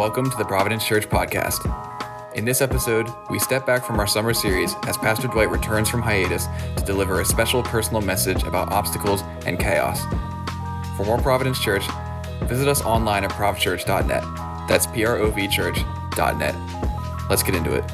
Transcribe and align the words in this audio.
Welcome 0.00 0.30
to 0.30 0.36
the 0.38 0.46
Providence 0.46 0.86
Church 0.86 1.10
Podcast. 1.10 1.60
In 2.34 2.46
this 2.46 2.62
episode, 2.62 3.06
we 3.28 3.38
step 3.38 3.66
back 3.66 3.84
from 3.84 4.00
our 4.00 4.06
summer 4.06 4.32
series 4.32 4.74
as 4.86 4.96
Pastor 4.96 5.28
Dwight 5.28 5.50
returns 5.50 5.90
from 5.90 6.00
hiatus 6.00 6.46
to 6.78 6.84
deliver 6.86 7.20
a 7.20 7.24
special 7.26 7.62
personal 7.62 8.00
message 8.00 8.42
about 8.44 8.72
obstacles 8.72 9.20
and 9.44 9.60
chaos. 9.60 10.00
For 10.96 11.04
more 11.04 11.18
Providence 11.18 11.60
Church, 11.60 11.84
visit 12.44 12.66
us 12.66 12.80
online 12.80 13.24
at 13.24 13.30
provchurch.net. 13.32 14.22
That's 14.66 14.86
P 14.86 15.04
R 15.04 15.18
O 15.18 15.30
V 15.32 15.46
church.net. 15.48 16.54
Let's 17.28 17.42
get 17.42 17.54
into 17.54 17.74
it. 17.74 17.84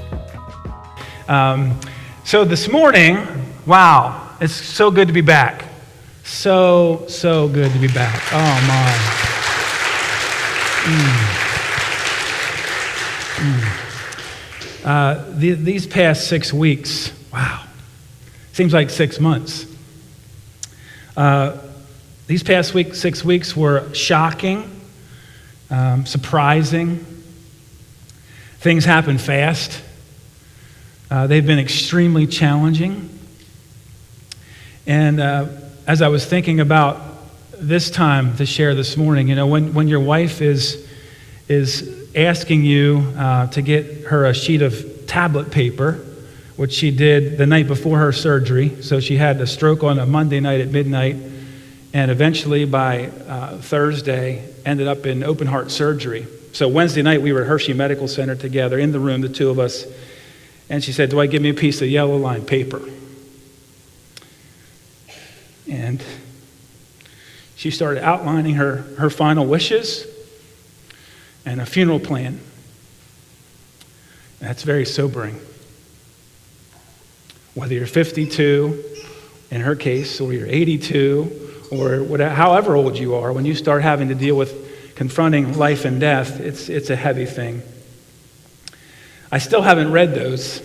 Um, 1.28 1.76
so 2.22 2.44
this 2.44 2.68
morning, 2.68 3.26
wow, 3.66 4.30
it's 4.40 4.54
so 4.54 4.92
good 4.92 5.08
to 5.08 5.12
be 5.12 5.22
back. 5.22 5.64
So, 6.22 7.04
so 7.08 7.48
good 7.48 7.72
to 7.72 7.78
be 7.80 7.88
back. 7.88 8.22
Oh, 8.32 8.64
my. 8.68 8.92
Mm. 11.32 11.35
Uh, 14.86 15.24
the, 15.32 15.50
these 15.54 15.84
past 15.84 16.28
six 16.28 16.52
weeks, 16.52 17.12
wow, 17.32 17.64
seems 18.52 18.72
like 18.72 18.88
six 18.88 19.18
months. 19.18 19.66
Uh, 21.16 21.56
these 22.28 22.44
past 22.44 22.72
week, 22.72 22.94
six 22.94 23.24
weeks 23.24 23.56
were 23.56 23.92
shocking, 23.94 24.70
um, 25.70 26.06
surprising. 26.06 27.04
Things 28.58 28.84
happen 28.84 29.18
fast. 29.18 29.82
Uh, 31.10 31.26
they've 31.26 31.46
been 31.46 31.58
extremely 31.58 32.28
challenging. 32.28 33.10
And 34.86 35.18
uh, 35.18 35.48
as 35.88 36.00
I 36.00 36.06
was 36.06 36.24
thinking 36.24 36.60
about 36.60 37.02
this 37.58 37.90
time 37.90 38.36
to 38.36 38.46
share 38.46 38.76
this 38.76 38.96
morning, 38.96 39.26
you 39.26 39.34
know, 39.34 39.48
when, 39.48 39.74
when 39.74 39.88
your 39.88 39.98
wife 39.98 40.40
is, 40.40 40.86
is 41.48 41.95
asking 42.16 42.64
you 42.64 43.12
uh, 43.16 43.46
to 43.48 43.60
get 43.60 44.04
her 44.06 44.24
a 44.24 44.32
sheet 44.34 44.62
of 44.62 45.06
tablet 45.06 45.50
paper, 45.50 46.00
which 46.56 46.72
she 46.72 46.90
did 46.90 47.36
the 47.36 47.46
night 47.46 47.68
before 47.68 47.98
her 47.98 48.12
surgery. 48.12 48.82
So 48.82 48.98
she 49.00 49.16
had 49.16 49.40
a 49.40 49.46
stroke 49.46 49.84
on 49.84 49.98
a 49.98 50.06
Monday 50.06 50.40
night 50.40 50.62
at 50.62 50.68
midnight, 50.68 51.16
and 51.92 52.10
eventually 52.10 52.64
by 52.64 53.08
uh, 53.28 53.58
Thursday 53.58 54.48
ended 54.64 54.88
up 54.88 55.04
in 55.04 55.22
open 55.22 55.46
heart 55.46 55.70
surgery. 55.70 56.26
So 56.52 56.68
Wednesday 56.68 57.02
night 57.02 57.20
we 57.20 57.34
were 57.34 57.42
at 57.42 57.48
Hershey 57.48 57.74
Medical 57.74 58.08
Center 58.08 58.34
together 58.34 58.78
in 58.78 58.92
the 58.92 58.98
room, 58.98 59.20
the 59.20 59.28
two 59.28 59.50
of 59.50 59.58
us. 59.58 59.84
And 60.70 60.82
she 60.82 60.92
said, 60.92 61.10
"Do 61.10 61.20
I 61.20 61.26
give 61.26 61.42
me 61.42 61.50
a 61.50 61.54
piece 61.54 61.82
of 61.82 61.88
yellow 61.88 62.16
line 62.16 62.44
paper. 62.46 62.80
And 65.68 66.02
she 67.56 67.70
started 67.70 68.02
outlining 68.02 68.54
her, 68.54 68.76
her 68.98 69.10
final 69.10 69.44
wishes 69.44 70.06
and 71.46 71.60
a 71.60 71.66
funeral 71.66 72.00
plan. 72.00 72.40
That's 74.40 74.64
very 74.64 74.84
sobering. 74.84 75.40
Whether 77.54 77.74
you're 77.74 77.86
52, 77.86 78.84
in 79.50 79.60
her 79.62 79.76
case, 79.76 80.20
or 80.20 80.32
you're 80.32 80.46
82, 80.46 81.68
or 81.70 82.02
whatever, 82.02 82.34
however 82.34 82.74
old 82.74 82.98
you 82.98 83.14
are, 83.14 83.32
when 83.32 83.46
you 83.46 83.54
start 83.54 83.82
having 83.82 84.08
to 84.08 84.14
deal 84.14 84.36
with 84.36 84.94
confronting 84.96 85.56
life 85.56 85.84
and 85.84 86.00
death, 86.00 86.40
it's, 86.40 86.68
it's 86.68 86.90
a 86.90 86.96
heavy 86.96 87.24
thing. 87.26 87.62
I 89.32 89.38
still 89.38 89.62
haven't 89.62 89.92
read 89.92 90.14
those. 90.14 90.62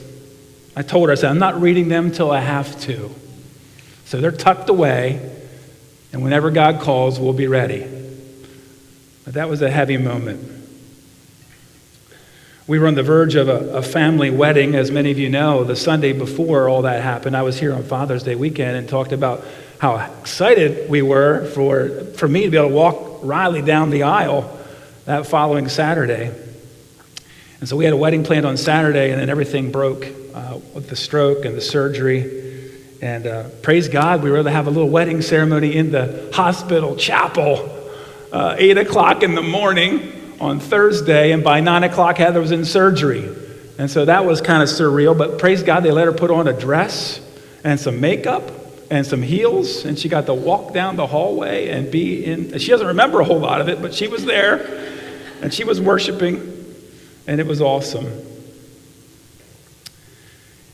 I 0.75 0.81
told 0.81 1.07
her, 1.07 1.13
I 1.13 1.15
said, 1.15 1.29
I'm 1.29 1.39
not 1.39 1.61
reading 1.61 1.89
them 1.89 2.07
until 2.07 2.31
I 2.31 2.39
have 2.39 2.79
to. 2.81 3.13
So 4.05 4.19
they're 4.19 4.31
tucked 4.31 4.69
away, 4.69 5.31
and 6.11 6.23
whenever 6.23 6.51
God 6.51 6.81
calls, 6.81 7.19
we'll 7.19 7.33
be 7.33 7.47
ready. 7.47 7.87
But 9.23 9.35
that 9.35 9.47
was 9.47 9.61
a 9.61 9.69
heavy 9.69 9.97
moment. 9.97 10.60
We 12.71 12.79
were 12.79 12.87
on 12.87 12.95
the 12.95 13.03
verge 13.03 13.35
of 13.35 13.49
a, 13.49 13.79
a, 13.79 13.81
family 13.81 14.29
wedding, 14.29 14.75
as 14.75 14.91
many 14.91 15.11
of 15.11 15.19
you 15.19 15.29
know. 15.29 15.65
The 15.65 15.75
Sunday 15.75 16.13
before 16.13 16.69
all 16.69 16.83
that 16.83 17.03
happened, 17.03 17.35
I 17.35 17.41
was 17.41 17.59
here 17.59 17.73
on 17.73 17.83
Father's 17.83 18.23
Day 18.23 18.35
weekend 18.35 18.77
and 18.77 18.87
talked 18.87 19.11
about 19.11 19.43
how 19.79 19.97
excited 19.97 20.89
we 20.89 21.01
were 21.01 21.47
for, 21.47 21.89
for 22.15 22.29
me 22.29 22.45
to 22.45 22.49
be 22.49 22.55
able 22.55 22.69
to 22.69 22.73
walk 22.73 23.19
Riley 23.23 23.61
down 23.61 23.89
the 23.89 24.03
aisle 24.03 24.57
that 25.03 25.27
following 25.27 25.67
Saturday. 25.67 26.33
And 27.59 27.67
so 27.67 27.75
we 27.75 27.83
had 27.83 27.93
a 27.93 27.97
wedding 27.97 28.23
planned 28.23 28.45
on 28.45 28.55
Saturday, 28.55 29.11
and 29.11 29.19
then 29.19 29.29
everything 29.29 29.73
broke 29.73 30.07
uh, 30.33 30.57
with 30.73 30.87
the 30.87 30.95
stroke 30.95 31.43
and 31.43 31.57
the 31.57 31.61
surgery. 31.61 32.69
And 33.01 33.27
uh, 33.27 33.49
praise 33.63 33.89
God, 33.89 34.23
we 34.23 34.29
were 34.29 34.37
able 34.37 34.45
to 34.45 34.51
have 34.51 34.67
a 34.67 34.71
little 34.71 34.89
wedding 34.89 35.21
ceremony 35.21 35.75
in 35.75 35.91
the 35.91 36.31
hospital 36.33 36.95
chapel, 36.95 37.69
uh, 38.31 38.55
8 38.57 38.77
o'clock 38.77 39.23
in 39.23 39.35
the 39.35 39.43
morning 39.43 40.20
on 40.41 40.59
Thursday, 40.59 41.31
and 41.31 41.43
by 41.43 41.61
9 41.61 41.83
o'clock, 41.83 42.17
Heather 42.17 42.41
was 42.41 42.51
in 42.51 42.65
surgery. 42.65 43.29
And 43.77 43.89
so 43.89 44.05
that 44.05 44.25
was 44.25 44.41
kind 44.41 44.61
of 44.61 44.69
surreal, 44.69 45.17
but 45.17 45.39
praise 45.39 45.63
God, 45.63 45.81
they 45.81 45.91
let 45.91 46.05
her 46.05 46.13
put 46.13 46.31
on 46.31 46.47
a 46.47 46.53
dress 46.53 47.21
and 47.63 47.79
some 47.79 48.01
makeup 48.01 48.51
and 48.89 49.05
some 49.05 49.21
heels, 49.21 49.85
and 49.85 49.97
she 49.97 50.09
got 50.09 50.25
to 50.25 50.33
walk 50.33 50.73
down 50.73 50.97
the 50.97 51.07
hallway 51.07 51.69
and 51.69 51.89
be 51.89 52.25
in. 52.25 52.57
She 52.59 52.69
doesn't 52.71 52.87
remember 52.87 53.21
a 53.21 53.23
whole 53.23 53.39
lot 53.39 53.61
of 53.61 53.69
it, 53.69 53.81
but 53.81 53.93
she 53.93 54.07
was 54.07 54.25
there, 54.25 54.65
and 55.41 55.53
she 55.53 55.63
was 55.63 55.79
worshiping, 55.79 56.75
and 57.27 57.39
it 57.39 57.47
was 57.47 57.61
awesome. 57.61 58.07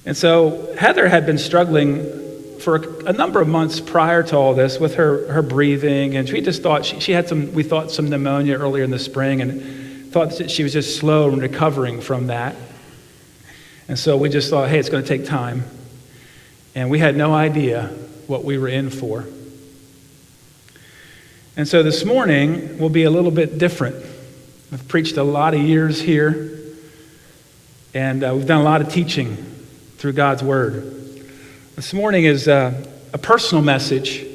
And 0.06 0.18
so 0.18 0.74
Heather 0.80 1.08
had 1.10 1.26
been 1.26 1.38
struggling 1.38 2.27
for 2.60 2.76
a, 2.76 3.06
a, 3.06 3.14
number 3.14 3.42
of 3.42 3.48
months 3.48 3.80
prior 3.80 4.24
to 4.24 4.36
all 4.36 4.54
this 4.54 4.80
with 4.80 4.96
her, 4.96 5.32
her 5.32 5.42
breathing. 5.42 6.16
And 6.16 6.30
we 6.30 6.42
just 6.42 6.64
thought 6.64 6.86
she, 6.86 7.00
she 7.00 7.12
had 7.12 7.28
some, 7.28 7.54
we 7.54 7.64
thought 7.64 7.92
some 7.92 8.10
pneumonia 8.10 8.58
earlier 8.58 8.84
in 8.84 8.92
the 8.92 9.00
spring 9.00 9.42
and 9.42 10.12
thought 10.12 10.38
that 10.38 10.50
she 10.50 10.64
was 10.64 10.74
just 10.74 10.98
slow 10.98 11.30
in 11.30 11.40
recovering 11.40 12.02
from 12.02 12.28
that. 12.28 12.56
And 13.88 13.98
so 13.98 14.18
we 14.18 14.30
just 14.30 14.50
thought, 14.50 14.70
hey, 14.70 14.80
it's 14.80 14.90
going 14.90 15.04
to 15.04 15.08
take 15.08 15.26
time. 15.26 15.64
And 16.76 16.90
we 16.90 17.00
had 17.00 17.16
no 17.16 17.34
idea 17.34 17.88
what 18.28 18.44
we 18.44 18.58
were 18.58 18.68
in 18.68 18.90
for. 18.90 19.26
And 21.56 21.68
so 21.68 21.82
this 21.82 22.06
morning 22.06 22.78
will 22.78 22.90
be 22.90 23.04
a 23.04 23.10
little 23.10 23.32
bit 23.32 23.58
different. 23.58 23.96
I've 24.72 24.88
preached 24.88 25.18
a 25.18 25.24
lot 25.24 25.54
of 25.54 25.62
years 25.62 26.00
here, 26.00 26.60
and 27.94 28.24
uh, 28.24 28.34
we've 28.36 28.46
done 28.46 28.62
a 28.62 28.64
lot 28.64 28.82
of 28.82 28.90
teaching 28.90 29.36
through 29.98 30.14
God's 30.14 30.44
Word. 30.44 30.97
This 31.78 31.94
morning 31.94 32.24
is 32.24 32.48
a, 32.48 32.74
a, 33.14 33.20
personal 33.20 33.64
message 33.64 34.26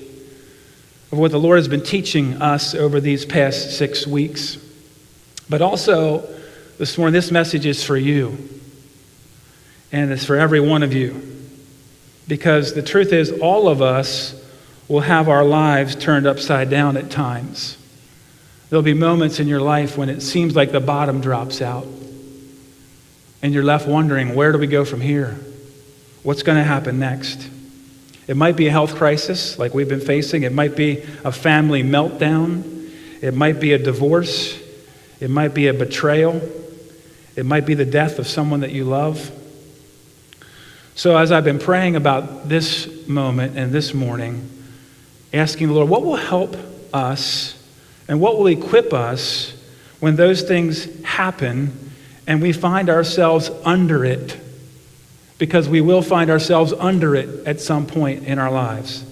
of 1.11 1.19
what 1.19 1.33
the 1.33 1.41
Lord 1.41 1.57
has 1.57 1.67
been 1.67 1.83
teaching 1.83 2.41
us 2.41 2.73
over 2.73 3.01
these 3.01 3.27
past 3.27 3.77
six 3.77 4.07
weeks. 4.07 4.59
But 5.51 5.61
also, 5.61 6.21
this 6.79 6.97
morning, 6.97 7.15
this 7.15 7.33
message 7.33 7.67
is 7.67 7.83
for 7.83 7.97
you. 7.97 8.49
And 9.91 10.13
it's 10.13 10.25
for 10.25 10.37
every 10.37 10.61
one 10.61 10.85
of 10.85 10.93
you. 10.93 11.21
Because 12.29 12.75
the 12.75 12.83
truth 12.83 13.13
is, 13.13 13.33
all 13.33 13.67
of 13.67 13.83
us 13.83 14.41
will 14.87 15.01
have 15.01 15.29
our 15.29 15.45
lives 15.45 15.97
turned 15.97 16.29
upside 16.29 16.71
down 16.71 16.97
at 16.97 17.11
times. 17.11 17.77
There'll 18.71 18.85
be 18.85 18.95
moments 18.95 19.41
in 19.41 19.49
your 19.49 19.61
life 19.61 19.99
when 19.99 20.11
it 20.11 20.21
seems 20.21 20.55
like 20.55 20.71
the 20.71 20.79
bottom 20.79 21.21
drops 21.21 21.61
out. 21.61 21.89
And 23.43 23.53
you're 23.53 23.65
left 23.65 23.89
wondering, 23.89 24.37
where 24.37 24.53
do 24.53 24.59
we 24.59 24.69
go 24.69 24.85
from 24.85 25.01
here? 25.01 25.41
What's 26.23 26.43
going 26.43 26.59
to 26.59 26.65
happen 26.65 26.99
next? 27.01 27.49
It 28.29 28.37
might 28.37 28.57
be 28.57 28.69
a 28.69 28.71
health 28.71 28.95
crisis 28.95 29.59
like 29.59 29.75
we've 29.75 29.89
been 29.89 30.01
facing. 30.01 30.45
It 30.45 30.53
might 30.53 30.77
be 30.77 31.03
a 31.25 31.33
family 31.33 31.83
meltdown. 31.83 32.91
It 33.21 33.35
might 33.35 33.59
be 33.59 33.73
a 33.73 33.79
divorce. 33.79 34.61
It 35.21 35.31
might 35.31 35.55
be 35.55 35.67
a 35.67 35.75
betrayal. 35.75 36.41
It 37.35 37.45
might 37.45 37.67
be 37.67 37.75
the 37.75 37.85
death 37.85 38.19
of 38.19 38.29
someone 38.29 38.61
that 38.61 38.71
you 38.71 38.85
love. 38.85 39.31
So, 40.95 41.17
as 41.17 41.33
I've 41.33 41.45
been 41.45 41.59
praying 41.59 41.97
about 41.97 42.49
this 42.49 43.09
moment 43.09 43.57
and 43.57 43.73
this 43.73 43.95
morning, 43.95 44.49
asking 45.33 45.69
the 45.69 45.73
Lord, 45.73 45.89
what 45.89 46.05
will 46.05 46.17
help 46.17 46.57
us 46.93 47.59
and 48.07 48.21
what 48.21 48.39
will 48.39 48.49
equip 48.49 48.93
us 48.93 49.55
when 50.01 50.17
those 50.17 50.43
things 50.43 51.03
happen 51.03 51.91
and 52.27 52.43
we 52.43 52.53
find 52.53 52.91
ourselves 52.91 53.51
under 53.65 54.05
it? 54.05 54.39
Because 55.43 55.69
we 55.69 55.81
will 55.81 56.03
find 56.03 56.31
ourselves 56.31 56.73
under 56.73 57.17
it 57.17 57.49
at 57.49 57.61
some 57.61 57.85
point 57.85 58.23
in 58.29 58.39
our 58.39 58.49
lives. 58.49 59.05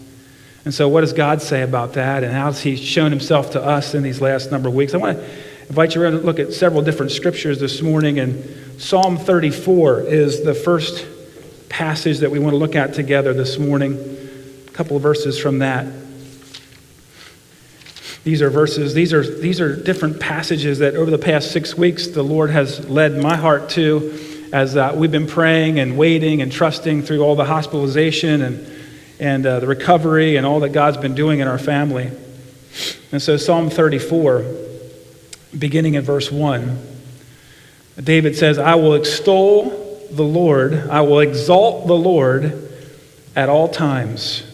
And 0.64 0.72
so, 0.72 0.88
what 0.88 1.00
does 1.00 1.12
God 1.12 1.42
say 1.42 1.62
about 1.62 1.94
that, 1.94 2.22
and 2.22 2.32
how 2.32 2.44
has 2.44 2.62
He 2.62 2.76
shown 2.76 3.10
Himself 3.10 3.50
to 3.50 3.60
us 3.60 3.96
in 3.96 4.04
these 4.04 4.20
last 4.20 4.52
number 4.52 4.68
of 4.68 4.74
weeks? 4.76 4.94
I 4.94 4.98
want 4.98 5.18
to 5.18 5.24
invite 5.68 5.96
you 5.96 6.02
around 6.02 6.12
to 6.12 6.18
look 6.18 6.38
at 6.38 6.52
several 6.52 6.82
different 6.82 7.10
scriptures 7.10 7.58
this 7.58 7.82
morning, 7.82 8.20
and 8.20 8.80
Psalm 8.80 9.16
34 9.16 10.02
is 10.02 10.44
the 10.44 10.54
first 10.54 11.04
passage 11.68 12.18
that 12.18 12.30
we 12.30 12.38
want 12.38 12.52
to 12.52 12.58
look 12.58 12.76
at 12.76 12.94
together 12.94 13.34
this 13.34 13.58
morning. 13.58 13.94
A 14.68 14.70
couple 14.70 14.96
of 14.96 15.02
verses 15.02 15.36
from 15.36 15.58
that. 15.58 15.84
These 18.22 18.40
are 18.40 18.50
verses, 18.50 18.94
these 18.94 19.12
are, 19.12 19.24
these 19.24 19.60
are 19.60 19.74
different 19.74 20.20
passages 20.20 20.78
that 20.78 20.94
over 20.94 21.10
the 21.10 21.18
past 21.18 21.50
six 21.50 21.74
weeks 21.74 22.06
the 22.06 22.22
Lord 22.22 22.50
has 22.50 22.88
led 22.88 23.20
my 23.20 23.36
heart 23.36 23.70
to 23.70 24.29
as 24.52 24.76
uh, 24.76 24.92
we've 24.96 25.12
been 25.12 25.26
praying 25.26 25.78
and 25.78 25.96
waiting 25.96 26.42
and 26.42 26.50
trusting 26.50 27.02
through 27.02 27.20
all 27.20 27.36
the 27.36 27.44
hospitalization 27.44 28.42
and, 28.42 28.72
and 29.20 29.46
uh, 29.46 29.60
the 29.60 29.66
recovery 29.66 30.36
and 30.36 30.44
all 30.44 30.60
that 30.60 30.70
God's 30.70 30.96
been 30.96 31.14
doing 31.14 31.40
in 31.40 31.46
our 31.46 31.58
family. 31.58 32.10
And 33.12 33.22
so, 33.22 33.36
Psalm 33.36 33.70
34, 33.70 34.44
beginning 35.56 35.94
in 35.94 36.02
verse 36.02 36.32
1, 36.32 36.86
David 38.02 38.36
says, 38.36 38.58
I 38.58 38.74
will 38.74 38.94
extol 38.94 40.06
the 40.10 40.24
Lord, 40.24 40.74
I 40.74 41.02
will 41.02 41.20
exalt 41.20 41.86
the 41.86 41.96
Lord 41.96 42.68
at 43.36 43.48
all 43.48 43.68
times. 43.68 44.44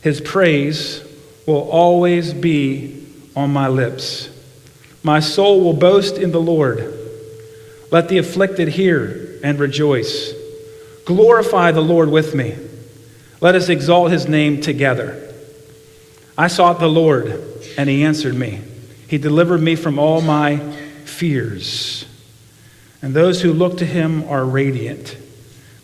His 0.00 0.20
praise 0.20 1.04
will 1.46 1.68
always 1.70 2.32
be 2.32 3.06
on 3.36 3.52
my 3.52 3.68
lips. 3.68 4.30
My 5.02 5.20
soul 5.20 5.60
will 5.60 5.74
boast 5.74 6.16
in 6.16 6.32
the 6.32 6.40
Lord. 6.40 6.91
Let 7.92 8.08
the 8.08 8.16
afflicted 8.16 8.68
hear 8.68 9.38
and 9.44 9.58
rejoice. 9.58 10.32
Glorify 11.04 11.72
the 11.72 11.82
Lord 11.82 12.10
with 12.10 12.34
me. 12.34 12.56
Let 13.42 13.54
us 13.54 13.68
exalt 13.68 14.10
his 14.10 14.26
name 14.26 14.62
together. 14.62 15.30
I 16.38 16.48
sought 16.48 16.80
the 16.80 16.88
Lord, 16.88 17.38
and 17.76 17.90
he 17.90 18.02
answered 18.02 18.34
me. 18.34 18.60
He 19.08 19.18
delivered 19.18 19.60
me 19.60 19.76
from 19.76 19.98
all 19.98 20.22
my 20.22 20.56
fears. 21.04 22.06
And 23.02 23.12
those 23.12 23.42
who 23.42 23.52
look 23.52 23.76
to 23.78 23.84
him 23.84 24.24
are 24.26 24.42
radiant. 24.42 25.18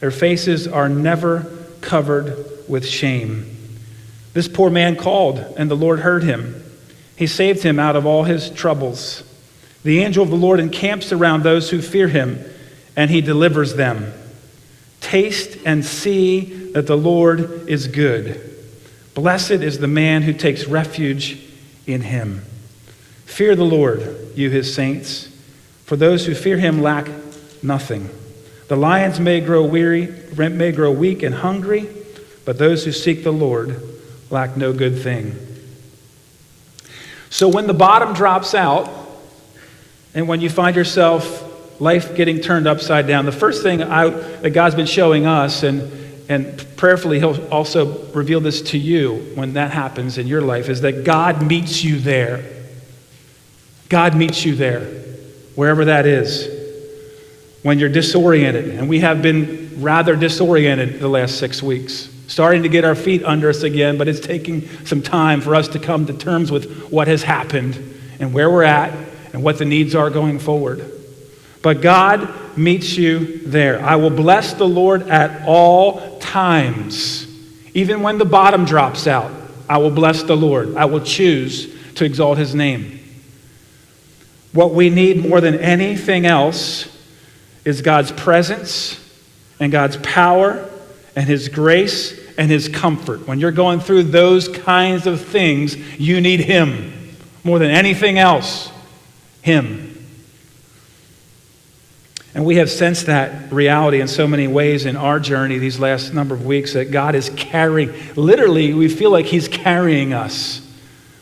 Their 0.01 0.11
faces 0.11 0.67
are 0.67 0.89
never 0.89 1.53
covered 1.83 2.47
with 2.67 2.87
shame. 2.87 3.55
This 4.33 4.49
poor 4.49 4.71
man 4.71 4.97
called, 4.97 5.41
and 5.59 5.71
the 5.71 5.77
Lord 5.77 6.01
heard 6.01 6.23
him. 6.23 6.65
He 7.17 7.27
saved 7.27 7.63
him 7.63 7.79
out 7.79 7.97
of 7.97 8.07
all 8.07 8.25
his 8.25 8.49
troubles. 8.49 9.25
The 9.89 10.01
angel 10.01 10.23
of 10.23 10.29
the 10.29 10.37
Lord 10.37 10.61
encamps 10.61 11.13
around 11.13 11.43
those 11.43 11.71
who 11.71 11.81
fear 11.81 12.09
him, 12.09 12.45
and 12.95 13.11
he 13.11 13.23
delivers 13.23 13.75
them. 13.75 14.13
Taste 15.01 15.57
and 15.65 15.83
see 15.83 16.73
that 16.73 16.87
the 16.87 16.95
Lord 16.95 17.67
is 17.71 17.87
good. 17.87 18.39
Blessed 19.15 19.51
is 19.53 19.79
the 19.79 19.87
man 19.87 20.21
who 20.21 20.35
takes 20.35 20.67
refuge 20.67 21.43
in 21.87 22.03
him. 22.03 22.43
Fear 23.25 23.57
the 23.57 23.65
Lord, 23.65 24.15
you 24.35 24.51
his 24.51 24.75
saints, 24.75 25.35
for 25.87 25.97
those 25.97 26.27
who 26.27 26.35
fear 26.35 26.59
him 26.59 26.83
lack 26.83 27.09
nothing. 27.63 28.11
The 28.67 28.77
lions 28.77 29.19
may 29.19 29.41
grow 29.41 29.65
weary, 29.65 30.15
may 30.37 30.71
grow 30.71 30.93
weak 30.93 31.23
and 31.23 31.35
hungry, 31.35 31.89
but 32.45 32.59
those 32.59 32.85
who 32.85 32.93
seek 32.93 33.25
the 33.25 33.33
Lord 33.33 33.81
lack 34.29 34.55
no 34.55 34.75
good 34.75 35.01
thing. 35.01 35.35
So 37.31 37.49
when 37.49 37.67
the 37.67 37.73
bottom 37.73 38.13
drops 38.13 38.55
out, 38.55 38.98
and 40.19 40.27
when 40.27 40.41
you 40.41 40.51
find 40.51 40.75
yourself 40.75 41.81
life 41.81 42.17
getting 42.17 42.41
turned 42.41 42.67
upside 42.67 43.07
down, 43.07 43.25
the 43.25 43.31
first 43.31 43.63
thing 43.63 43.81
I, 43.81 44.09
that 44.09 44.51
God's 44.51 44.75
been 44.75 44.85
showing 44.85 45.27
us, 45.27 45.63
and, 45.63 45.81
and 46.29 46.67
prayerfully 46.77 47.21
He'll 47.21 47.47
also 47.53 48.05
reveal 48.07 48.41
this 48.41 48.61
to 48.63 48.79
you 48.79 49.31
when 49.37 49.53
that 49.53 49.71
happens 49.71 50.19
in 50.19 50.27
your 50.27 50.41
life, 50.41 50.69
is 50.69 50.81
that 50.81 51.05
God 51.05 51.47
meets 51.47 51.85
you 51.85 52.01
there. 52.01 52.45
God 53.89 54.17
meets 54.17 54.45
you 54.45 54.57
there, 54.57 54.81
wherever 55.55 55.85
that 55.85 56.05
is, 56.05 56.49
when 57.63 57.79
you're 57.79 57.89
disoriented. 57.89 58.71
And 58.71 58.89
we 58.89 58.99
have 58.99 59.23
been 59.23 59.81
rather 59.81 60.17
disoriented 60.17 60.99
the 60.99 61.07
last 61.07 61.39
six 61.39 61.63
weeks 61.63 62.13
starting 62.27 62.65
to 62.65 62.69
get 62.69 62.85
our 62.85 62.97
feet 62.97 63.23
under 63.23 63.49
us 63.49 63.63
again, 63.63 63.97
but 63.97 64.07
it's 64.09 64.21
taking 64.21 64.69
some 64.85 65.01
time 65.01 65.41
for 65.41 65.55
us 65.55 65.69
to 65.69 65.79
come 65.79 66.05
to 66.05 66.13
terms 66.13 66.51
with 66.51 66.91
what 66.91 67.07
has 67.07 67.23
happened 67.23 67.77
and 68.21 68.35
where 68.35 68.51
we're 68.51 68.65
at 68.65 69.08
and 69.33 69.43
what 69.43 69.59
the 69.59 69.65
needs 69.65 69.95
are 69.95 70.11
going 70.11 70.39
forward. 70.39 70.91
But 71.63 71.81
God 71.81 72.57
meets 72.57 72.97
you 72.97 73.39
there. 73.39 73.83
I 73.83 73.97
will 73.97 74.11
bless 74.11 74.55
the 74.55 74.69
Lord 74.69 75.03
at 75.09 75.47
all 75.47 76.19
times. 76.19 77.27
Even 77.75 78.03
when 78.03 78.19
the 78.19 78.25
bottom 78.25 78.65
drops 78.65 79.07
out, 79.07 79.33
I 79.69 79.79
will 79.79 79.91
bless 79.91 80.23
the 80.23 80.37
Lord. 80.37 80.77
I 80.77 80.87
will 80.87 81.01
choose 81.01 81.75
to 81.97 82.05
exalt 82.05 82.39
his 82.39 82.55
name. 82.55 82.99
What 84.53 84.73
we 84.73 84.89
need 84.89 85.29
more 85.29 85.41
than 85.41 85.59
anything 85.59 86.27
else 86.27 86.89
is 87.65 87.83
God's 87.83 88.13
presence 88.13 88.99
and 89.61 89.71
God's 89.71 89.99
power 89.99 90.69
and 91.15 91.27
his 91.27 91.49
grace 91.49 92.19
and 92.39 92.51
his 92.51 92.69
comfort. 92.69 93.27
When 93.27 93.41
you're 93.41 93.51
going 93.51 93.81
through 93.81 94.05
those 94.05 94.49
kinds 94.49 95.07
of 95.07 95.21
things, 95.21 95.77
you 96.01 96.21
need 96.21 96.41
him 96.41 96.93
more 97.45 97.59
than 97.59 97.71
anything 97.71 98.19
else. 98.19 98.71
Him. 99.49 99.89
And 102.35 102.45
we 102.45 102.57
have 102.57 102.69
sensed 102.69 103.07
that 103.07 103.51
reality 103.51 103.99
in 104.03 104.07
so 104.07 104.27
many 104.27 104.47
ways 104.47 104.85
in 104.85 104.95
our 104.95 105.19
journey 105.19 105.57
these 105.57 105.81
last 105.81 106.13
number 106.13 106.35
of 106.35 106.45
weeks 106.45 106.75
that 106.75 106.91
God 106.91 107.15
is 107.15 107.31
carrying, 107.31 107.91
literally, 108.15 108.75
we 108.75 108.91
feel 108.91 109.11
like 109.11 109.25
He's 109.25 109.49
carrying 109.49 110.13
us. 110.13 110.61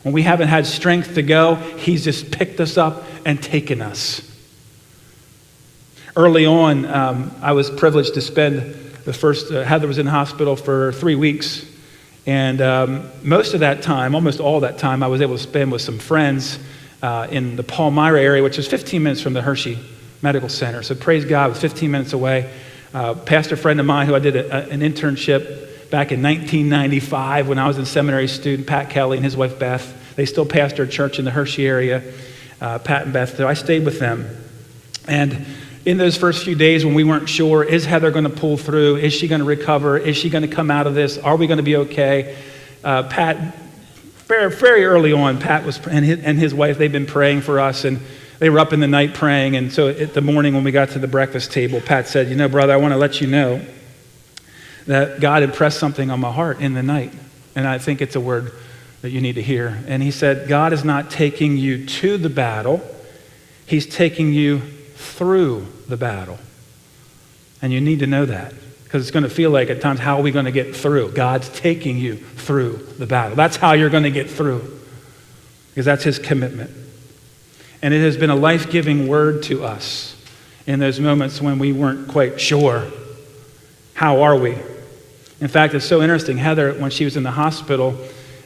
When 0.03 0.13
we 0.13 0.23
haven't 0.23 0.49
had 0.49 0.67
strength 0.67 1.15
to 1.15 1.23
go, 1.23 1.55
He's 1.55 2.03
just 2.03 2.33
picked 2.33 2.59
us 2.59 2.77
up 2.77 3.05
and 3.25 3.41
taken 3.41 3.81
us. 3.81 4.29
Early 6.17 6.47
on, 6.47 6.85
um, 6.85 7.31
I 7.41 7.53
was 7.53 7.71
privileged 7.71 8.15
to 8.15 8.21
spend 8.21 8.75
the 9.05 9.13
first, 9.13 9.53
uh, 9.53 9.63
Heather 9.63 9.87
was 9.87 9.99
in 9.99 10.07
the 10.07 10.11
hospital 10.11 10.57
for 10.57 10.91
three 10.95 11.15
weeks. 11.15 11.65
And 12.27 12.61
um, 12.61 13.09
most 13.23 13.55
of 13.55 13.61
that 13.61 13.83
time, 13.83 14.17
almost 14.17 14.41
all 14.41 14.59
that 14.61 14.79
time, 14.79 15.05
I 15.05 15.07
was 15.07 15.21
able 15.21 15.37
to 15.37 15.43
spend 15.43 15.71
with 15.71 15.83
some 15.83 16.01
friends 16.01 16.59
uh, 17.07 17.29
in 17.31 17.55
the 17.55 17.63
Palmyra 17.63 18.21
area, 18.21 18.43
which 18.43 18.59
is 18.59 18.67
15 18.67 19.01
minutes 19.01 19.21
from 19.21 19.33
the 19.33 19.41
Hershey 19.41 19.79
Medical 20.23 20.49
Center. 20.49 20.83
So 20.83 20.97
praise 20.97 21.25
God, 21.25 21.51
was 21.51 21.61
15 21.61 21.89
minutes 21.89 22.13
away. 22.13 22.53
Uh, 22.93 23.15
pastor 23.15 23.57
friend 23.57 23.79
of 23.79 23.87
mine 23.87 24.09
who 24.09 24.17
I 24.17 24.19
did 24.19 24.35
a, 24.35 24.53
a, 24.53 24.69
an 24.71 24.81
internship 24.81 25.89
back 25.89 26.11
in 26.11 26.21
1995 26.21 27.47
when 27.47 27.61
I 27.61 27.69
was 27.69 27.79
a 27.79 27.87
seminary 27.87 28.27
student, 28.27 28.67
Pat 28.67 28.91
Kelly 28.91 29.19
and 29.19 29.25
his 29.25 29.37
wife 29.37 29.57
Beth. 29.57 30.17
They 30.17 30.27
still 30.27 30.45
pastor 30.45 30.83
a 30.83 30.89
church 30.89 31.21
in 31.21 31.25
the 31.25 31.31
Hershey 31.31 31.65
area, 31.65 32.03
uh, 32.61 32.81
Pat 32.81 33.05
and 33.05 33.13
Beth. 33.13 33.37
So 33.37 33.47
I 33.47 33.55
stayed 33.55 33.85
with 33.85 34.01
them. 34.01 34.29
And 35.07 35.47
in 35.85 35.99
those 35.99 36.17
first 36.17 36.43
few 36.43 36.57
days 36.57 36.85
when 36.85 36.95
we 36.95 37.05
weren't 37.05 37.29
sure 37.29 37.63
is 37.63 37.85
Heather 37.85 38.11
going 38.11 38.25
to 38.25 38.31
pull 38.31 38.57
through? 38.57 38.97
Is 38.97 39.13
she 39.13 39.29
going 39.29 39.43
to 39.43 39.47
recover? 39.47 39.97
Is 39.97 40.17
she 40.17 40.29
going 40.29 40.43
to 40.43 40.53
come 40.53 40.73
out 40.73 40.89
of 40.89 40.97
this? 40.97 41.19
Are 41.19 41.37
we 41.37 41.47
going 41.47 41.59
to 41.59 41.63
be 41.63 41.77
okay? 41.77 42.37
Uh, 42.83 43.05
Pat, 43.05 43.57
very, 44.27 44.85
early 44.85 45.13
on, 45.13 45.39
Pat 45.39 45.65
was, 45.65 45.79
and 45.87 46.05
his, 46.05 46.21
and 46.21 46.39
his 46.39 46.53
wife, 46.53 46.79
they've 46.79 46.91
been 46.91 47.07
praying 47.07 47.43
for 47.43 47.61
us, 47.61 47.85
and 47.85 48.01
they 48.39 48.51
were 48.51 48.59
up 48.59 48.73
in 48.73 48.81
the 48.81 48.89
night 48.89 49.15
praying. 49.15 49.57
And 49.57 49.73
so 49.73 49.89
at 49.89 50.15
the 50.15 50.21
morning 50.21 50.55
when 50.55 50.65
we 50.65 50.73
got 50.73 50.91
to 50.91 50.99
the 50.99 51.09
breakfast 51.09 51.53
table, 51.53 51.81
Pat 51.81 52.09
said, 52.09 52.29
You 52.29 52.37
know, 52.37 52.49
brother, 52.49 52.73
I 52.73 52.77
want 52.77 52.93
to 52.93 52.99
let 52.99 53.21
you 53.21 53.27
know 53.27 53.65
that 54.87 55.21
God 55.21 55.43
impressed 55.43 55.79
something 55.79 56.11
on 56.11 56.21
my 56.21 56.33
heart 56.33 56.61
in 56.61 56.75
the 56.75 56.83
night. 56.83 57.13
And 57.55 57.67
I 57.67 57.79
think 57.79 58.03
it's 58.03 58.17
a 58.17 58.21
word 58.21 58.53
that 59.03 59.11
you 59.11 59.21
need 59.21 59.35
to 59.35 59.43
hear. 59.43 59.83
And 59.87 60.03
he 60.03 60.11
said, 60.11 60.49
God 60.49 60.73
is 60.73 60.85
not 60.85 61.11
taking 61.11 61.57
you 61.57 61.87
to 61.87 62.19
the 62.19 62.31
battle, 62.31 62.83
He's 63.67 63.87
taking 63.87 64.33
you 64.33 64.61
through 64.61 65.67
the 65.89 65.97
battle. 65.97 66.39
And 67.61 67.73
you 67.73 67.81
need 67.81 68.01
to 68.01 68.07
know 68.07 68.27
that 68.27 68.55
because 68.85 69.03
it's 69.03 69.11
going 69.11 69.25
to 69.25 69.31
feel 69.31 69.51
like 69.51 69.71
at 69.71 69.81
times, 69.81 69.99
how 69.99 70.19
are 70.19 70.23
we 70.23 70.31
going 70.31 70.45
to 70.45 70.53
get 70.53 70.77
through? 70.77 71.13
God's 71.13 71.49
taking 71.49 71.99
you 71.99 72.17
through 72.47 72.77
the 72.99 73.07
battle. 73.07 73.37
That's 73.37 73.57
how 73.57 73.73
you're 73.73 73.91
going 73.91 74.05
to 74.05 74.11
get 74.11 74.31
through 74.31 74.81
because 75.71 75.85
that's 75.85 76.05
His 76.05 76.19
commitment. 76.19 76.71
And 77.83 77.93
it 77.93 78.01
has 78.01 78.17
been 78.17 78.31
a 78.31 78.37
life 78.37 78.71
giving 78.71 79.09
word 79.09 79.43
to 79.45 79.65
us 79.65 80.17
in 80.67 80.79
those 80.79 80.99
moments 81.01 81.41
when 81.41 81.59
we 81.59 81.73
weren't 81.73 82.09
quite 82.09 82.41
sure. 82.41 82.87
How 83.95 84.23
are 84.23 84.37
we? 84.37 84.57
In 85.41 85.49
fact, 85.49 85.75
it's 85.75 85.85
so 85.85 86.01
interesting. 86.01 86.39
Heather, 86.39 86.73
when 86.75 86.91
she 86.91 87.05
was 87.05 87.17
in 87.17 87.23
the 87.23 87.31
hospital, 87.31 87.99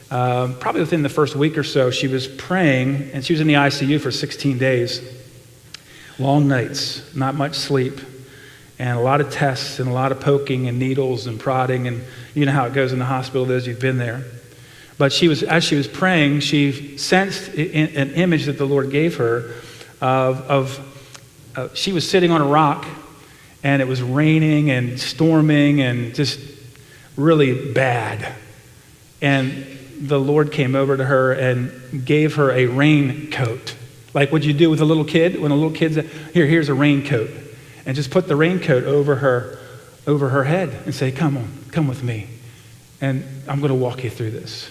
uh, 0.09 0.53
probably 0.59 0.81
within 0.81 1.03
the 1.03 1.09
first 1.09 1.35
week 1.35 1.57
or 1.57 1.63
so, 1.63 1.89
she 1.89 2.07
was 2.07 2.27
praying, 2.27 3.11
and 3.13 3.23
she 3.23 3.33
was 3.33 3.39
in 3.39 3.47
the 3.47 3.53
ICU 3.53 4.01
for 4.01 4.11
16 4.11 4.57
days. 4.57 5.01
Long 6.19 6.47
nights, 6.47 7.15
not 7.15 7.35
much 7.35 7.55
sleep, 7.55 7.99
and 8.81 8.97
a 8.97 9.01
lot 9.01 9.21
of 9.21 9.31
tests 9.31 9.77
and 9.79 9.87
a 9.87 9.93
lot 9.93 10.11
of 10.11 10.19
poking 10.19 10.67
and 10.67 10.79
needles 10.79 11.27
and 11.27 11.39
prodding, 11.39 11.87
and 11.87 12.03
you 12.33 12.47
know 12.47 12.51
how 12.51 12.65
it 12.65 12.73
goes 12.73 12.91
in 12.91 12.97
the 12.97 13.05
hospital, 13.05 13.45
those 13.45 13.67
you've 13.67 13.79
been 13.79 13.99
there. 13.99 14.23
But 14.97 15.13
she 15.13 15.27
was, 15.27 15.43
as 15.43 15.63
she 15.63 15.75
was 15.75 15.87
praying, 15.87 16.39
she 16.39 16.97
sensed 16.97 17.49
an 17.49 18.13
image 18.15 18.45
that 18.45 18.57
the 18.57 18.65
Lord 18.65 18.89
gave 18.89 19.17
her 19.17 19.53
of, 20.01 20.41
of 20.49 21.51
uh, 21.55 21.67
she 21.75 21.93
was 21.93 22.09
sitting 22.09 22.31
on 22.31 22.41
a 22.41 22.47
rock, 22.47 22.87
and 23.63 23.83
it 23.83 23.87
was 23.87 24.01
raining 24.01 24.71
and 24.71 24.99
storming 24.99 25.81
and 25.81 26.15
just 26.15 26.39
really 27.15 27.73
bad. 27.73 28.33
And 29.21 29.63
the 29.99 30.19
Lord 30.19 30.51
came 30.51 30.73
over 30.73 30.97
to 30.97 31.05
her 31.05 31.33
and 31.33 32.03
gave 32.03 32.37
her 32.37 32.49
a 32.51 32.65
raincoat 32.65 33.75
like 34.13 34.31
what 34.31 34.43
you 34.43 34.53
do 34.53 34.69
with 34.69 34.81
a 34.81 34.85
little 34.85 35.05
kid 35.05 35.39
when 35.39 35.51
a 35.51 35.55
little 35.55 35.71
kid's 35.71 35.95
here, 36.33 36.45
here's 36.45 36.69
a 36.69 36.73
raincoat. 36.73 37.29
And 37.85 37.95
just 37.95 38.11
put 38.11 38.27
the 38.27 38.35
raincoat 38.35 38.83
over 38.83 39.17
her, 39.17 39.57
over 40.05 40.29
her 40.29 40.43
head 40.43 40.69
and 40.85 40.93
say, 40.93 41.11
Come 41.11 41.37
on, 41.37 41.65
come 41.71 41.87
with 41.87 42.03
me. 42.03 42.27
And 42.99 43.23
I'm 43.47 43.59
going 43.59 43.69
to 43.69 43.75
walk 43.75 44.03
you 44.03 44.09
through 44.09 44.31
this. 44.31 44.69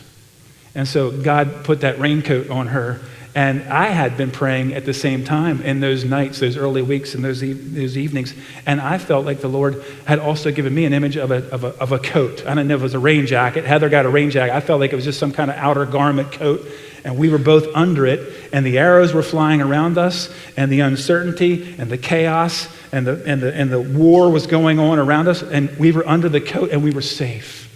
And 0.74 0.86
so 0.86 1.10
God 1.10 1.64
put 1.64 1.80
that 1.80 1.98
raincoat 1.98 2.48
on 2.48 2.68
her, 2.68 3.00
And 3.34 3.62
I 3.64 3.86
had 3.86 4.16
been 4.16 4.30
praying 4.30 4.74
at 4.74 4.84
the 4.84 4.94
same 4.94 5.24
time 5.24 5.62
in 5.62 5.80
those 5.80 6.04
nights, 6.04 6.40
those 6.40 6.56
early 6.56 6.82
weeks, 6.82 7.14
and 7.14 7.24
those, 7.24 7.42
e- 7.42 7.52
those 7.52 7.96
evenings. 7.96 8.34
And 8.66 8.80
I 8.80 8.98
felt 8.98 9.24
like 9.24 9.40
the 9.40 9.48
Lord 9.48 9.84
had 10.04 10.18
also 10.18 10.50
given 10.50 10.74
me 10.74 10.84
an 10.84 10.92
image 10.92 11.16
of 11.16 11.30
a, 11.30 11.48
of, 11.50 11.64
a, 11.64 11.68
of 11.78 11.92
a 11.92 11.98
coat. 11.98 12.44
I 12.46 12.54
don't 12.54 12.66
know 12.66 12.74
if 12.74 12.80
it 12.80 12.84
was 12.84 12.94
a 12.94 13.00
rain 13.00 13.26
jacket. 13.26 13.64
Heather 13.64 13.88
got 13.88 14.04
a 14.04 14.08
rain 14.08 14.30
jacket. 14.30 14.54
I 14.54 14.60
felt 14.60 14.80
like 14.80 14.92
it 14.92 14.96
was 14.96 15.04
just 15.04 15.18
some 15.18 15.32
kind 15.32 15.50
of 15.50 15.56
outer 15.56 15.86
garment 15.86 16.32
coat. 16.32 16.66
And 17.04 17.16
we 17.16 17.28
were 17.28 17.38
both 17.38 17.66
under 17.74 18.06
it. 18.06 18.48
And 18.52 18.64
the 18.64 18.78
arrows 18.78 19.12
were 19.12 19.22
flying 19.22 19.60
around 19.60 19.98
us, 19.98 20.32
and 20.56 20.70
the 20.70 20.80
uncertainty, 20.80 21.74
and 21.78 21.90
the 21.90 21.98
chaos, 21.98 22.68
and 22.92 23.06
the, 23.06 23.22
and 23.24 23.40
the, 23.40 23.54
and 23.54 23.70
the 23.70 23.80
war 23.80 24.30
was 24.30 24.46
going 24.46 24.78
on 24.78 24.98
around 24.98 25.28
us. 25.28 25.42
And 25.42 25.76
we 25.78 25.92
were 25.92 26.06
under 26.06 26.28
the 26.28 26.40
coat, 26.40 26.70
and 26.70 26.82
we 26.82 26.90
were 26.90 27.02
safe. 27.02 27.68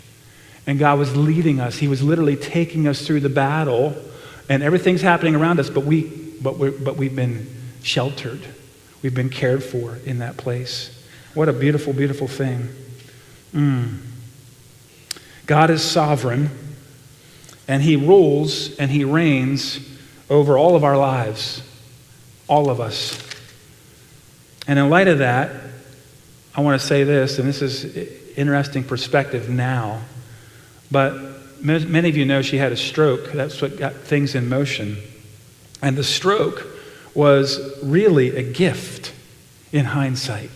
And 0.66 0.78
God 0.78 0.99
was 0.99 1.16
leading 1.16 1.61
us. 1.61 1.76
He 1.76 1.88
was 1.88 2.02
literally 2.02 2.37
taking 2.37 2.88
us 2.88 3.07
through 3.07 3.21
the 3.21 3.28
battle 3.28 3.95
and 4.49 4.62
everything's 4.62 5.00
happening 5.00 5.35
around 5.35 5.59
us, 5.59 5.71
but, 5.71 5.85
we, 5.85 6.04
but, 6.43 6.59
we 6.59 6.71
but 6.71 6.97
we've 6.97 7.16
been 7.16 7.47
sheltered. 7.83 8.40
We've 9.02 9.14
been 9.14 9.31
cared 9.31 9.62
for 9.62 9.97
in 10.04 10.19
that 10.19 10.37
place. 10.37 10.90
What 11.35 11.49
a 11.49 11.52
beautiful, 11.52 11.93
beautiful 11.93 12.28
thing. 12.28 12.69
Mm. 13.54 13.99
God 15.47 15.71
is 15.71 15.83
sovereign, 15.83 16.50
and 17.68 17.83
He 17.83 17.97
rules 17.97 18.76
and 18.76 18.90
He 18.90 19.04
reigns 19.04 19.80
over 20.30 20.56
all 20.56 20.76
of 20.76 20.85
our 20.85 20.97
lives, 20.97 21.62
all 22.49 22.71
of 22.71 22.80
us. 22.80 23.21
And 24.66 24.78
in 24.78 24.88
light 24.88 25.09
of 25.09 25.18
that, 25.18 25.50
I 26.54 26.61
want 26.61 26.80
to 26.80 26.87
say 26.87 27.04
this, 27.04 27.38
and 27.38 27.49
this 27.49 27.62
is 27.62 27.85
interesting 28.37 28.85
perspective 28.85 29.49
now, 29.49 30.00
but 30.90 31.14
many 31.61 32.09
of 32.09 32.16
you 32.16 32.25
know 32.25 32.42
she 32.42 32.59
had 32.59 32.73
a 32.73 32.76
stroke. 32.76 33.33
That's 33.33 33.61
what 33.61 33.78
got 33.78 33.94
things 33.94 34.35
in 34.35 34.49
motion. 34.49 34.99
And 35.83 35.97
the 35.97 36.04
stroke 36.04 36.66
was 37.14 37.61
really 37.83 38.37
a 38.37 38.42
gift 38.42 39.12
in 39.73 39.85
hindsight. 39.87 40.50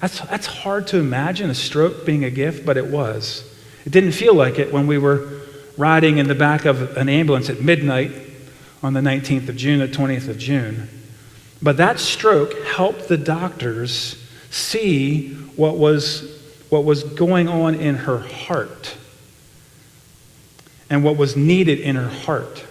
That's, 0.00 0.20
that's 0.20 0.46
hard 0.46 0.86
to 0.88 0.98
imagine, 0.98 1.50
a 1.50 1.54
stroke 1.54 2.04
being 2.04 2.24
a 2.24 2.30
gift, 2.30 2.66
but 2.66 2.76
it 2.76 2.86
was. 2.86 3.48
It 3.84 3.90
didn't 3.90 4.12
feel 4.12 4.34
like 4.34 4.58
it 4.58 4.72
when 4.72 4.86
we 4.86 4.98
were 4.98 5.41
riding 5.76 6.18
in 6.18 6.28
the 6.28 6.34
back 6.34 6.64
of 6.64 6.96
an 6.96 7.08
ambulance 7.08 7.48
at 7.48 7.60
midnight 7.60 8.12
on 8.82 8.92
the 8.92 9.00
19th 9.00 9.48
of 9.48 9.56
June, 9.56 9.78
the 9.78 9.88
20th 9.88 10.28
of 10.28 10.38
June. 10.38 10.88
But 11.62 11.76
that 11.76 12.00
stroke 12.00 12.54
helped 12.64 13.08
the 13.08 13.16
doctors 13.16 14.22
see 14.50 15.34
what 15.56 15.76
was, 15.78 16.40
what 16.68 16.84
was 16.84 17.04
going 17.04 17.48
on 17.48 17.74
in 17.74 17.94
her 17.94 18.18
heart 18.18 18.96
and 20.90 21.02
what 21.02 21.16
was 21.16 21.36
needed 21.36 21.80
in 21.80 21.96
her 21.96 22.08
heart. 22.08 22.64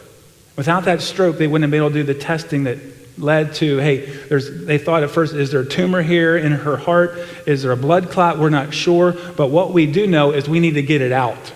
Without 0.56 0.84
that 0.84 1.02
stroke, 1.02 1.38
they 1.38 1.48
wouldn't 1.48 1.64
have 1.64 1.72
been 1.72 1.80
able 1.80 1.90
to 1.90 1.96
do 1.96 2.04
the 2.04 2.14
testing 2.14 2.66
that 2.66 2.78
led 3.18 3.54
to 3.56 3.78
hey, 3.78 4.06
there's, 4.06 4.66
they 4.66 4.78
thought 4.78 5.04
at 5.04 5.12
first, 5.12 5.34
is 5.34 5.52
there 5.52 5.62
a 5.62 5.66
tumor 5.66 6.02
here 6.02 6.38
in 6.38 6.52
her 6.52 6.78
heart? 6.78 7.18
Is 7.48 7.64
there 7.64 7.72
a 7.72 7.78
blood 7.78 8.10
clot? 8.10 8.38
We're 8.38 8.50
not 8.50 8.74
sure. 8.74 9.14
But 9.36 9.48
what 9.48 9.74
we 9.74 9.86
do 9.86 10.08
know 10.08 10.32
is 10.32 10.50
we 10.50 10.60
need 10.60 10.74
to 10.76 10.84
get 10.84 11.02
it 11.02 11.12
out. 11.12 11.54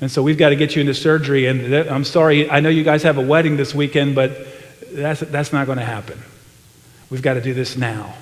And 0.00 0.10
so 0.10 0.22
we've 0.22 0.38
got 0.38 0.50
to 0.50 0.56
get 0.56 0.76
you 0.76 0.80
into 0.80 0.94
surgery. 0.94 1.46
And 1.46 1.74
I'm 1.74 2.04
sorry, 2.04 2.48
I 2.48 2.60
know 2.60 2.68
you 2.68 2.84
guys 2.84 3.02
have 3.02 3.18
a 3.18 3.22
wedding 3.22 3.56
this 3.56 3.74
weekend, 3.74 4.14
but 4.14 4.32
that's, 4.92 5.20
that's 5.20 5.52
not 5.52 5.66
going 5.66 5.78
to 5.78 5.84
happen. 5.84 6.22
We've 7.10 7.22
got 7.22 7.34
to 7.34 7.40
do 7.40 7.54
this 7.54 7.76
now. 7.76 8.14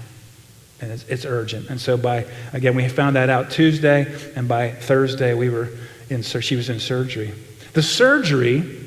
And 0.81 0.91
it's, 0.91 1.05
it's 1.05 1.25
urgent. 1.25 1.71
And 1.71 1.81
so 1.81 1.97
by, 1.97 2.27
again, 2.53 2.75
we 2.75 2.89
found 2.89 3.17
that 3.17 3.31
out 3.31 3.51
Tuesday, 3.51 4.15
and 4.37 4.47
by 4.47 4.71
Thursday, 4.71 5.35
we 5.35 5.49
were 5.49 5.71
in, 6.11 6.23
she 6.23 6.57
was 6.57 6.69
in 6.69 6.81
surgery. 6.81 7.33
The 7.73 7.83
surgery, 7.83 8.85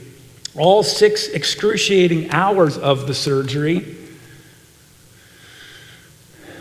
all 0.56 0.84
six 0.84 1.28
excruciating 1.28 2.32
hours 2.32 2.78
of 2.78 3.08
the 3.08 3.14
surgery, 3.14 3.98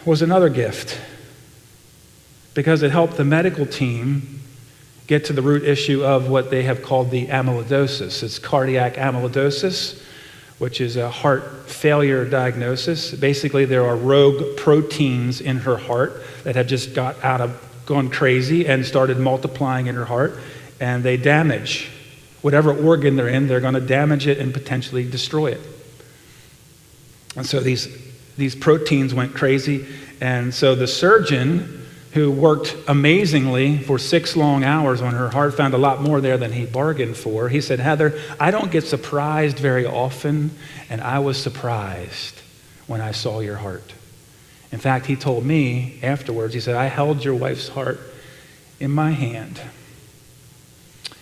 was 0.04 0.22
another 0.22 0.48
gift 0.48 0.98
because 2.54 2.82
it 2.82 2.90
helped 2.90 3.16
the 3.16 3.24
medical 3.24 3.66
team 3.66 4.40
get 5.08 5.24
to 5.24 5.32
the 5.32 5.42
root 5.42 5.64
issue 5.64 6.04
of 6.04 6.28
what 6.28 6.50
they 6.50 6.62
have 6.62 6.82
called 6.82 7.10
the 7.10 7.26
amyloidosis. 7.26 8.22
It's 8.22 8.38
cardiac 8.38 8.94
amyloidosis, 8.94 10.00
which 10.58 10.80
is 10.80 10.96
a 10.96 11.10
heart 11.10 11.68
failure 11.68 12.24
diagnosis. 12.24 13.12
Basically, 13.14 13.64
there 13.64 13.84
are 13.84 13.96
rogue 13.96 14.56
proteins 14.56 15.40
in 15.40 15.56
her 15.58 15.76
heart 15.76 16.22
that 16.44 16.54
have 16.54 16.68
just 16.68 16.94
got 16.94 17.22
out 17.24 17.40
of 17.40 17.64
gone 17.86 18.10
crazy 18.10 18.68
and 18.68 18.84
started 18.84 19.18
multiplying 19.18 19.86
in 19.86 19.94
her 19.96 20.04
heart, 20.04 20.38
and 20.78 21.02
they 21.02 21.16
damage 21.16 21.90
whatever 22.42 22.72
organ 22.72 23.16
they're 23.16 23.28
in, 23.28 23.48
they're 23.48 23.60
going 23.60 23.74
to 23.74 23.80
damage 23.80 24.26
it 24.26 24.38
and 24.38 24.52
potentially 24.52 25.08
destroy 25.08 25.48
it. 25.48 25.60
And 27.36 27.46
so 27.46 27.60
these, 27.60 27.88
these 28.36 28.54
proteins 28.54 29.14
went 29.14 29.34
crazy. 29.34 29.86
And 30.20 30.52
so 30.54 30.74
the 30.74 30.86
surgeon, 30.86 31.86
who 32.12 32.30
worked 32.30 32.76
amazingly 32.86 33.78
for 33.78 33.98
six 33.98 34.36
long 34.36 34.64
hours 34.64 35.00
on 35.02 35.14
her 35.14 35.30
heart, 35.30 35.54
found 35.54 35.74
a 35.74 35.78
lot 35.78 36.00
more 36.02 36.20
there 36.20 36.38
than 36.38 36.52
he 36.52 36.64
bargained 36.64 37.16
for. 37.16 37.48
He 37.48 37.60
said, 37.60 37.80
Heather, 37.80 38.18
I 38.40 38.50
don't 38.50 38.70
get 38.70 38.84
surprised 38.84 39.58
very 39.58 39.84
often, 39.84 40.50
and 40.88 41.00
I 41.00 41.18
was 41.18 41.40
surprised 41.40 42.40
when 42.86 43.00
I 43.00 43.12
saw 43.12 43.40
your 43.40 43.56
heart. 43.56 43.92
In 44.72 44.78
fact, 44.78 45.06
he 45.06 45.16
told 45.16 45.44
me 45.44 45.98
afterwards, 46.02 46.54
he 46.54 46.60
said, 46.60 46.74
I 46.74 46.86
held 46.86 47.24
your 47.24 47.34
wife's 47.34 47.68
heart 47.68 48.00
in 48.80 48.90
my 48.90 49.10
hand 49.10 49.60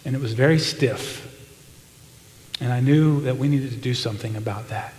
and 0.07 0.15
it 0.15 0.23
was 0.23 0.33
very 0.33 0.61
stiff. 0.61 1.25
And 2.61 2.73
I 2.73 2.81
knew 2.81 3.21
that 3.23 3.37
we 3.37 3.49
needed 3.49 3.73
to 3.73 3.77
do 3.77 3.93
something 3.93 4.37
about 4.37 4.69
that. 4.69 4.95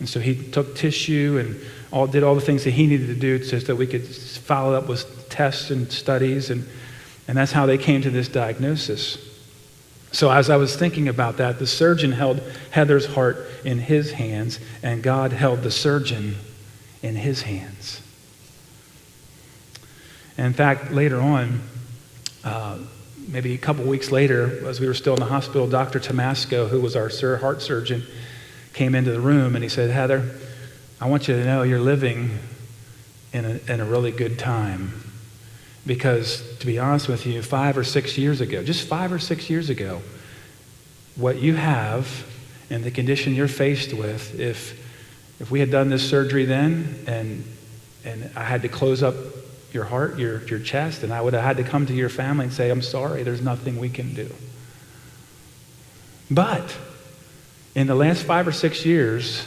And 0.00 0.08
so 0.08 0.20
he 0.20 0.34
took 0.50 0.76
tissue 0.76 1.38
and 1.38 1.60
all, 1.92 2.06
did 2.06 2.22
all 2.22 2.34
the 2.34 2.40
things 2.40 2.64
that 2.64 2.72
he 2.72 2.86
needed 2.86 3.06
to 3.06 3.14
do 3.14 3.42
so 3.44 3.58
that 3.58 3.76
we 3.76 3.86
could 3.86 4.06
follow 4.06 4.74
up 4.74 4.88
with 4.88 5.28
tests 5.28 5.70
and 5.70 5.90
studies. 5.90 6.50
And, 6.50 6.66
and 7.28 7.36
that's 7.36 7.52
how 7.52 7.66
they 7.66 7.78
came 7.78 8.02
to 8.02 8.10
this 8.10 8.28
diagnosis. 8.28 9.18
So 10.12 10.30
as 10.30 10.48
I 10.48 10.56
was 10.56 10.76
thinking 10.76 11.08
about 11.08 11.38
that, 11.38 11.58
the 11.58 11.66
surgeon 11.66 12.12
held 12.12 12.40
Heather's 12.70 13.06
heart 13.06 13.46
in 13.64 13.78
his 13.78 14.12
hands, 14.12 14.60
and 14.80 15.02
God 15.02 15.32
held 15.32 15.62
the 15.62 15.72
surgeon 15.72 16.36
in 17.02 17.16
his 17.16 17.42
hands. 17.42 18.00
And 20.38 20.46
in 20.48 20.52
fact, 20.52 20.92
later 20.92 21.20
on, 21.20 21.62
uh, 22.44 22.78
maybe 23.28 23.54
a 23.54 23.58
couple 23.58 23.84
weeks 23.84 24.12
later, 24.12 24.66
as 24.68 24.80
we 24.80 24.86
were 24.86 24.94
still 24.94 25.14
in 25.14 25.20
the 25.20 25.26
hospital, 25.26 25.66
Dr. 25.66 25.98
Tomasco, 25.98 26.68
who 26.68 26.80
was 26.80 26.94
our 26.96 27.10
heart 27.38 27.62
surgeon, 27.62 28.04
came 28.74 28.94
into 28.94 29.12
the 29.12 29.20
room 29.20 29.54
and 29.54 29.62
he 29.62 29.70
said, 29.70 29.90
Heather, 29.90 30.30
I 31.00 31.08
want 31.08 31.28
you 31.28 31.34
to 31.34 31.44
know 31.44 31.62
you're 31.62 31.80
living 31.80 32.38
in 33.32 33.44
a, 33.44 33.72
in 33.72 33.80
a 33.80 33.84
really 33.84 34.10
good 34.12 34.38
time. 34.38 34.92
Because, 35.86 36.42
to 36.58 36.66
be 36.66 36.78
honest 36.78 37.08
with 37.08 37.26
you, 37.26 37.42
five 37.42 37.76
or 37.76 37.84
six 37.84 38.18
years 38.18 38.40
ago, 38.40 38.62
just 38.62 38.88
five 38.88 39.12
or 39.12 39.18
six 39.18 39.48
years 39.48 39.70
ago, 39.70 40.02
what 41.16 41.40
you 41.40 41.54
have 41.54 42.26
and 42.70 42.82
the 42.82 42.90
condition 42.90 43.34
you're 43.34 43.48
faced 43.48 43.92
with, 43.92 44.38
if, 44.40 44.80
if 45.40 45.50
we 45.50 45.60
had 45.60 45.70
done 45.70 45.90
this 45.90 46.08
surgery 46.08 46.44
then 46.44 47.04
and, 47.06 47.44
and 48.04 48.30
I 48.34 48.44
had 48.44 48.62
to 48.62 48.68
close 48.68 49.02
up 49.02 49.14
your 49.72 49.84
heart, 49.84 50.18
your, 50.18 50.42
your 50.46 50.58
chest, 50.58 51.02
and 51.02 51.12
I 51.12 51.20
would 51.20 51.34
have 51.34 51.42
had 51.42 51.56
to 51.58 51.64
come 51.64 51.84
to 51.86 51.94
your 51.94 52.08
family 52.08 52.46
and 52.46 52.52
say, 52.52 52.70
I'm 52.70 52.82
sorry, 52.82 53.22
there's 53.22 53.42
nothing 53.42 53.78
we 53.78 53.90
can 53.90 54.14
do. 54.14 54.30
But 56.30 56.74
in 57.74 57.86
the 57.86 57.94
last 57.94 58.22
five 58.22 58.46
or 58.46 58.52
six 58.52 58.84
years, 58.86 59.46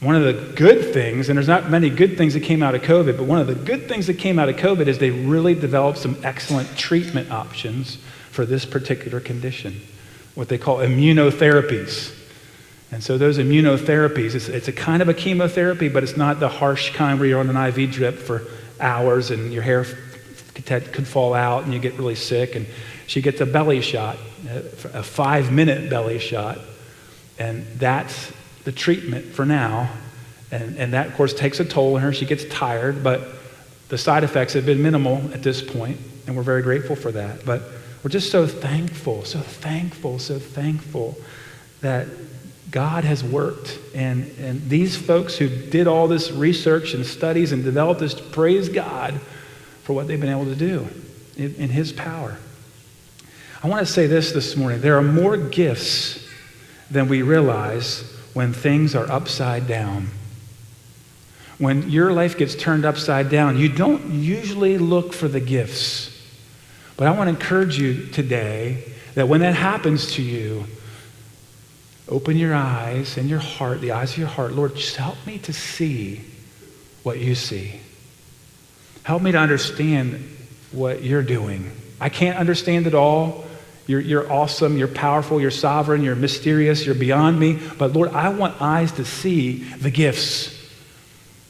one 0.00 0.16
of 0.16 0.22
the 0.22 0.52
good 0.54 0.92
things, 0.92 1.28
and 1.28 1.36
there's 1.36 1.48
not 1.48 1.70
many 1.70 1.88
good 1.88 2.18
things 2.18 2.34
that 2.34 2.42
came 2.42 2.62
out 2.62 2.74
of 2.74 2.82
COVID, 2.82 3.16
but 3.16 3.24
one 3.24 3.38
of 3.38 3.46
the 3.46 3.54
good 3.54 3.88
things 3.88 4.06
that 4.06 4.14
came 4.14 4.38
out 4.38 4.48
of 4.48 4.56
COVID 4.56 4.86
is 4.86 4.98
they 4.98 5.10
really 5.10 5.54
developed 5.54 5.98
some 5.98 6.16
excellent 6.22 6.76
treatment 6.76 7.30
options 7.30 7.96
for 8.30 8.44
this 8.44 8.64
particular 8.64 9.20
condition, 9.20 9.80
what 10.34 10.48
they 10.48 10.58
call 10.58 10.78
immunotherapies. 10.78 12.14
And 12.92 13.02
so 13.02 13.18
those 13.18 13.38
immunotherapies, 13.38 14.34
it's, 14.34 14.48
it's 14.48 14.68
a 14.68 14.72
kind 14.72 15.02
of 15.02 15.08
a 15.08 15.14
chemotherapy, 15.14 15.88
but 15.88 16.02
it's 16.02 16.16
not 16.16 16.38
the 16.38 16.48
harsh 16.48 16.94
kind 16.94 17.18
where 17.18 17.28
you're 17.28 17.40
on 17.40 17.50
an 17.50 17.56
IV 17.56 17.90
drip 17.90 18.16
for 18.16 18.42
hours 18.80 19.30
and 19.30 19.52
your 19.52 19.62
hair 19.62 19.86
could 20.54 21.06
fall 21.06 21.34
out 21.34 21.64
and 21.64 21.72
you 21.72 21.80
get 21.80 21.94
really 21.94 22.14
sick. 22.14 22.54
And 22.54 22.66
she 23.06 23.20
gets 23.20 23.40
a 23.40 23.46
belly 23.46 23.80
shot, 23.80 24.16
a 24.48 25.02
five 25.02 25.50
minute 25.50 25.90
belly 25.90 26.18
shot. 26.18 26.58
And 27.38 27.66
that's 27.78 28.32
the 28.64 28.72
treatment 28.72 29.26
for 29.26 29.44
now. 29.44 29.90
And, 30.50 30.76
and 30.76 30.92
that, 30.92 31.08
of 31.08 31.14
course, 31.14 31.34
takes 31.34 31.60
a 31.60 31.64
toll 31.64 31.96
on 31.96 32.02
her. 32.02 32.12
She 32.12 32.26
gets 32.26 32.44
tired, 32.46 33.02
but 33.02 33.22
the 33.88 33.98
side 33.98 34.24
effects 34.24 34.52
have 34.54 34.66
been 34.66 34.82
minimal 34.82 35.16
at 35.32 35.42
this 35.42 35.62
point, 35.62 35.98
and 36.26 36.36
we're 36.36 36.42
very 36.42 36.62
grateful 36.62 36.96
for 36.96 37.12
that. 37.12 37.44
But 37.44 37.62
we're 38.02 38.10
just 38.10 38.30
so 38.30 38.46
thankful, 38.46 39.24
so 39.24 39.40
thankful, 39.40 40.18
so 40.18 40.38
thankful 40.38 41.16
that 41.80 42.06
God 42.70 43.04
has 43.04 43.22
worked. 43.22 43.78
And, 43.94 44.30
and 44.38 44.68
these 44.68 44.96
folks 44.96 45.36
who 45.36 45.48
did 45.48 45.86
all 45.86 46.08
this 46.08 46.30
research 46.30 46.94
and 46.94 47.04
studies 47.04 47.52
and 47.52 47.64
developed 47.64 48.00
this, 48.00 48.14
praise 48.14 48.68
God 48.68 49.14
for 49.82 49.92
what 49.92 50.06
they've 50.06 50.20
been 50.20 50.30
able 50.30 50.46
to 50.46 50.56
do 50.56 50.88
in, 51.36 51.54
in 51.56 51.68
His 51.68 51.92
power. 51.92 52.36
I 53.62 53.68
want 53.68 53.86
to 53.86 53.92
say 53.92 54.06
this 54.06 54.32
this 54.32 54.56
morning 54.56 54.80
there 54.80 54.98
are 54.98 55.02
more 55.02 55.36
gifts 55.36 56.23
than 56.94 57.08
we 57.08 57.20
realize 57.22 58.00
when 58.32 58.52
things 58.52 58.94
are 58.94 59.10
upside 59.10 59.66
down. 59.66 60.08
When 61.58 61.90
your 61.90 62.12
life 62.12 62.38
gets 62.38 62.54
turned 62.54 62.84
upside 62.84 63.28
down, 63.28 63.58
you 63.58 63.68
don't 63.68 64.12
usually 64.12 64.78
look 64.78 65.12
for 65.12 65.28
the 65.28 65.40
gifts. 65.40 66.10
But 66.96 67.08
I 67.08 67.10
want 67.10 67.28
to 67.28 67.34
encourage 67.34 67.78
you 67.78 68.06
today 68.06 68.84
that 69.14 69.28
when 69.28 69.40
that 69.40 69.54
happens 69.54 70.14
to 70.14 70.22
you, 70.22 70.64
open 72.08 72.36
your 72.36 72.54
eyes 72.54 73.16
and 73.16 73.28
your 73.28 73.38
heart, 73.38 73.80
the 73.80 73.92
eyes 73.92 74.12
of 74.12 74.18
your 74.18 74.28
heart. 74.28 74.52
Lord, 74.52 74.76
just 74.76 74.96
help 74.96 75.16
me 75.26 75.38
to 75.38 75.52
see 75.52 76.20
what 77.02 77.18
you 77.18 77.34
see. 77.34 77.80
Help 79.02 79.22
me 79.22 79.32
to 79.32 79.38
understand 79.38 80.28
what 80.72 81.02
you're 81.02 81.22
doing. 81.22 81.70
I 82.00 82.08
can't 82.08 82.38
understand 82.38 82.86
it 82.86 82.94
all. 82.94 83.43
You're, 83.86 84.00
you're 84.00 84.32
awesome, 84.32 84.78
you're 84.78 84.88
powerful, 84.88 85.40
you're 85.40 85.50
sovereign, 85.50 86.02
you're 86.02 86.16
mysterious, 86.16 86.86
you're 86.86 86.94
beyond 86.94 87.38
me. 87.38 87.60
But 87.78 87.92
Lord, 87.92 88.10
I 88.10 88.30
want 88.30 88.60
eyes 88.60 88.92
to 88.92 89.04
see 89.04 89.64
the 89.64 89.90
gifts. 89.90 90.52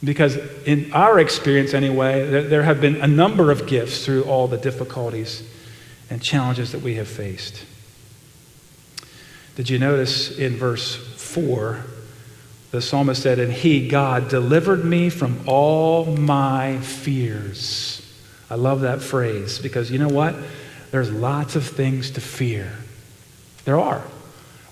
Because 0.03 0.35
in 0.65 0.91
our 0.93 1.19
experience, 1.19 1.73
anyway, 1.73 2.29
there, 2.29 2.43
there 2.43 2.63
have 2.63 2.81
been 2.81 2.97
a 2.97 3.07
number 3.07 3.51
of 3.51 3.65
gifts 3.67 4.05
through 4.05 4.23
all 4.23 4.47
the 4.47 4.57
difficulties 4.57 5.43
and 6.09 6.21
challenges 6.21 6.73
that 6.73 6.81
we 6.81 6.95
have 6.95 7.07
faced. 7.07 7.65
Did 9.55 9.69
you 9.69 9.79
notice 9.79 10.37
in 10.37 10.57
verse 10.57 10.95
4, 10.95 11.83
the 12.71 12.81
psalmist 12.81 13.23
said, 13.23 13.39
And 13.39 13.53
he, 13.53 13.87
God, 13.87 14.27
delivered 14.27 14.83
me 14.83 15.09
from 15.09 15.39
all 15.47 16.05
my 16.05 16.79
fears. 16.79 18.01
I 18.49 18.55
love 18.55 18.81
that 18.81 19.01
phrase 19.01 19.59
because 19.59 19.89
you 19.89 19.97
know 19.97 20.09
what? 20.09 20.35
There's 20.91 21.11
lots 21.11 21.55
of 21.55 21.65
things 21.65 22.11
to 22.11 22.21
fear. 22.21 22.71
There 23.65 23.79
are. 23.79 24.03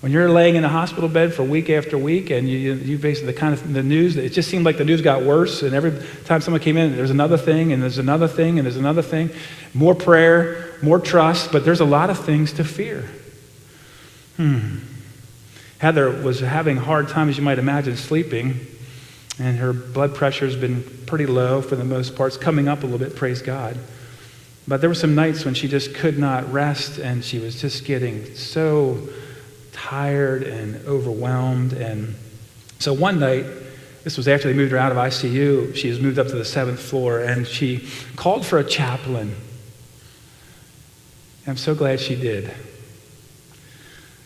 When 0.04 0.12
you're 0.12 0.28
laying 0.28 0.56
in 0.56 0.64
a 0.64 0.68
hospital 0.68 1.08
bed 1.08 1.32
for 1.32 1.42
week 1.42 1.70
after 1.70 1.96
week 1.96 2.28
and 2.28 2.46
you, 2.46 2.74
you 2.74 2.98
face 2.98 3.22
the 3.22 3.32
kind 3.32 3.54
of 3.54 3.72
the 3.72 3.82
news, 3.82 4.16
it 4.18 4.34
just 4.34 4.50
seemed 4.50 4.66
like 4.66 4.76
the 4.76 4.84
news 4.84 5.00
got 5.00 5.22
worse. 5.22 5.62
And 5.62 5.74
every 5.74 5.92
time 6.26 6.42
someone 6.42 6.60
came 6.60 6.76
in, 6.76 6.94
there's 6.94 7.10
another 7.10 7.38
thing, 7.38 7.72
and 7.72 7.82
there's 7.82 7.96
another 7.96 8.28
thing, 8.28 8.58
and 8.58 8.66
there's 8.66 8.76
another 8.76 9.00
thing. 9.00 9.30
More 9.72 9.94
prayer, 9.94 10.74
more 10.82 10.98
trust, 10.98 11.52
but 11.52 11.64
there's 11.64 11.80
a 11.80 11.86
lot 11.86 12.10
of 12.10 12.18
things 12.18 12.52
to 12.52 12.64
fear. 12.64 13.08
Hmm. 14.36 14.80
Heather 15.78 16.10
was 16.10 16.40
having 16.40 16.76
hard 16.76 17.08
time, 17.08 17.30
as 17.30 17.38
you 17.38 17.42
might 17.42 17.58
imagine, 17.58 17.96
sleeping, 17.96 18.60
and 19.38 19.56
her 19.56 19.72
blood 19.72 20.14
pressure 20.14 20.44
has 20.44 20.56
been 20.56 20.82
pretty 21.06 21.24
low 21.24 21.62
for 21.62 21.76
the 21.76 21.84
most 21.84 22.14
part. 22.14 22.34
It's 22.34 22.42
coming 22.42 22.68
up 22.68 22.82
a 22.82 22.86
little 22.86 22.98
bit, 22.98 23.16
praise 23.16 23.40
God. 23.40 23.78
But 24.66 24.80
there 24.80 24.88
were 24.88 24.94
some 24.94 25.14
nights 25.14 25.44
when 25.44 25.54
she 25.54 25.68
just 25.68 25.94
could 25.94 26.18
not 26.18 26.50
rest, 26.52 26.98
and 26.98 27.22
she 27.22 27.38
was 27.38 27.60
just 27.60 27.84
getting 27.84 28.34
so 28.34 29.08
tired 29.72 30.42
and 30.42 30.86
overwhelmed. 30.86 31.74
And 31.74 32.14
so 32.78 32.94
one 32.94 33.20
night, 33.20 33.44
this 34.04 34.16
was 34.16 34.26
after 34.26 34.48
they 34.48 34.54
moved 34.54 34.72
her 34.72 34.78
out 34.78 34.90
of 34.90 34.98
ICU, 34.98 35.74
she 35.74 35.90
was 35.90 36.00
moved 36.00 36.18
up 36.18 36.28
to 36.28 36.36
the 36.36 36.44
seventh 36.44 36.80
floor, 36.80 37.20
and 37.20 37.46
she 37.46 37.86
called 38.16 38.46
for 38.46 38.58
a 38.58 38.64
chaplain. 38.64 39.36
I'm 41.46 41.58
so 41.58 41.74
glad 41.74 42.00
she 42.00 42.14
did. 42.14 42.50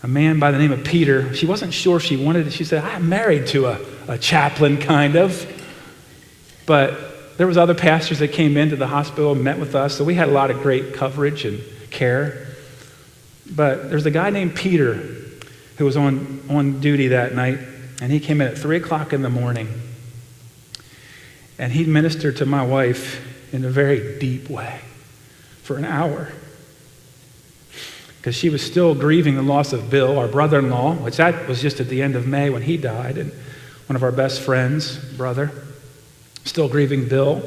A 0.04 0.08
man 0.08 0.38
by 0.38 0.52
the 0.52 0.58
name 0.58 0.70
of 0.70 0.84
Peter. 0.84 1.34
She 1.34 1.46
wasn't 1.46 1.74
sure 1.74 1.98
she 1.98 2.16
wanted 2.16 2.46
it. 2.46 2.52
She 2.52 2.62
said, 2.62 2.84
I'm 2.84 3.08
married 3.08 3.48
to 3.48 3.66
a, 3.66 3.80
a 4.06 4.18
chaplain, 4.18 4.78
kind 4.78 5.16
of. 5.16 5.44
But 6.66 7.07
there 7.38 7.46
was 7.46 7.56
other 7.56 7.74
pastors 7.74 8.18
that 8.18 8.32
came 8.32 8.56
into 8.56 8.74
the 8.74 8.88
hospital 8.88 9.30
and 9.30 9.44
met 9.44 9.60
with 9.60 9.76
us, 9.76 9.96
so 9.96 10.02
we 10.02 10.16
had 10.16 10.28
a 10.28 10.32
lot 10.32 10.50
of 10.50 10.60
great 10.60 10.92
coverage 10.92 11.44
and 11.44 11.62
care. 11.90 12.48
But 13.48 13.90
there's 13.90 14.06
a 14.06 14.10
guy 14.10 14.30
named 14.30 14.56
Peter 14.56 14.94
who 15.76 15.84
was 15.84 15.96
on, 15.96 16.42
on 16.50 16.80
duty 16.80 17.08
that 17.08 17.36
night, 17.36 17.60
and 18.02 18.10
he 18.10 18.18
came 18.18 18.40
in 18.40 18.48
at 18.48 18.58
3 18.58 18.76
o'clock 18.78 19.12
in 19.12 19.22
the 19.22 19.30
morning. 19.30 19.68
And 21.60 21.72
he 21.72 21.84
ministered 21.84 22.36
to 22.38 22.46
my 22.46 22.66
wife 22.66 23.24
in 23.54 23.64
a 23.64 23.70
very 23.70 24.18
deep 24.18 24.50
way 24.50 24.80
for 25.62 25.76
an 25.76 25.84
hour 25.84 26.32
because 28.16 28.34
she 28.34 28.50
was 28.50 28.66
still 28.66 28.96
grieving 28.96 29.36
the 29.36 29.42
loss 29.42 29.72
of 29.72 29.90
Bill, 29.90 30.18
our 30.18 30.26
brother 30.26 30.58
in 30.58 30.70
law, 30.70 30.94
which 30.94 31.18
that 31.18 31.46
was 31.46 31.62
just 31.62 31.78
at 31.78 31.88
the 31.88 32.02
end 32.02 32.16
of 32.16 32.26
May 32.26 32.50
when 32.50 32.62
he 32.62 32.76
died, 32.76 33.16
and 33.16 33.30
one 33.86 33.94
of 33.94 34.02
our 34.02 34.10
best 34.10 34.40
friends, 34.40 34.96
brother, 35.16 35.52
still 36.48 36.68
grieving 36.68 37.08
Bill. 37.08 37.42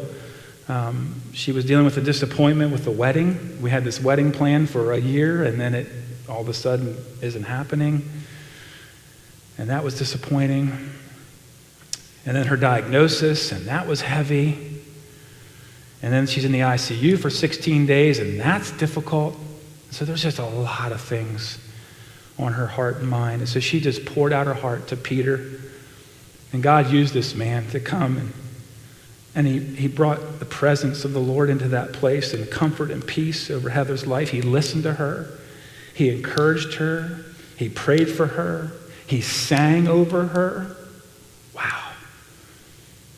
Um, 0.67 1.21
she 1.33 1.51
was 1.51 1.65
dealing 1.65 1.85
with 1.85 1.97
a 1.97 2.01
disappointment 2.01 2.71
with 2.71 2.85
the 2.85 2.91
wedding. 2.91 3.61
We 3.61 3.69
had 3.69 3.83
this 3.83 3.99
wedding 3.99 4.31
plan 4.31 4.67
for 4.67 4.93
a 4.93 4.99
year, 4.99 5.43
and 5.43 5.59
then 5.59 5.73
it 5.73 5.87
all 6.29 6.41
of 6.41 6.47
a 6.47 6.53
sudden 6.53 6.95
isn't 7.21 7.43
happening. 7.43 8.09
And 9.57 9.69
that 9.69 9.83
was 9.83 9.97
disappointing. 9.97 10.71
And 12.25 12.37
then 12.37 12.47
her 12.47 12.55
diagnosis, 12.55 13.51
and 13.51 13.65
that 13.65 13.87
was 13.87 14.01
heavy. 14.01 14.81
And 16.01 16.13
then 16.13 16.25
she's 16.25 16.45
in 16.45 16.51
the 16.51 16.61
ICU 16.61 17.19
for 17.19 17.29
16 17.29 17.85
days, 17.85 18.19
and 18.19 18.39
that's 18.39 18.71
difficult. 18.71 19.35
So 19.89 20.05
there's 20.05 20.23
just 20.23 20.39
a 20.39 20.45
lot 20.45 20.91
of 20.91 21.01
things 21.01 21.59
on 22.39 22.53
her 22.53 22.67
heart 22.67 22.97
and 22.97 23.09
mind. 23.09 23.41
And 23.41 23.49
so 23.49 23.59
she 23.59 23.79
just 23.79 24.05
poured 24.05 24.33
out 24.33 24.47
her 24.47 24.53
heart 24.53 24.87
to 24.87 24.95
Peter. 24.95 25.45
And 26.53 26.63
God 26.63 26.91
used 26.91 27.13
this 27.13 27.35
man 27.35 27.67
to 27.69 27.79
come 27.79 28.17
and, 28.17 28.33
and 29.33 29.47
he, 29.47 29.59
he 29.59 29.87
brought 29.87 30.39
the 30.39 30.45
presence 30.45 31.05
of 31.05 31.13
the 31.13 31.19
Lord 31.19 31.49
into 31.49 31.67
that 31.69 31.93
place 31.93 32.33
and 32.33 32.49
comfort 32.49 32.91
and 32.91 33.05
peace 33.05 33.49
over 33.49 33.69
Heather's 33.69 34.05
life. 34.05 34.29
He 34.29 34.41
listened 34.41 34.83
to 34.83 34.93
her. 34.93 35.27
He 35.93 36.09
encouraged 36.09 36.75
her. 36.75 37.23
He 37.57 37.69
prayed 37.69 38.09
for 38.09 38.27
her. 38.27 38.71
He 39.07 39.21
sang 39.21 39.87
over 39.87 40.27
her. 40.27 40.75
Wow. 41.55 41.91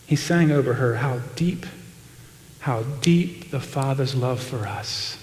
He 0.06 0.15
sang 0.15 0.52
over 0.52 0.76
her 0.76 0.95
how 0.95 1.19
deep, 1.36 1.65
how 2.60 2.84
deep 2.84 3.49
the 3.52 3.60
Father's 3.60 4.15
love 4.15 4.41
for 4.41 4.67
us 4.67 5.17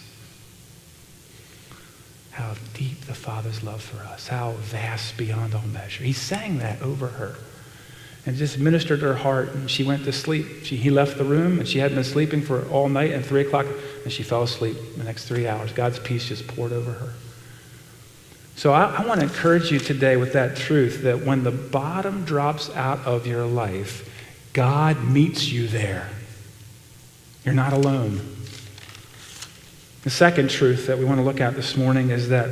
how 2.40 2.55
deep 2.72 3.03
the 3.03 3.14
Father's 3.14 3.62
love 3.62 3.83
for 3.83 4.03
us, 4.05 4.29
how 4.29 4.53
vast 4.53 5.18
beyond 5.18 5.55
all 5.55 5.66
measure. 5.66 6.03
He 6.03 6.14
sang 6.14 6.59
that 6.59 6.81
over 6.81 7.09
her 7.09 7.37
and 8.26 8.37
just 8.37 8.59
ministered 8.59 9.00
to 9.00 9.06
her 9.06 9.14
heart. 9.14 9.52
And 9.52 9.70
she 9.70 9.83
went 9.83 10.04
to 10.04 10.12
sleep. 10.12 10.64
She, 10.64 10.76
he 10.76 10.90
left 10.90 11.18
the 11.18 11.24
room, 11.24 11.59
and 11.59 11.68
she 11.68 11.78
had 11.78 11.94
been 11.94 12.04
sleeping 12.04 12.42
for 12.42 12.66
all 12.68 12.88
night. 12.88 13.12
And 13.12 13.24
3 13.24 13.42
o'clock, 13.42 13.66
and 14.04 14.12
she 14.12 14.22
fell 14.22 14.42
asleep 14.42 14.76
the 14.96 15.04
next 15.04 15.26
three 15.26 15.46
hours. 15.46 15.72
God's 15.72 15.98
peace 15.98 16.28
just 16.28 16.46
poured 16.46 16.72
over 16.72 16.92
her. 16.92 17.12
So 18.56 18.72
I, 18.72 18.96
I 18.96 19.06
want 19.06 19.20
to 19.20 19.26
encourage 19.26 19.70
you 19.72 19.78
today 19.78 20.16
with 20.16 20.35
that 20.35 20.56
truth 20.56 21.02
that 21.02 21.24
when 21.24 21.44
the 21.44 21.50
bottom 21.50 22.24
drops 22.24 22.68
out 22.70 22.98
of 23.06 23.26
your 23.26 23.46
life, 23.46 24.06
God 24.52 25.02
meets 25.02 25.50
you 25.50 25.66
there. 25.66 26.09
You're 27.44 27.54
not 27.54 27.72
alone. 27.72 28.20
The 30.02 30.11
second 30.11 30.50
truth 30.50 30.87
that 30.87 30.98
we 30.98 31.04
want 31.04 31.18
to 31.18 31.22
look 31.24 31.40
at 31.40 31.54
this 31.54 31.76
morning 31.76 32.11
is 32.11 32.28
that 32.30 32.50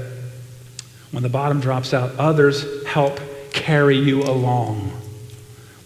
when 1.10 1.22
the 1.22 1.28
bottom 1.28 1.60
drops 1.60 1.94
out, 1.94 2.14
others 2.16 2.86
help 2.86 3.20
carry 3.52 3.98
you 3.98 4.22
along. 4.22 4.92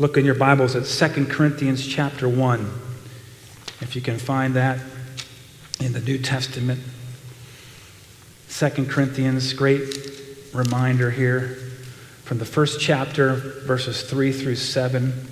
Look 0.02 0.16
in 0.16 0.24
your 0.24 0.34
Bibles 0.34 0.74
at 0.74 0.84
2 0.84 1.26
Corinthians 1.26 1.86
chapter 1.86 2.28
1. 2.28 2.68
If 3.80 3.94
you 3.94 4.02
can 4.02 4.18
find 4.18 4.54
that 4.54 4.80
in 5.78 5.92
the 5.92 6.00
New 6.00 6.18
Testament. 6.18 6.80
2 8.50 8.86
Corinthians, 8.86 9.52
great 9.52 9.80
reminder 10.52 11.12
here 11.12 11.56
from 12.24 12.38
the 12.38 12.44
first 12.44 12.80
chapter, 12.80 13.34
verses 13.64 14.02
3 14.02 14.32
through 14.32 14.56
7. 14.56 15.28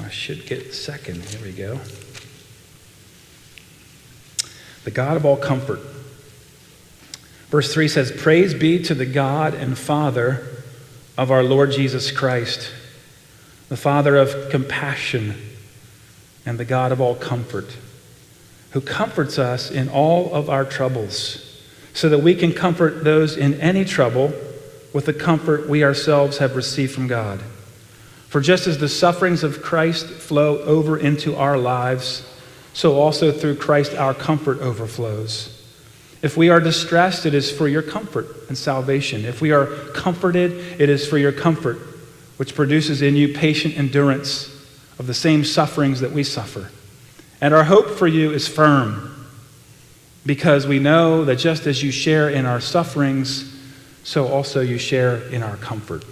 I 0.00 0.08
should 0.08 0.46
get 0.46 0.72
second. 0.72 1.20
Here 1.24 1.42
we 1.42 1.50
go 1.50 1.80
the 4.84 4.92
God 4.92 5.16
of 5.16 5.26
all 5.26 5.36
comfort. 5.36 5.80
Verse 7.48 7.74
3 7.74 7.88
says, 7.88 8.12
Praise 8.12 8.54
be 8.54 8.80
to 8.84 8.94
the 8.94 9.04
God 9.04 9.54
and 9.54 9.76
Father 9.76 10.53
of 11.16 11.30
our 11.30 11.42
Lord 11.42 11.70
Jesus 11.70 12.10
Christ, 12.10 12.70
the 13.68 13.76
Father 13.76 14.16
of 14.16 14.50
compassion 14.50 15.34
and 16.44 16.58
the 16.58 16.64
God 16.64 16.92
of 16.92 17.00
all 17.00 17.14
comfort, 17.14 17.76
who 18.72 18.80
comforts 18.80 19.38
us 19.38 19.70
in 19.70 19.88
all 19.88 20.34
of 20.34 20.50
our 20.50 20.64
troubles, 20.64 21.62
so 21.92 22.08
that 22.08 22.18
we 22.18 22.34
can 22.34 22.52
comfort 22.52 23.04
those 23.04 23.36
in 23.36 23.60
any 23.60 23.84
trouble 23.84 24.32
with 24.92 25.06
the 25.06 25.12
comfort 25.12 25.68
we 25.68 25.84
ourselves 25.84 26.38
have 26.38 26.56
received 26.56 26.92
from 26.92 27.06
God. 27.06 27.40
For 28.28 28.40
just 28.40 28.66
as 28.66 28.78
the 28.78 28.88
sufferings 28.88 29.44
of 29.44 29.62
Christ 29.62 30.06
flow 30.06 30.58
over 30.58 30.98
into 30.98 31.36
our 31.36 31.56
lives, 31.56 32.28
so 32.72 32.96
also 32.96 33.30
through 33.30 33.56
Christ 33.56 33.94
our 33.94 34.12
comfort 34.12 34.58
overflows. 34.58 35.53
If 36.24 36.38
we 36.38 36.48
are 36.48 36.58
distressed, 36.58 37.26
it 37.26 37.34
is 37.34 37.52
for 37.52 37.68
your 37.68 37.82
comfort 37.82 38.26
and 38.48 38.56
salvation. 38.56 39.26
If 39.26 39.42
we 39.42 39.52
are 39.52 39.66
comforted, 39.92 40.80
it 40.80 40.88
is 40.88 41.06
for 41.06 41.18
your 41.18 41.32
comfort, 41.32 41.76
which 42.38 42.54
produces 42.54 43.02
in 43.02 43.14
you 43.14 43.34
patient 43.34 43.76
endurance 43.76 44.48
of 44.98 45.06
the 45.06 45.12
same 45.12 45.44
sufferings 45.44 46.00
that 46.00 46.12
we 46.12 46.24
suffer. 46.24 46.70
And 47.42 47.52
our 47.52 47.64
hope 47.64 47.90
for 47.90 48.06
you 48.06 48.32
is 48.32 48.48
firm, 48.48 49.26
because 50.24 50.66
we 50.66 50.78
know 50.78 51.26
that 51.26 51.36
just 51.36 51.66
as 51.66 51.82
you 51.82 51.92
share 51.92 52.30
in 52.30 52.46
our 52.46 52.58
sufferings, 52.58 53.54
so 54.02 54.26
also 54.26 54.62
you 54.62 54.78
share 54.78 55.18
in 55.28 55.42
our 55.42 55.58
comfort. 55.58 56.06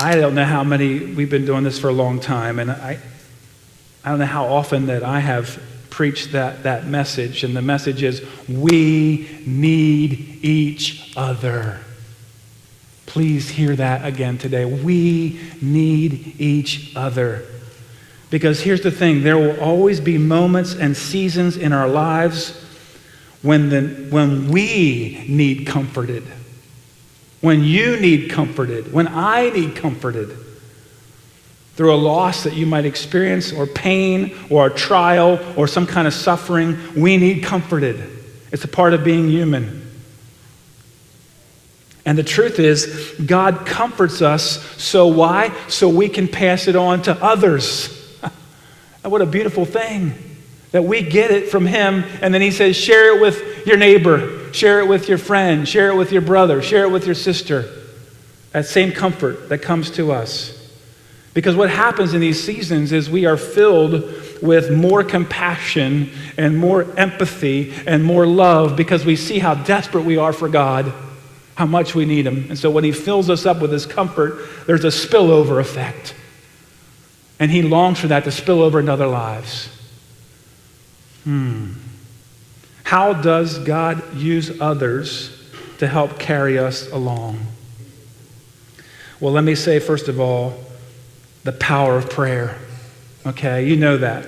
I 0.00 0.14
don't 0.16 0.34
know 0.34 0.46
how 0.46 0.64
many, 0.64 0.98
we've 0.98 1.28
been 1.28 1.44
doing 1.44 1.62
this 1.62 1.78
for 1.78 1.90
a 1.90 1.92
long 1.92 2.20
time, 2.20 2.58
and 2.58 2.70
I, 2.70 3.00
I 4.02 4.08
don't 4.08 4.18
know 4.18 4.24
how 4.24 4.46
often 4.46 4.86
that 4.86 5.02
I 5.02 5.20
have 5.20 5.62
preached 5.92 6.32
that, 6.32 6.62
that 6.62 6.86
message. 6.86 7.44
And 7.44 7.54
the 7.54 7.60
message 7.60 8.02
is 8.02 8.26
we 8.48 9.28
need 9.44 10.38
each 10.42 11.12
other. 11.16 11.80
Please 13.04 13.50
hear 13.50 13.76
that 13.76 14.02
again 14.02 14.38
today. 14.38 14.64
We 14.64 15.38
need 15.60 16.40
each 16.40 16.96
other. 16.96 17.44
Because 18.30 18.62
here's 18.62 18.80
the 18.80 18.90
thing 18.90 19.22
there 19.22 19.36
will 19.36 19.60
always 19.60 20.00
be 20.00 20.16
moments 20.16 20.74
and 20.74 20.96
seasons 20.96 21.58
in 21.58 21.74
our 21.74 21.88
lives 21.88 22.58
when, 23.42 23.68
the, 23.68 23.82
when 24.08 24.48
we 24.48 25.26
need 25.28 25.66
comforted, 25.66 26.22
when 27.42 27.62
you 27.62 28.00
need 28.00 28.30
comforted, 28.30 28.94
when 28.94 29.08
I 29.08 29.50
need 29.50 29.76
comforted 29.76 30.34
through 31.74 31.94
a 31.94 31.96
loss 31.96 32.44
that 32.44 32.52
you 32.52 32.66
might 32.66 32.84
experience, 32.84 33.52
or 33.52 33.66
pain, 33.66 34.36
or 34.50 34.66
a 34.66 34.70
trial, 34.70 35.40
or 35.56 35.66
some 35.66 35.86
kind 35.86 36.06
of 36.06 36.12
suffering, 36.12 36.76
we 36.94 37.16
need 37.16 37.42
comforted. 37.42 38.02
It's 38.50 38.64
a 38.64 38.68
part 38.68 38.92
of 38.92 39.02
being 39.04 39.28
human. 39.28 39.82
And 42.04 42.18
the 42.18 42.22
truth 42.22 42.58
is, 42.58 43.14
God 43.24 43.64
comforts 43.64 44.22
us. 44.22 44.62
So 44.82 45.06
why? 45.06 45.56
So 45.68 45.88
we 45.88 46.08
can 46.08 46.28
pass 46.28 46.68
it 46.68 46.76
on 46.76 47.02
to 47.02 47.12
others. 47.22 48.18
what 49.02 49.22
a 49.22 49.26
beautiful 49.26 49.64
thing 49.64 50.12
that 50.72 50.84
we 50.84 51.02
get 51.02 51.30
it 51.30 51.48
from 51.48 51.64
Him. 51.64 52.04
And 52.20 52.34
then 52.34 52.42
He 52.42 52.50
says, 52.50 52.76
share 52.76 53.16
it 53.16 53.20
with 53.20 53.66
your 53.66 53.76
neighbor, 53.76 54.52
share 54.52 54.80
it 54.80 54.88
with 54.88 55.08
your 55.08 55.18
friend, 55.18 55.66
share 55.66 55.90
it 55.90 55.96
with 55.96 56.12
your 56.12 56.22
brother, 56.22 56.60
share 56.60 56.84
it 56.84 56.90
with 56.90 57.06
your 57.06 57.14
sister. 57.14 57.72
That 58.50 58.66
same 58.66 58.92
comfort 58.92 59.48
that 59.48 59.58
comes 59.58 59.90
to 59.92 60.12
us. 60.12 60.61
Because 61.34 61.56
what 61.56 61.70
happens 61.70 62.12
in 62.12 62.20
these 62.20 62.42
seasons 62.42 62.92
is 62.92 63.08
we 63.08 63.24
are 63.24 63.36
filled 63.36 63.92
with 64.42 64.70
more 64.70 65.02
compassion 65.02 66.10
and 66.36 66.58
more 66.58 66.86
empathy 66.98 67.72
and 67.86 68.04
more 68.04 68.26
love 68.26 68.76
because 68.76 69.04
we 69.04 69.16
see 69.16 69.38
how 69.38 69.54
desperate 69.54 70.02
we 70.02 70.18
are 70.18 70.32
for 70.32 70.48
God, 70.48 70.92
how 71.54 71.64
much 71.64 71.94
we 71.94 72.04
need 72.04 72.26
Him. 72.26 72.46
And 72.50 72.58
so 72.58 72.70
when 72.70 72.84
He 72.84 72.92
fills 72.92 73.30
us 73.30 73.46
up 73.46 73.60
with 73.60 73.72
His 73.72 73.86
comfort, 73.86 74.66
there's 74.66 74.84
a 74.84 74.88
spillover 74.88 75.60
effect. 75.60 76.14
And 77.38 77.50
He 77.50 77.62
longs 77.62 78.00
for 78.00 78.08
that 78.08 78.24
to 78.24 78.30
spill 78.30 78.60
over 78.60 78.80
into 78.80 78.92
other 78.92 79.06
lives. 79.06 79.68
Hmm. 81.24 81.72
How 82.84 83.14
does 83.14 83.58
God 83.58 84.14
use 84.14 84.60
others 84.60 85.38
to 85.78 85.86
help 85.86 86.18
carry 86.18 86.58
us 86.58 86.90
along? 86.92 87.46
Well, 89.18 89.32
let 89.32 89.44
me 89.44 89.54
say, 89.54 89.78
first 89.78 90.08
of 90.08 90.20
all, 90.20 90.52
the 91.44 91.52
power 91.52 91.96
of 91.96 92.10
prayer. 92.10 92.58
Okay, 93.26 93.66
you 93.66 93.76
know 93.76 93.98
that. 93.98 94.26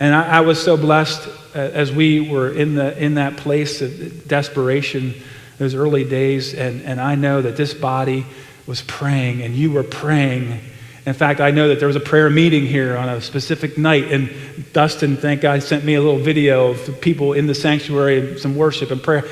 And 0.00 0.14
I, 0.14 0.38
I 0.38 0.40
was 0.40 0.62
so 0.62 0.76
blessed 0.76 1.28
uh, 1.54 1.58
as 1.58 1.92
we 1.92 2.28
were 2.28 2.50
in, 2.50 2.74
the, 2.74 3.02
in 3.02 3.14
that 3.14 3.36
place 3.36 3.80
of 3.80 4.28
desperation, 4.28 5.14
those 5.58 5.74
early 5.74 6.04
days, 6.04 6.52
and, 6.54 6.82
and 6.82 7.00
I 7.00 7.14
know 7.14 7.40
that 7.42 7.56
this 7.56 7.72
body 7.72 8.26
was 8.66 8.82
praying 8.82 9.42
and 9.42 9.54
you 9.54 9.70
were 9.70 9.82
praying. 9.82 10.60
In 11.06 11.14
fact, 11.14 11.40
I 11.40 11.52
know 11.52 11.68
that 11.68 11.78
there 11.78 11.86
was 11.86 11.96
a 11.96 12.00
prayer 12.00 12.28
meeting 12.28 12.66
here 12.66 12.96
on 12.96 13.08
a 13.08 13.20
specific 13.20 13.78
night, 13.78 14.10
and 14.12 14.28
Dustin, 14.72 15.16
thank 15.16 15.40
God, 15.40 15.62
sent 15.62 15.84
me 15.84 15.94
a 15.94 16.02
little 16.02 16.18
video 16.18 16.70
of 16.70 17.00
people 17.00 17.32
in 17.32 17.46
the 17.46 17.54
sanctuary 17.54 18.18
and 18.18 18.38
some 18.38 18.56
worship 18.56 18.90
and 18.90 19.02
prayer. 19.02 19.24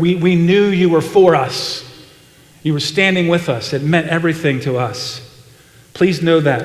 We, 0.00 0.16
we 0.16 0.34
knew 0.34 0.64
you 0.68 0.88
were 0.88 1.02
for 1.02 1.34
us. 1.36 1.84
You 2.62 2.72
were 2.72 2.80
standing 2.80 3.28
with 3.28 3.48
us. 3.48 3.72
It 3.72 3.82
meant 3.82 4.08
everything 4.08 4.60
to 4.60 4.78
us. 4.78 5.27
Please 5.98 6.22
know 6.22 6.38
that. 6.38 6.62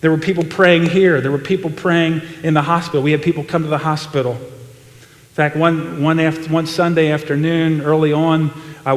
There 0.00 0.10
were 0.10 0.16
people 0.16 0.42
praying 0.42 0.86
here. 0.86 1.20
There 1.20 1.30
were 1.30 1.36
people 1.36 1.68
praying 1.68 2.22
in 2.42 2.54
the 2.54 2.62
hospital. 2.62 3.02
We 3.02 3.12
had 3.12 3.20
people 3.20 3.44
come 3.44 3.64
to 3.64 3.68
the 3.68 3.76
hospital. 3.76 4.32
In 4.32 5.34
fact, 5.34 5.56
one, 5.56 6.02
one, 6.02 6.18
after, 6.18 6.50
one 6.50 6.64
Sunday 6.64 7.12
afternoon, 7.12 7.82
early 7.82 8.14
on, 8.14 8.50
I, 8.86 8.94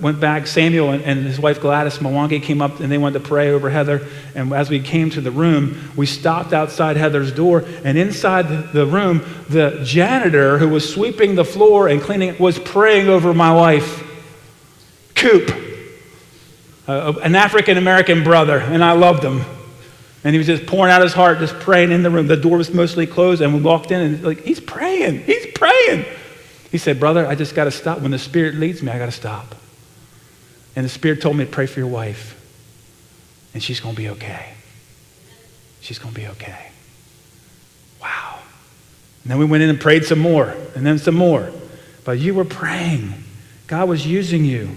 went 0.00 0.18
back. 0.18 0.46
Samuel 0.46 0.92
and, 0.92 1.02
and, 1.02 1.26
his 1.26 1.38
wife 1.38 1.60
Gladys 1.60 1.98
Mwangi 1.98 2.42
came 2.42 2.62
up 2.62 2.80
and 2.80 2.90
they 2.90 2.96
wanted 2.96 3.22
to 3.22 3.28
pray 3.28 3.50
over 3.50 3.68
Heather. 3.68 4.06
And 4.34 4.50
as 4.54 4.70
we 4.70 4.80
came 4.80 5.10
to 5.10 5.20
the 5.20 5.30
room, 5.30 5.92
we 5.94 6.06
stopped 6.06 6.54
outside 6.54 6.96
Heather's 6.96 7.32
door. 7.32 7.66
And 7.84 7.98
inside 7.98 8.72
the 8.72 8.86
room, 8.86 9.26
the 9.50 9.82
janitor 9.84 10.56
who 10.56 10.70
was 10.70 10.90
sweeping 10.90 11.34
the 11.34 11.44
floor 11.44 11.86
and 11.88 12.00
cleaning 12.00 12.38
was 12.38 12.58
praying 12.58 13.10
over 13.10 13.34
my 13.34 13.52
wife, 13.52 14.02
Coop 15.14 15.67
uh, 16.88 17.12
an 17.22 17.36
African 17.36 17.76
American 17.76 18.24
brother, 18.24 18.58
and 18.58 18.82
I 18.82 18.92
loved 18.92 19.22
him. 19.22 19.42
And 20.24 20.34
he 20.34 20.38
was 20.38 20.46
just 20.46 20.66
pouring 20.66 20.90
out 20.90 21.00
his 21.02 21.12
heart, 21.12 21.38
just 21.38 21.54
praying 21.60 21.92
in 21.92 22.02
the 22.02 22.10
room. 22.10 22.26
The 22.26 22.36
door 22.36 22.58
was 22.58 22.72
mostly 22.72 23.06
closed, 23.06 23.40
and 23.40 23.54
we 23.54 23.60
walked 23.60 23.92
in, 23.92 24.00
and 24.00 24.24
like, 24.24 24.40
he's 24.40 24.58
praying, 24.58 25.22
he's 25.22 25.46
praying. 25.54 26.06
He 26.72 26.78
said, 26.78 26.98
Brother, 26.98 27.26
I 27.26 27.34
just 27.34 27.54
got 27.54 27.64
to 27.64 27.70
stop. 27.70 28.00
When 28.00 28.10
the 28.10 28.18
Spirit 28.18 28.56
leads 28.56 28.82
me, 28.82 28.90
I 28.90 28.98
got 28.98 29.06
to 29.06 29.12
stop. 29.12 29.54
And 30.74 30.84
the 30.84 30.90
Spirit 30.90 31.22
told 31.22 31.36
me 31.36 31.44
to 31.44 31.50
pray 31.50 31.66
for 31.66 31.78
your 31.78 31.88
wife, 31.88 32.34
and 33.54 33.62
she's 33.62 33.80
going 33.80 33.94
to 33.94 34.00
be 34.00 34.08
okay. 34.10 34.54
She's 35.80 35.98
going 35.98 36.14
to 36.14 36.20
be 36.20 36.26
okay. 36.26 36.70
Wow. 38.02 38.40
And 39.22 39.30
then 39.30 39.38
we 39.38 39.44
went 39.44 39.62
in 39.62 39.70
and 39.70 39.80
prayed 39.80 40.04
some 40.04 40.18
more, 40.18 40.54
and 40.74 40.84
then 40.84 40.98
some 40.98 41.14
more. 41.14 41.52
But 42.04 42.18
you 42.18 42.34
were 42.34 42.44
praying. 42.44 43.12
God 43.66 43.88
was 43.88 44.06
using 44.06 44.44
you 44.44 44.74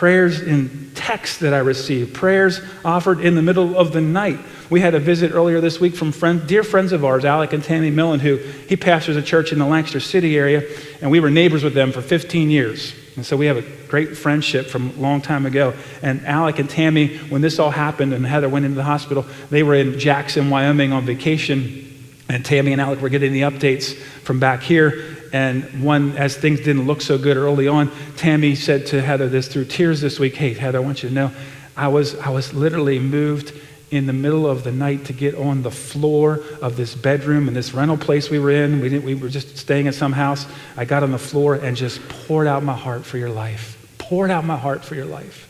prayers 0.00 0.40
in 0.40 0.90
text 0.94 1.40
that 1.40 1.52
I 1.52 1.58
received, 1.58 2.14
prayers 2.14 2.62
offered 2.86 3.20
in 3.20 3.34
the 3.34 3.42
middle 3.42 3.76
of 3.76 3.92
the 3.92 4.00
night. 4.00 4.38
We 4.70 4.80
had 4.80 4.94
a 4.94 4.98
visit 4.98 5.32
earlier 5.32 5.60
this 5.60 5.78
week 5.78 5.94
from 5.94 6.10
friend, 6.10 6.46
dear 6.46 6.64
friends 6.64 6.92
of 6.92 7.04
ours, 7.04 7.26
Alec 7.26 7.52
and 7.52 7.62
Tammy 7.62 7.90
Millen, 7.90 8.18
who 8.18 8.38
he 8.38 8.78
pastors 8.78 9.18
a 9.18 9.22
church 9.22 9.52
in 9.52 9.58
the 9.58 9.66
Lancaster 9.66 10.00
City 10.00 10.38
area, 10.38 10.66
and 11.02 11.10
we 11.10 11.20
were 11.20 11.28
neighbors 11.28 11.62
with 11.62 11.74
them 11.74 11.92
for 11.92 12.00
15 12.00 12.48
years. 12.48 12.94
And 13.16 13.26
so 13.26 13.36
we 13.36 13.44
have 13.44 13.58
a 13.58 13.88
great 13.88 14.16
friendship 14.16 14.68
from 14.68 14.88
a 14.88 14.92
long 14.94 15.20
time 15.20 15.44
ago. 15.44 15.74
And 16.00 16.26
Alec 16.26 16.60
and 16.60 16.70
Tammy, 16.70 17.18
when 17.18 17.42
this 17.42 17.58
all 17.58 17.70
happened 17.70 18.14
and 18.14 18.24
Heather 18.24 18.48
went 18.48 18.64
into 18.64 18.76
the 18.76 18.84
hospital, 18.84 19.26
they 19.50 19.62
were 19.62 19.74
in 19.74 19.98
Jackson, 19.98 20.48
Wyoming 20.48 20.94
on 20.94 21.04
vacation. 21.04 22.14
And 22.30 22.42
Tammy 22.42 22.72
and 22.72 22.80
Alec 22.80 23.02
were 23.02 23.10
getting 23.10 23.34
the 23.34 23.42
updates 23.42 23.94
from 24.22 24.40
back 24.40 24.62
here. 24.62 25.19
And 25.32 25.84
one, 25.84 26.16
as 26.16 26.36
things 26.36 26.58
didn't 26.58 26.86
look 26.86 27.00
so 27.00 27.16
good 27.16 27.36
early 27.36 27.68
on, 27.68 27.90
Tammy 28.16 28.54
said 28.54 28.86
to 28.86 29.00
Heather 29.00 29.28
this 29.28 29.48
through 29.48 29.66
tears 29.66 30.00
this 30.00 30.18
week 30.18 30.34
Hey, 30.34 30.54
Heather, 30.54 30.78
I 30.78 30.80
want 30.80 31.02
you 31.02 31.08
to 31.08 31.14
know, 31.14 31.30
I 31.76 31.88
was, 31.88 32.18
I 32.18 32.30
was 32.30 32.52
literally 32.52 32.98
moved 32.98 33.52
in 33.90 34.06
the 34.06 34.12
middle 34.12 34.46
of 34.46 34.62
the 34.62 34.72
night 34.72 35.04
to 35.06 35.12
get 35.12 35.34
on 35.34 35.62
the 35.62 35.70
floor 35.70 36.40
of 36.62 36.76
this 36.76 36.94
bedroom 36.94 37.48
in 37.48 37.54
this 37.54 37.74
rental 37.74 37.96
place 37.96 38.30
we 38.30 38.38
were 38.38 38.50
in. 38.50 38.80
We, 38.80 38.88
didn't, 38.88 39.04
we 39.04 39.14
were 39.14 39.28
just 39.28 39.56
staying 39.56 39.88
at 39.88 39.94
some 39.94 40.12
house. 40.12 40.46
I 40.76 40.84
got 40.84 41.02
on 41.02 41.10
the 41.10 41.18
floor 41.18 41.56
and 41.56 41.76
just 41.76 42.00
poured 42.08 42.46
out 42.46 42.62
my 42.62 42.76
heart 42.76 43.04
for 43.04 43.18
your 43.18 43.30
life. 43.30 43.76
Poured 43.98 44.30
out 44.30 44.44
my 44.44 44.56
heart 44.56 44.84
for 44.84 44.94
your 44.94 45.06
life. 45.06 45.48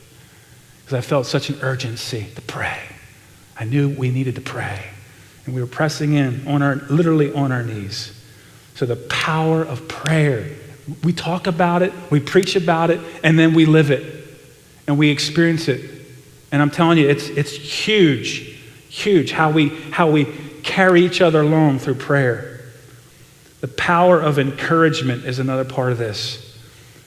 Because 0.80 0.94
I 0.94 1.00
felt 1.02 1.26
such 1.26 1.50
an 1.50 1.58
urgency 1.60 2.28
to 2.34 2.42
pray. 2.42 2.80
I 3.58 3.64
knew 3.64 3.90
we 3.90 4.10
needed 4.10 4.36
to 4.36 4.40
pray. 4.40 4.86
And 5.44 5.54
we 5.54 5.60
were 5.60 5.66
pressing 5.66 6.14
in 6.14 6.46
on 6.48 6.62
our, 6.62 6.76
literally 6.76 7.32
on 7.32 7.52
our 7.52 7.62
knees. 7.62 8.19
So 8.80 8.86
the 8.86 8.96
power 8.96 9.62
of 9.62 9.88
prayer. 9.88 10.56
We 11.04 11.12
talk 11.12 11.46
about 11.46 11.82
it, 11.82 11.92
we 12.10 12.18
preach 12.18 12.56
about 12.56 12.88
it, 12.88 12.98
and 13.22 13.38
then 13.38 13.52
we 13.52 13.66
live 13.66 13.90
it 13.90 14.26
and 14.86 14.96
we 14.96 15.10
experience 15.10 15.68
it. 15.68 16.02
And 16.50 16.62
I'm 16.62 16.70
telling 16.70 16.96
you, 16.96 17.06
it's, 17.06 17.28
it's 17.28 17.52
huge, 17.52 18.58
huge 18.88 19.32
how 19.32 19.50
we, 19.50 19.68
how 19.90 20.10
we 20.10 20.24
carry 20.62 21.04
each 21.04 21.20
other 21.20 21.42
along 21.42 21.80
through 21.80 21.96
prayer. 21.96 22.62
The 23.60 23.68
power 23.68 24.18
of 24.18 24.38
encouragement 24.38 25.26
is 25.26 25.38
another 25.38 25.66
part 25.66 25.92
of 25.92 25.98
this. 25.98 26.58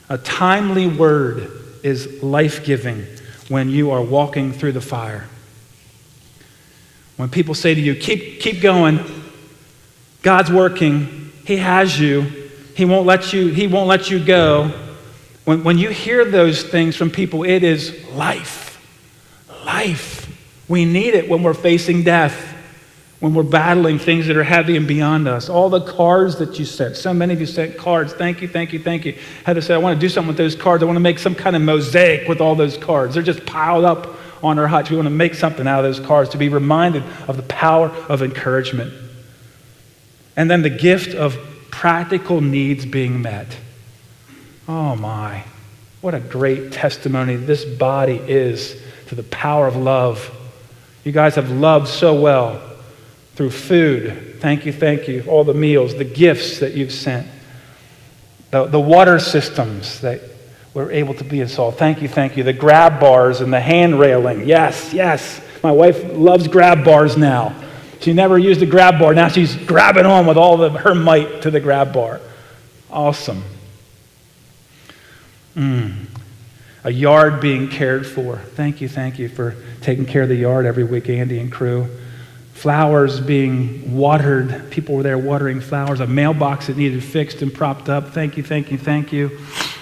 A 0.08 0.16
timely 0.16 0.86
word 0.86 1.50
is 1.82 2.22
life 2.22 2.64
giving 2.64 3.04
when 3.48 3.68
you 3.68 3.90
are 3.90 4.00
walking 4.00 4.52
through 4.52 4.72
the 4.72 4.80
fire. 4.80 5.26
When 7.16 7.30
people 7.30 7.54
say 7.54 7.74
to 7.74 7.80
you, 7.80 7.96
keep, 7.96 8.38
keep 8.38 8.62
going, 8.62 9.00
God's 10.22 10.52
working, 10.52 11.23
he 11.44 11.56
has 11.58 11.98
you. 11.98 12.22
He 12.74 12.84
won't 12.84 13.06
let 13.06 13.32
you, 13.32 13.48
he 13.48 13.66
won't 13.66 13.88
let 13.88 14.10
you 14.10 14.24
go. 14.24 14.72
When, 15.44 15.62
when 15.62 15.78
you 15.78 15.90
hear 15.90 16.24
those 16.24 16.62
things 16.62 16.96
from 16.96 17.10
people, 17.10 17.44
it 17.44 17.62
is 17.62 18.06
life. 18.10 18.80
Life. 19.64 20.22
We 20.68 20.84
need 20.84 21.14
it 21.14 21.28
when 21.28 21.42
we're 21.42 21.54
facing 21.54 22.02
death, 22.02 22.34
when 23.20 23.34
we're 23.34 23.42
battling 23.42 23.98
things 23.98 24.26
that 24.26 24.36
are 24.36 24.44
heavy 24.44 24.76
and 24.76 24.88
beyond 24.88 25.28
us. 25.28 25.48
All 25.50 25.68
the 25.68 25.82
cards 25.82 26.36
that 26.36 26.58
you 26.58 26.64
sent, 26.64 26.96
so 26.96 27.12
many 27.12 27.34
of 27.34 27.40
you 27.40 27.46
sent 27.46 27.76
cards. 27.76 28.14
Thank 28.14 28.40
you, 28.40 28.48
thank 28.48 28.72
you, 28.72 28.78
thank 28.78 29.04
you. 29.04 29.18
Heather 29.44 29.60
said, 29.60 29.74
I 29.74 29.78
want 29.78 29.98
to 29.98 30.00
do 30.00 30.08
something 30.08 30.28
with 30.28 30.38
those 30.38 30.56
cards. 30.56 30.82
I 30.82 30.86
want 30.86 30.96
to 30.96 31.00
make 31.00 31.18
some 31.18 31.34
kind 31.34 31.54
of 31.54 31.62
mosaic 31.62 32.26
with 32.26 32.40
all 32.40 32.54
those 32.54 32.78
cards. 32.78 33.14
They're 33.14 33.22
just 33.22 33.44
piled 33.44 33.84
up 33.84 34.16
on 34.42 34.58
our 34.58 34.66
hutch. 34.66 34.90
We 34.90 34.96
want 34.96 35.06
to 35.06 35.10
make 35.10 35.34
something 35.34 35.66
out 35.66 35.84
of 35.84 35.94
those 35.94 36.04
cards 36.04 36.30
to 36.30 36.38
be 36.38 36.48
reminded 36.48 37.02
of 37.28 37.36
the 37.36 37.42
power 37.44 37.88
of 38.08 38.22
encouragement. 38.22 39.03
And 40.36 40.50
then 40.50 40.62
the 40.62 40.70
gift 40.70 41.14
of 41.14 41.38
practical 41.70 42.40
needs 42.40 42.86
being 42.86 43.22
met. 43.22 43.56
Oh 44.66 44.96
my, 44.96 45.44
what 46.00 46.14
a 46.14 46.20
great 46.20 46.72
testimony 46.72 47.36
this 47.36 47.64
body 47.64 48.16
is 48.16 48.80
to 49.08 49.14
the 49.14 49.22
power 49.24 49.66
of 49.66 49.76
love. 49.76 50.30
You 51.04 51.12
guys 51.12 51.34
have 51.34 51.50
loved 51.50 51.88
so 51.88 52.18
well 52.18 52.62
through 53.34 53.50
food. 53.50 54.36
Thank 54.40 54.64
you, 54.64 54.72
thank 54.72 55.08
you. 55.08 55.24
All 55.28 55.44
the 55.44 55.54
meals, 55.54 55.94
the 55.94 56.04
gifts 56.04 56.60
that 56.60 56.74
you've 56.74 56.92
sent, 56.92 57.26
the, 58.50 58.66
the 58.66 58.80
water 58.80 59.18
systems 59.18 60.00
that 60.00 60.20
we're 60.72 60.90
able 60.90 61.14
to 61.14 61.24
be 61.24 61.40
installed. 61.40 61.76
Thank 61.76 62.02
you, 62.02 62.08
thank 62.08 62.36
you. 62.36 62.42
The 62.42 62.52
grab 62.52 63.00
bars 63.00 63.40
and 63.40 63.52
the 63.52 63.60
hand 63.60 63.98
railing. 63.98 64.46
Yes, 64.46 64.92
yes. 64.92 65.40
My 65.62 65.72
wife 65.72 66.02
loves 66.12 66.48
grab 66.48 66.84
bars 66.84 67.16
now. 67.16 67.54
She 68.04 68.12
never 68.12 68.38
used 68.38 68.60
a 68.60 68.66
grab 68.66 68.98
bar. 68.98 69.14
Now 69.14 69.28
she's 69.28 69.56
grabbing 69.56 70.04
on 70.04 70.26
with 70.26 70.36
all 70.36 70.62
of 70.62 70.74
her 70.74 70.94
might 70.94 71.40
to 71.40 71.50
the 71.50 71.58
grab 71.58 71.94
bar. 71.94 72.20
Awesome. 72.90 73.42
Mm. 75.56 76.04
A 76.84 76.90
yard 76.90 77.40
being 77.40 77.66
cared 77.66 78.06
for. 78.06 78.36
Thank 78.36 78.82
you, 78.82 78.90
thank 78.90 79.18
you 79.18 79.30
for 79.30 79.56
taking 79.80 80.04
care 80.04 80.20
of 80.20 80.28
the 80.28 80.34
yard 80.34 80.66
every 80.66 80.84
week, 80.84 81.08
Andy 81.08 81.38
and 81.38 81.50
crew. 81.50 81.88
Flowers 82.52 83.22
being 83.22 83.96
watered. 83.96 84.70
People 84.70 84.96
were 84.96 85.02
there 85.02 85.16
watering 85.16 85.62
flowers. 85.62 86.00
A 86.00 86.06
mailbox 86.06 86.66
that 86.66 86.76
needed 86.76 87.02
fixed 87.02 87.40
and 87.40 87.54
propped 87.54 87.88
up. 87.88 88.10
Thank 88.10 88.36
you, 88.36 88.42
thank 88.42 88.70
you, 88.70 88.76
thank 88.76 89.14
you. 89.14 89.38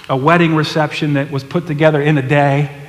A 0.09 0.17
wedding 0.17 0.55
reception 0.55 1.15
that 1.15 1.33
was 1.33 1.43
put 1.43 1.67
together 1.67 2.01
in 2.01 2.19
a 2.19 2.23
day 2.23 2.82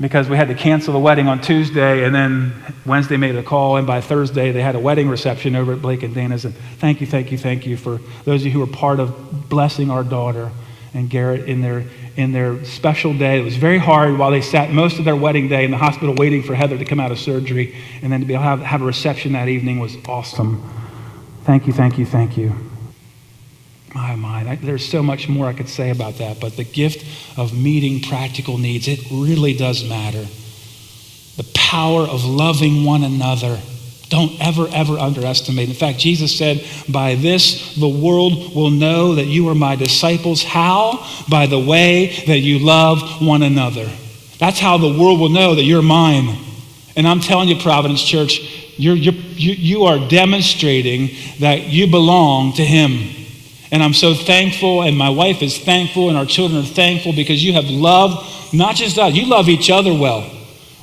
because 0.00 0.28
we 0.28 0.36
had 0.36 0.48
to 0.48 0.54
cancel 0.54 0.92
the 0.92 0.98
wedding 0.98 1.26
on 1.26 1.40
Tuesday, 1.40 2.04
and 2.04 2.14
then 2.14 2.52
Wednesday 2.84 3.16
made 3.16 3.34
a 3.34 3.42
call, 3.42 3.76
and 3.76 3.86
by 3.86 4.00
Thursday 4.00 4.52
they 4.52 4.60
had 4.60 4.74
a 4.74 4.78
wedding 4.78 5.08
reception 5.08 5.56
over 5.56 5.72
at 5.72 5.80
Blake 5.80 6.02
and 6.02 6.14
Dana's. 6.14 6.44
And 6.44 6.54
thank 6.54 7.00
you, 7.00 7.06
thank 7.06 7.32
you, 7.32 7.38
thank 7.38 7.66
you 7.66 7.76
for 7.76 8.00
those 8.24 8.42
of 8.42 8.46
you 8.46 8.52
who 8.52 8.60
were 8.60 8.66
part 8.66 9.00
of 9.00 9.48
blessing 9.48 9.90
our 9.90 10.04
daughter 10.04 10.50
and 10.92 11.08
Garrett 11.08 11.48
in 11.48 11.62
their 11.62 11.84
in 12.16 12.32
their 12.32 12.64
special 12.64 13.12
day. 13.12 13.38
It 13.38 13.44
was 13.44 13.56
very 13.56 13.78
hard 13.78 14.18
while 14.18 14.30
they 14.30 14.40
sat 14.40 14.70
most 14.70 14.98
of 14.98 15.04
their 15.04 15.16
wedding 15.16 15.48
day 15.48 15.64
in 15.64 15.70
the 15.70 15.76
hospital 15.76 16.14
waiting 16.14 16.42
for 16.42 16.54
Heather 16.54 16.78
to 16.78 16.84
come 16.84 17.00
out 17.00 17.12
of 17.12 17.18
surgery, 17.18 17.76
and 18.02 18.12
then 18.12 18.20
to 18.20 18.26
be 18.26 18.34
able 18.34 18.44
to 18.44 18.48
have, 18.48 18.60
have 18.60 18.82
a 18.82 18.86
reception 18.86 19.32
that 19.32 19.48
evening 19.48 19.78
was 19.78 19.96
awesome. 20.08 20.62
Thank 21.44 21.66
you, 21.66 21.72
thank 21.72 21.98
you, 21.98 22.06
thank 22.06 22.36
you. 22.36 22.75
My 23.96 24.14
mind, 24.14 24.58
there's 24.60 24.86
so 24.86 25.02
much 25.02 25.26
more 25.26 25.46
I 25.46 25.54
could 25.54 25.70
say 25.70 25.88
about 25.88 26.18
that, 26.18 26.38
but 26.38 26.54
the 26.54 26.64
gift 26.64 27.02
of 27.38 27.56
meeting 27.56 28.02
practical 28.02 28.58
needs, 28.58 28.88
it 28.88 29.00
really 29.10 29.54
does 29.54 29.88
matter. 29.88 30.22
The 31.38 31.50
power 31.54 32.02
of 32.02 32.22
loving 32.22 32.84
one 32.84 33.04
another. 33.04 33.58
Don't 34.10 34.38
ever, 34.38 34.68
ever 34.68 34.98
underestimate. 34.98 35.70
In 35.70 35.74
fact, 35.74 35.98
Jesus 35.98 36.36
said, 36.36 36.62
By 36.90 37.14
this 37.14 37.74
the 37.76 37.88
world 37.88 38.54
will 38.54 38.68
know 38.68 39.14
that 39.14 39.24
you 39.24 39.48
are 39.48 39.54
my 39.54 39.76
disciples. 39.76 40.42
How? 40.44 41.02
By 41.30 41.46
the 41.46 41.58
way 41.58 42.22
that 42.26 42.40
you 42.40 42.58
love 42.58 43.22
one 43.22 43.42
another. 43.42 43.90
That's 44.38 44.58
how 44.60 44.76
the 44.76 45.00
world 45.00 45.20
will 45.20 45.30
know 45.30 45.54
that 45.54 45.64
you're 45.64 45.80
mine. 45.80 46.36
And 46.96 47.08
I'm 47.08 47.20
telling 47.20 47.48
you, 47.48 47.56
Providence 47.56 48.02
Church, 48.02 48.74
you're, 48.76 48.94
you're, 48.94 49.14
you, 49.14 49.52
you 49.52 49.84
are 49.84 50.06
demonstrating 50.06 51.16
that 51.40 51.68
you 51.68 51.86
belong 51.86 52.52
to 52.56 52.62
Him. 52.64 53.15
And 53.70 53.82
I'm 53.82 53.94
so 53.94 54.14
thankful, 54.14 54.82
and 54.82 54.96
my 54.96 55.10
wife 55.10 55.42
is 55.42 55.58
thankful, 55.58 56.08
and 56.08 56.16
our 56.16 56.26
children 56.26 56.60
are 56.60 56.66
thankful 56.66 57.12
because 57.12 57.42
you 57.42 57.52
have 57.54 57.64
loved 57.64 58.54
not 58.54 58.76
just 58.76 58.98
us, 58.98 59.14
you 59.14 59.26
love 59.26 59.48
each 59.48 59.70
other 59.70 59.92
well. 59.92 60.30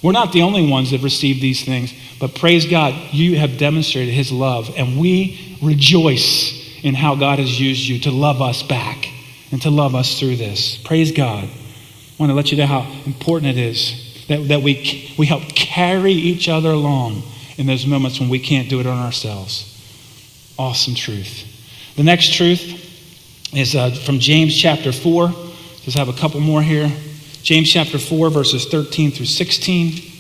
We're 0.02 0.12
not 0.12 0.34
the 0.34 0.42
only 0.42 0.70
ones 0.70 0.92
that 0.92 1.02
receive 1.02 1.40
these 1.40 1.64
things, 1.64 1.94
but 2.20 2.36
praise 2.36 2.66
God, 2.66 2.94
you 3.14 3.38
have 3.38 3.58
demonstrated 3.58 4.14
His 4.14 4.32
love, 4.32 4.70
and 4.76 5.00
we 5.00 5.58
rejoice 5.62 6.62
in 6.84 6.94
how 6.94 7.16
God 7.16 7.40
has 7.40 7.60
used 7.60 7.82
you 7.82 8.00
to 8.02 8.12
love 8.12 8.42
us 8.42 8.64
back 8.64 9.08
and 9.52 9.62
to 9.62 9.70
love 9.70 9.96
us 9.96 10.20
through 10.20 10.36
this. 10.36 10.78
Praise 10.78 11.14
God. 11.14 11.46
I 11.46 12.16
want 12.20 12.30
to 12.32 12.34
let 12.34 12.52
you 12.52 12.58
know 12.58 12.66
how 12.66 12.82
important 13.06 13.58
it 13.58 13.58
is 13.58 14.26
that, 14.28 14.48
that 14.50 14.62
we, 14.62 15.14
we 15.18 15.26
help 15.26 15.44
carry 15.56 16.12
each 16.12 16.50
other 16.50 16.72
along 16.72 17.24
in 17.58 17.66
those 17.66 17.86
moments 17.86 18.20
when 18.20 18.30
we 18.30 18.40
can't 18.40 18.70
do 18.70 18.80
it 18.80 18.88
on 18.88 18.98
ourselves. 18.98 19.70
Awesome 20.58 20.96
truth. 20.96 21.53
The 21.96 22.04
next 22.04 22.34
truth 22.34 23.54
is 23.54 23.76
uh, 23.76 23.92
from 23.92 24.18
James 24.18 24.60
chapter 24.60 24.92
4. 24.92 25.28
Just 25.82 25.96
have 25.96 26.10
a 26.10 26.14
couple 26.14 26.40
more 26.40 26.64
here. 26.64 26.92
James 27.44 27.72
chapter 27.72 28.00
4, 28.00 28.32
verses 28.32 28.66
13 28.66 29.12
through 29.12 29.28
16. 29.28 30.12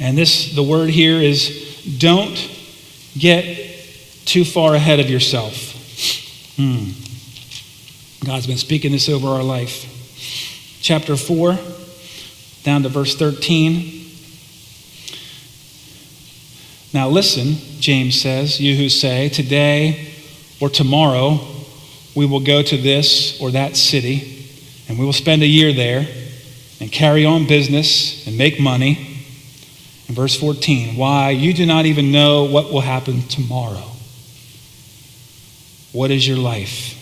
And 0.00 0.18
this, 0.18 0.54
the 0.54 0.62
word 0.62 0.90
here 0.90 1.16
is 1.16 1.96
don't 1.98 2.36
get 3.16 3.44
too 4.26 4.44
far 4.44 4.74
ahead 4.74 5.00
of 5.00 5.08
yourself. 5.08 5.54
Hmm. 6.56 6.90
God's 8.26 8.46
been 8.46 8.58
speaking 8.58 8.92
this 8.92 9.08
over 9.08 9.28
our 9.28 9.42
life. 9.42 9.90
Chapter 10.82 11.16
4, 11.16 11.58
down 12.64 12.82
to 12.82 12.90
verse 12.90 13.16
13. 13.16 14.10
Now 16.92 17.08
listen, 17.08 17.56
James 17.80 18.20
says, 18.20 18.60
you 18.60 18.76
who 18.76 18.90
say, 18.90 19.30
today 19.30 20.13
or 20.64 20.70
tomorrow 20.70 21.38
we 22.16 22.24
will 22.24 22.40
go 22.40 22.62
to 22.62 22.78
this 22.78 23.38
or 23.38 23.50
that 23.50 23.76
city 23.76 24.48
and 24.88 24.98
we 24.98 25.04
will 25.04 25.12
spend 25.12 25.42
a 25.42 25.46
year 25.46 25.74
there 25.74 26.08
and 26.80 26.90
carry 26.90 27.26
on 27.26 27.46
business 27.46 28.26
and 28.26 28.38
make 28.38 28.58
money. 28.58 29.20
In 30.08 30.14
verse 30.14 30.34
14, 30.40 30.96
why 30.96 31.30
you 31.30 31.52
do 31.52 31.66
not 31.66 31.84
even 31.84 32.12
know 32.12 32.44
what 32.44 32.72
will 32.72 32.80
happen 32.80 33.20
tomorrow. 33.28 33.90
What 35.92 36.10
is 36.10 36.26
your 36.26 36.38
life? 36.38 36.94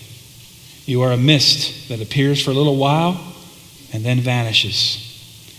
You 0.84 1.02
are 1.02 1.12
a 1.12 1.16
mist 1.16 1.88
that 1.88 2.02
appears 2.02 2.42
for 2.42 2.50
a 2.50 2.54
little 2.54 2.76
while 2.76 3.32
and 3.92 4.04
then 4.04 4.18
vanishes. 4.18 4.98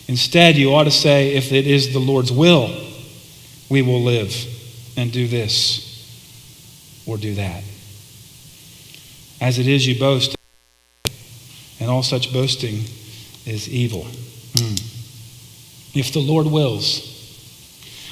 Instead, 0.10 0.58
you 0.58 0.76
ought 0.76 0.84
to 0.84 0.92
say, 0.92 1.36
if 1.36 1.54
it 1.54 1.68
is 1.68 1.94
the 1.94 2.00
Lord's 2.00 2.34
will, 2.34 2.70
we 3.70 3.82
will 3.82 4.04
live 4.04 4.36
and 4.98 5.10
do 5.10 5.26
this 5.26 5.90
or 7.06 7.18
do 7.18 7.36
that. 7.36 7.64
As 9.44 9.60
it 9.60 9.68
is, 9.68 9.86
you 9.86 10.00
boast, 10.00 10.38
and 11.82 11.90
all 11.90 12.02
such 12.02 12.32
boasting 12.32 12.86
is 13.46 13.68
evil. 13.68 14.06
Hmm. 14.56 14.76
If 15.94 16.14
the 16.14 16.22
Lord 16.22 16.48
wills. 16.48 17.10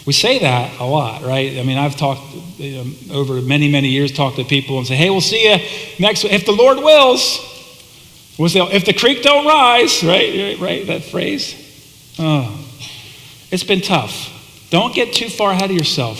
We 0.05 0.11
say 0.11 0.39
that 0.39 0.77
a 0.81 0.83
lot, 0.83 1.21
right? 1.21 1.57
I 1.57 1.63
mean, 1.63 1.77
I've 1.77 1.95
talked 1.95 2.21
um, 2.59 2.97
over 3.11 3.41
many, 3.41 3.71
many 3.71 3.87
years, 3.87 4.11
talked 4.11 4.35
to 4.35 4.43
people 4.43 4.77
and 4.77 4.85
say, 4.85 4.97
hey, 4.97 5.09
we'll 5.09 5.21
see 5.21 5.49
you 5.49 5.57
next, 5.99 6.25
if 6.25 6.45
the 6.45 6.51
Lord 6.51 6.79
wills. 6.79 7.39
If 8.37 8.83
the 8.83 8.93
creek 8.93 9.23
don't 9.23 9.45
rise, 9.45 10.03
right? 10.03 10.59
Right, 10.59 10.85
that 10.87 11.05
phrase. 11.05 11.55
Oh, 12.19 12.59
it's 13.51 13.63
been 13.63 13.79
tough. 13.79 14.67
Don't 14.69 14.93
get 14.93 15.13
too 15.13 15.29
far 15.29 15.51
ahead 15.51 15.69
of 15.69 15.77
yourself. 15.77 16.19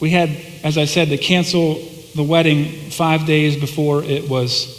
We 0.00 0.10
had, 0.10 0.30
as 0.62 0.78
I 0.78 0.84
said, 0.84 1.08
to 1.08 1.18
cancel 1.18 1.82
the 2.16 2.22
wedding 2.22 2.90
five 2.90 3.26
days 3.26 3.56
before 3.56 4.02
it 4.02 4.28
was 4.28 4.74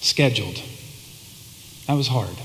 scheduled. 0.00 0.60
That 1.86 1.94
was 1.94 2.08
hard. 2.08 2.36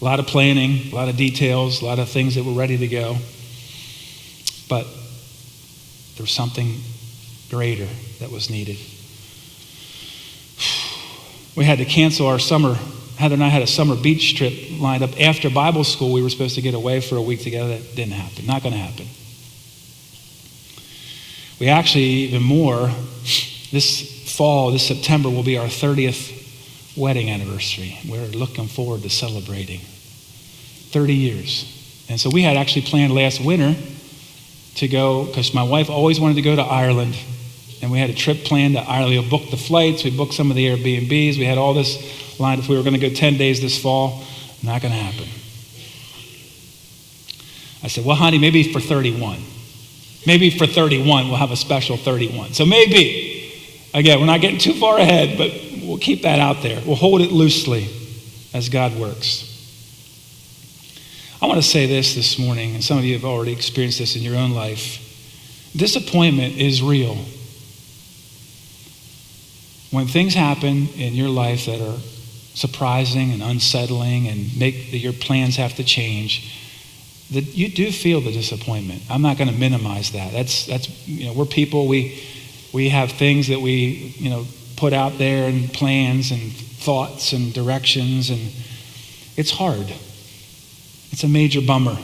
A 0.00 0.04
lot 0.04 0.18
of 0.18 0.26
planning, 0.26 0.92
a 0.92 0.94
lot 0.94 1.08
of 1.08 1.16
details, 1.16 1.82
a 1.82 1.84
lot 1.84 1.98
of 1.98 2.08
things 2.08 2.34
that 2.34 2.44
were 2.44 2.52
ready 2.52 2.78
to 2.78 2.88
go. 2.88 3.16
But 4.68 4.84
there 6.16 6.22
was 6.22 6.30
something 6.30 6.80
greater 7.50 7.88
that 8.18 8.30
was 8.30 8.50
needed. 8.50 8.78
We 11.56 11.64
had 11.64 11.78
to 11.78 11.84
cancel 11.84 12.26
our 12.26 12.38
summer. 12.38 12.74
Heather 13.18 13.34
and 13.34 13.44
I 13.44 13.48
had 13.48 13.62
a 13.62 13.66
summer 13.66 13.94
beach 13.94 14.36
trip 14.36 14.54
lined 14.78 15.02
up 15.02 15.20
after 15.20 15.50
Bible 15.50 15.84
school. 15.84 16.12
We 16.12 16.22
were 16.22 16.30
supposed 16.30 16.54
to 16.54 16.62
get 16.62 16.74
away 16.74 17.00
for 17.00 17.16
a 17.16 17.22
week 17.22 17.42
together. 17.42 17.76
That 17.76 17.94
didn't 17.94 18.14
happen. 18.14 18.46
Not 18.46 18.62
going 18.62 18.72
to 18.72 18.78
happen. 18.78 19.06
We 21.60 21.68
actually, 21.68 22.02
even 22.02 22.42
more, 22.42 22.90
this 23.70 24.34
fall, 24.34 24.72
this 24.72 24.86
September, 24.88 25.28
will 25.28 25.42
be 25.42 25.58
our 25.58 25.66
30th 25.66 26.96
wedding 26.96 27.30
anniversary. 27.30 27.98
We're 28.08 28.26
looking 28.28 28.66
forward 28.66 29.02
to 29.02 29.10
celebrating 29.10 29.80
30 29.80 31.14
years. 31.14 32.06
And 32.08 32.18
so 32.18 32.30
we 32.30 32.42
had 32.42 32.56
actually 32.56 32.82
planned 32.82 33.14
last 33.14 33.44
winter 33.44 33.76
to 34.76 34.88
go, 34.88 35.26
because 35.26 35.52
my 35.52 35.62
wife 35.62 35.90
always 35.90 36.18
wanted 36.18 36.34
to 36.34 36.42
go 36.42 36.56
to 36.56 36.62
Ireland. 36.62 37.14
And 37.82 37.90
we 37.90 37.98
had 37.98 38.10
a 38.10 38.14
trip 38.14 38.44
planned 38.44 38.74
to 38.74 38.80
Ireland. 38.80 39.22
We 39.22 39.28
booked 39.28 39.50
the 39.50 39.56
flights, 39.56 40.02
we 40.02 40.16
booked 40.16 40.34
some 40.34 40.50
of 40.50 40.56
the 40.56 40.66
Airbnbs, 40.66 41.36
we 41.36 41.44
had 41.44 41.58
all 41.58 41.74
this 41.74 42.40
lined 42.40 42.62
up. 42.62 42.68
We 42.68 42.76
were 42.76 42.82
going 42.82 42.98
to 42.98 43.08
go 43.08 43.14
10 43.14 43.36
days 43.36 43.60
this 43.60 43.80
fall. 43.80 44.24
Not 44.62 44.80
going 44.80 44.92
to 44.92 44.98
happen. 44.98 45.28
I 47.82 47.88
said, 47.88 48.04
well, 48.04 48.16
honey, 48.16 48.38
maybe 48.38 48.72
for 48.72 48.80
31. 48.80 49.42
Maybe 50.26 50.50
for 50.50 50.66
31, 50.66 51.28
we'll 51.28 51.36
have 51.36 51.50
a 51.50 51.56
special 51.56 51.96
31. 51.96 52.52
So 52.52 52.66
maybe, 52.66 53.52
again, 53.94 54.20
we're 54.20 54.26
not 54.26 54.40
getting 54.40 54.58
too 54.58 54.74
far 54.74 54.98
ahead, 54.98 55.38
but 55.38 55.50
we'll 55.82 55.98
keep 55.98 56.22
that 56.22 56.38
out 56.38 56.62
there. 56.62 56.82
We'll 56.86 56.96
hold 56.96 57.20
it 57.20 57.32
loosely 57.32 57.88
as 58.52 58.68
God 58.68 58.96
works. 58.96 59.46
I 61.40 61.46
want 61.46 61.56
to 61.56 61.66
say 61.66 61.86
this 61.86 62.14
this 62.14 62.38
morning, 62.38 62.74
and 62.74 62.84
some 62.84 62.98
of 62.98 63.04
you 63.04 63.14
have 63.14 63.24
already 63.24 63.52
experienced 63.52 63.98
this 63.98 64.14
in 64.14 64.22
your 64.22 64.36
own 64.36 64.50
life. 64.50 65.06
Disappointment 65.74 66.56
is 66.56 66.82
real. 66.82 67.16
when 69.90 70.06
things 70.06 70.34
happen 70.34 70.88
in 70.96 71.14
your 71.14 71.28
life 71.28 71.66
that 71.66 71.80
are 71.80 71.98
surprising 72.54 73.32
and 73.32 73.42
unsettling 73.42 74.28
and 74.28 74.56
make 74.56 74.92
your 74.92 75.12
plans 75.12 75.56
have 75.56 75.74
to 75.74 75.84
change, 75.84 76.56
that 77.32 77.42
you 77.56 77.68
do 77.68 77.92
feel 77.92 78.20
the 78.20 78.32
disappointment. 78.32 79.02
I'm 79.08 79.22
not 79.22 79.38
going 79.38 79.48
to 79.48 79.56
minimize 79.56 80.12
that. 80.12 80.32
That's 80.32 80.66
that's 80.66 81.08
you 81.08 81.26
know 81.26 81.32
we're 81.32 81.44
people 81.44 81.86
we 81.86 82.22
we 82.72 82.88
have 82.88 83.12
things 83.12 83.48
that 83.48 83.60
we 83.60 84.14
you 84.18 84.30
know 84.30 84.46
put 84.76 84.92
out 84.92 85.18
there 85.18 85.48
and 85.48 85.72
plans 85.72 86.30
and 86.30 86.52
thoughts 86.52 87.32
and 87.32 87.52
directions 87.52 88.30
and 88.30 88.40
it's 89.36 89.50
hard. 89.50 89.92
It's 91.12 91.24
a 91.24 91.28
major 91.28 91.60
bummer. 91.60 91.96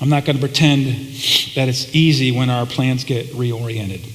I'm 0.00 0.08
not 0.08 0.24
going 0.24 0.36
to 0.36 0.40
pretend 0.40 0.86
that 1.54 1.68
it's 1.68 1.94
easy 1.94 2.32
when 2.32 2.50
our 2.50 2.66
plans 2.66 3.04
get 3.04 3.26
reoriented. 3.28 4.08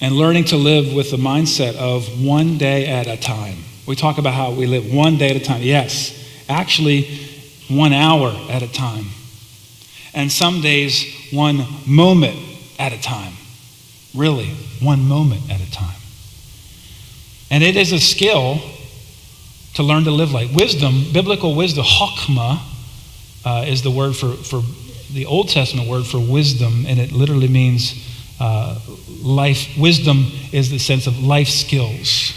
And 0.00 0.14
learning 0.14 0.46
to 0.46 0.56
live 0.56 0.92
with 0.92 1.10
the 1.10 1.16
mindset 1.16 1.76
of 1.76 2.24
one 2.24 2.58
day 2.58 2.86
at 2.86 3.06
a 3.06 3.16
time. 3.16 3.58
We 3.86 3.94
talk 3.96 4.18
about 4.18 4.34
how 4.34 4.52
we 4.52 4.66
live 4.66 4.92
one 4.92 5.16
day 5.16 5.30
at 5.30 5.36
a 5.36 5.40
time. 5.44 5.62
Yes, 5.62 6.16
actually, 6.48 7.29
one 7.70 7.92
hour 7.92 8.28
at 8.50 8.62
a 8.62 8.72
time. 8.72 9.06
And 10.12 10.30
some 10.30 10.60
days, 10.60 11.30
one 11.32 11.64
moment 11.86 12.36
at 12.78 12.92
a 12.92 13.00
time. 13.00 13.32
Really, 14.14 14.48
one 14.80 15.06
moment 15.06 15.50
at 15.50 15.60
a 15.60 15.70
time. 15.70 15.96
And 17.50 17.62
it 17.62 17.76
is 17.76 17.92
a 17.92 18.00
skill 18.00 18.60
to 19.74 19.82
learn 19.82 20.04
to 20.04 20.10
live 20.10 20.32
like. 20.32 20.50
Wisdom, 20.52 21.04
biblical 21.12 21.54
wisdom, 21.54 21.84
chokmah, 21.84 22.60
uh, 23.44 23.64
is 23.66 23.82
the 23.82 23.90
word 23.90 24.14
for, 24.16 24.32
for 24.32 24.62
the 25.12 25.26
Old 25.26 25.48
Testament 25.48 25.88
word 25.88 26.06
for 26.06 26.18
wisdom, 26.18 26.84
and 26.86 26.98
it 26.98 27.12
literally 27.12 27.48
means 27.48 27.94
uh, 28.38 28.78
life. 29.22 29.76
Wisdom 29.78 30.26
is 30.52 30.70
the 30.70 30.78
sense 30.78 31.06
of 31.06 31.22
life 31.22 31.48
skills, 31.48 32.32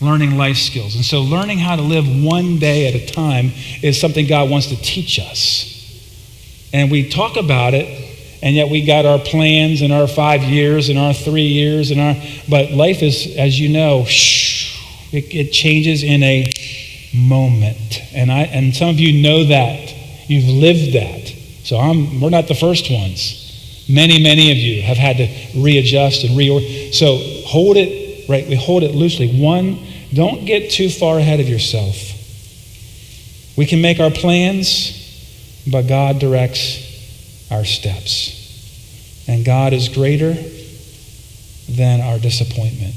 learning 0.00 0.36
life 0.36 0.56
skills. 0.56 0.94
And 0.94 1.04
so, 1.04 1.20
learning 1.20 1.58
how 1.58 1.76
to 1.76 1.82
live 1.82 2.06
one 2.06 2.58
day 2.58 2.88
at 2.88 2.94
a 2.94 3.12
time 3.12 3.52
is 3.82 4.00
something 4.00 4.26
God 4.26 4.50
wants 4.50 4.68
to 4.68 4.76
teach 4.76 5.18
us. 5.18 5.74
And 6.72 6.90
we 6.90 7.08
talk 7.08 7.36
about 7.36 7.74
it, 7.74 7.86
and 8.42 8.54
yet 8.54 8.68
we 8.68 8.84
got 8.84 9.06
our 9.06 9.18
plans 9.18 9.82
and 9.82 9.92
our 9.92 10.06
five 10.06 10.42
years 10.42 10.88
and 10.88 10.98
our 10.98 11.14
three 11.14 11.46
years 11.46 11.90
and 11.90 12.00
our. 12.00 12.14
But 12.48 12.70
life 12.72 13.02
is, 13.02 13.36
as 13.36 13.58
you 13.58 13.70
know, 13.70 14.04
it, 14.06 15.34
it 15.34 15.52
changes 15.52 16.02
in 16.02 16.22
a 16.22 16.52
moment. 17.14 18.00
And 18.12 18.30
I 18.30 18.42
and 18.42 18.74
some 18.74 18.90
of 18.90 19.00
you 19.00 19.22
know 19.22 19.44
that. 19.44 19.94
You've 20.28 20.48
lived 20.48 20.92
that. 20.92 21.26
So 21.64 21.78
I'm, 21.78 22.20
we're 22.20 22.30
not 22.30 22.48
the 22.48 22.54
first 22.54 22.90
ones. 22.90 23.86
Many, 23.88 24.22
many 24.22 24.50
of 24.50 24.58
you 24.58 24.82
have 24.82 24.98
had 24.98 25.16
to 25.16 25.28
readjust 25.58 26.24
and 26.24 26.36
reorder. 26.36 26.92
So 26.92 27.16
hold 27.46 27.78
it, 27.78 28.28
right? 28.28 28.46
We 28.46 28.54
hold 28.54 28.82
it 28.82 28.94
loosely. 28.94 29.40
One, 29.40 29.78
don't 30.12 30.44
get 30.44 30.70
too 30.70 30.88
far 30.88 31.18
ahead 31.18 31.40
of 31.40 31.48
yourself. 31.48 31.96
We 33.56 33.66
can 33.66 33.82
make 33.82 34.00
our 34.00 34.10
plans, 34.10 34.94
but 35.70 35.86
God 35.86 36.18
directs 36.18 37.48
our 37.50 37.64
steps. 37.64 39.26
And 39.28 39.44
God 39.44 39.72
is 39.72 39.88
greater 39.88 40.34
than 41.68 42.00
our 42.00 42.18
disappointment. 42.18 42.94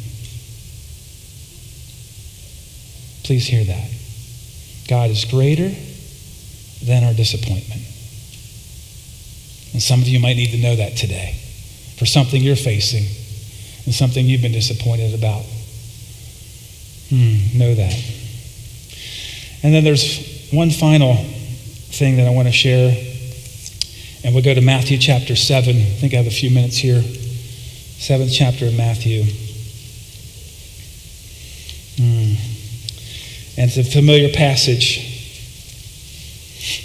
Please 3.24 3.46
hear 3.48 3.64
that. 3.64 3.90
God 4.88 5.10
is 5.10 5.26
greater 5.26 5.70
than 6.84 7.04
our 7.04 7.14
disappointment. 7.14 7.82
And 9.74 9.82
some 9.82 10.02
of 10.02 10.08
you 10.08 10.20
might 10.20 10.36
need 10.36 10.52
to 10.52 10.58
know 10.58 10.76
that 10.76 10.98
today 10.98 11.36
for 11.98 12.06
something 12.06 12.42
you're 12.42 12.56
facing 12.56 13.06
and 13.86 13.94
something 13.94 14.26
you've 14.26 14.42
been 14.42 14.52
disappointed 14.52 15.14
about. 15.14 15.44
Hmm, 17.12 17.58
know 17.58 17.76
that. 17.76 17.94
And 19.64 19.74
then 19.74 19.84
there's 19.84 20.50
one 20.52 20.72
final 20.72 21.16
thing 21.16 22.18
that 22.18 22.26
I 22.26 22.32
want 22.32 22.48
to 22.48 22.54
share. 22.54 22.96
And 24.24 24.34
we'll 24.34 24.44
go 24.44 24.54
to 24.54 24.62
Matthew 24.62 24.98
chapter 24.98 25.36
7. 25.36 25.76
I 25.76 25.80
think 26.00 26.14
I 26.14 26.18
have 26.18 26.28
a 26.28 26.32
few 26.32 26.50
minutes 26.50 26.78
here. 26.78 27.02
Seventh 27.02 28.32
chapter 28.34 28.66
of 28.66 28.76
Matthew. 28.76 29.24
Hmm. 31.98 32.36
And 33.60 33.70
it's 33.70 33.78
a 33.78 33.84
familiar 33.84 34.30
passage 34.34 35.12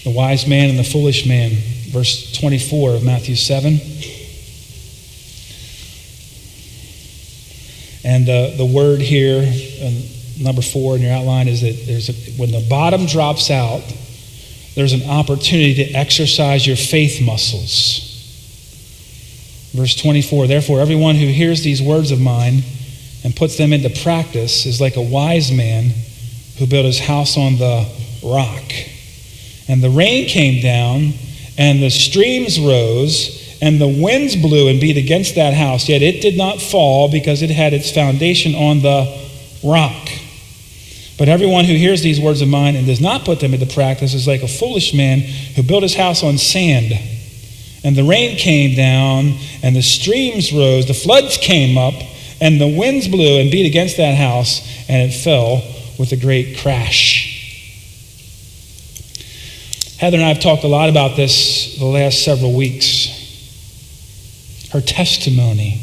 the 0.04 0.10
wise 0.10 0.46
man 0.46 0.70
and 0.70 0.78
the 0.78 0.84
foolish 0.84 1.26
man, 1.26 1.50
verse 1.90 2.32
24 2.32 2.94
of 2.94 3.04
Matthew 3.04 3.36
7. 3.36 3.78
And 8.04 8.28
uh, 8.28 8.56
the 8.56 8.64
word 8.64 9.00
here, 9.00 9.40
uh, 9.42 10.15
number 10.38 10.62
four 10.62 10.96
in 10.96 11.02
your 11.02 11.12
outline, 11.12 11.48
is 11.48 11.60
that 11.62 11.86
there's 11.86 12.08
a, 12.08 12.12
when 12.38 12.50
the 12.50 12.64
bottom 12.68 13.06
drops 13.06 13.50
out, 13.50 13.82
there's 14.74 14.92
an 14.92 15.08
opportunity 15.08 15.74
to 15.86 15.92
exercise 15.92 16.66
your 16.66 16.76
faith 16.76 17.20
muscles. 17.20 18.12
Verse 19.72 19.94
24 19.94 20.46
Therefore, 20.46 20.80
everyone 20.80 21.16
who 21.16 21.26
hears 21.26 21.62
these 21.62 21.82
words 21.82 22.10
of 22.10 22.20
mine 22.20 22.62
and 23.24 23.34
puts 23.34 23.56
them 23.56 23.72
into 23.72 23.90
practice 24.02 24.66
is 24.66 24.80
like 24.80 24.96
a 24.96 25.02
wise 25.02 25.50
man 25.50 25.92
who 26.58 26.66
built 26.66 26.86
his 26.86 26.98
house 26.98 27.36
on 27.36 27.56
the 27.56 27.86
rock. 28.22 28.72
And 29.68 29.82
the 29.82 29.90
rain 29.90 30.28
came 30.28 30.62
down, 30.62 31.12
and 31.58 31.82
the 31.82 31.90
streams 31.90 32.58
rose, 32.60 33.58
and 33.60 33.80
the 33.80 33.88
winds 33.88 34.36
blew 34.36 34.68
and 34.68 34.80
beat 34.80 34.96
against 34.96 35.34
that 35.34 35.54
house. 35.54 35.88
Yet 35.88 36.02
it 36.02 36.22
did 36.22 36.36
not 36.36 36.60
fall 36.60 37.10
because 37.10 37.42
it 37.42 37.50
had 37.50 37.72
its 37.72 37.90
foundation 37.90 38.54
on 38.54 38.80
the 38.80 39.28
rock. 39.64 40.08
But 41.18 41.28
everyone 41.28 41.64
who 41.64 41.74
hears 41.74 42.02
these 42.02 42.20
words 42.20 42.42
of 42.42 42.48
mine 42.48 42.76
and 42.76 42.86
does 42.86 43.00
not 43.00 43.24
put 43.24 43.40
them 43.40 43.54
into 43.54 43.66
practice 43.66 44.12
is 44.12 44.26
like 44.26 44.42
a 44.42 44.48
foolish 44.48 44.92
man 44.92 45.20
who 45.20 45.62
built 45.62 45.82
his 45.82 45.94
house 45.94 46.22
on 46.22 46.36
sand. 46.36 46.92
And 47.82 47.96
the 47.96 48.04
rain 48.04 48.36
came 48.36 48.76
down, 48.76 49.38
and 49.62 49.74
the 49.74 49.82
streams 49.82 50.52
rose, 50.52 50.86
the 50.86 50.94
floods 50.94 51.38
came 51.38 51.78
up, 51.78 51.94
and 52.40 52.60
the 52.60 52.68
winds 52.68 53.08
blew 53.08 53.40
and 53.40 53.50
beat 53.50 53.66
against 53.66 53.96
that 53.96 54.16
house, 54.16 54.60
and 54.88 55.10
it 55.10 55.14
fell 55.14 55.62
with 55.98 56.12
a 56.12 56.16
great 56.16 56.58
crash. 56.58 57.32
Heather 59.98 60.18
and 60.18 60.26
I 60.26 60.28
have 60.28 60.40
talked 60.40 60.64
a 60.64 60.68
lot 60.68 60.90
about 60.90 61.16
this 61.16 61.78
the 61.78 61.86
last 61.86 62.22
several 62.22 62.54
weeks. 62.54 63.08
Her 64.72 64.82
testimony. 64.82 65.80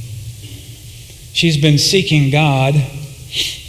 She's 1.33 1.57
been 1.59 1.79
seeking 1.79 2.29
God 2.29 2.75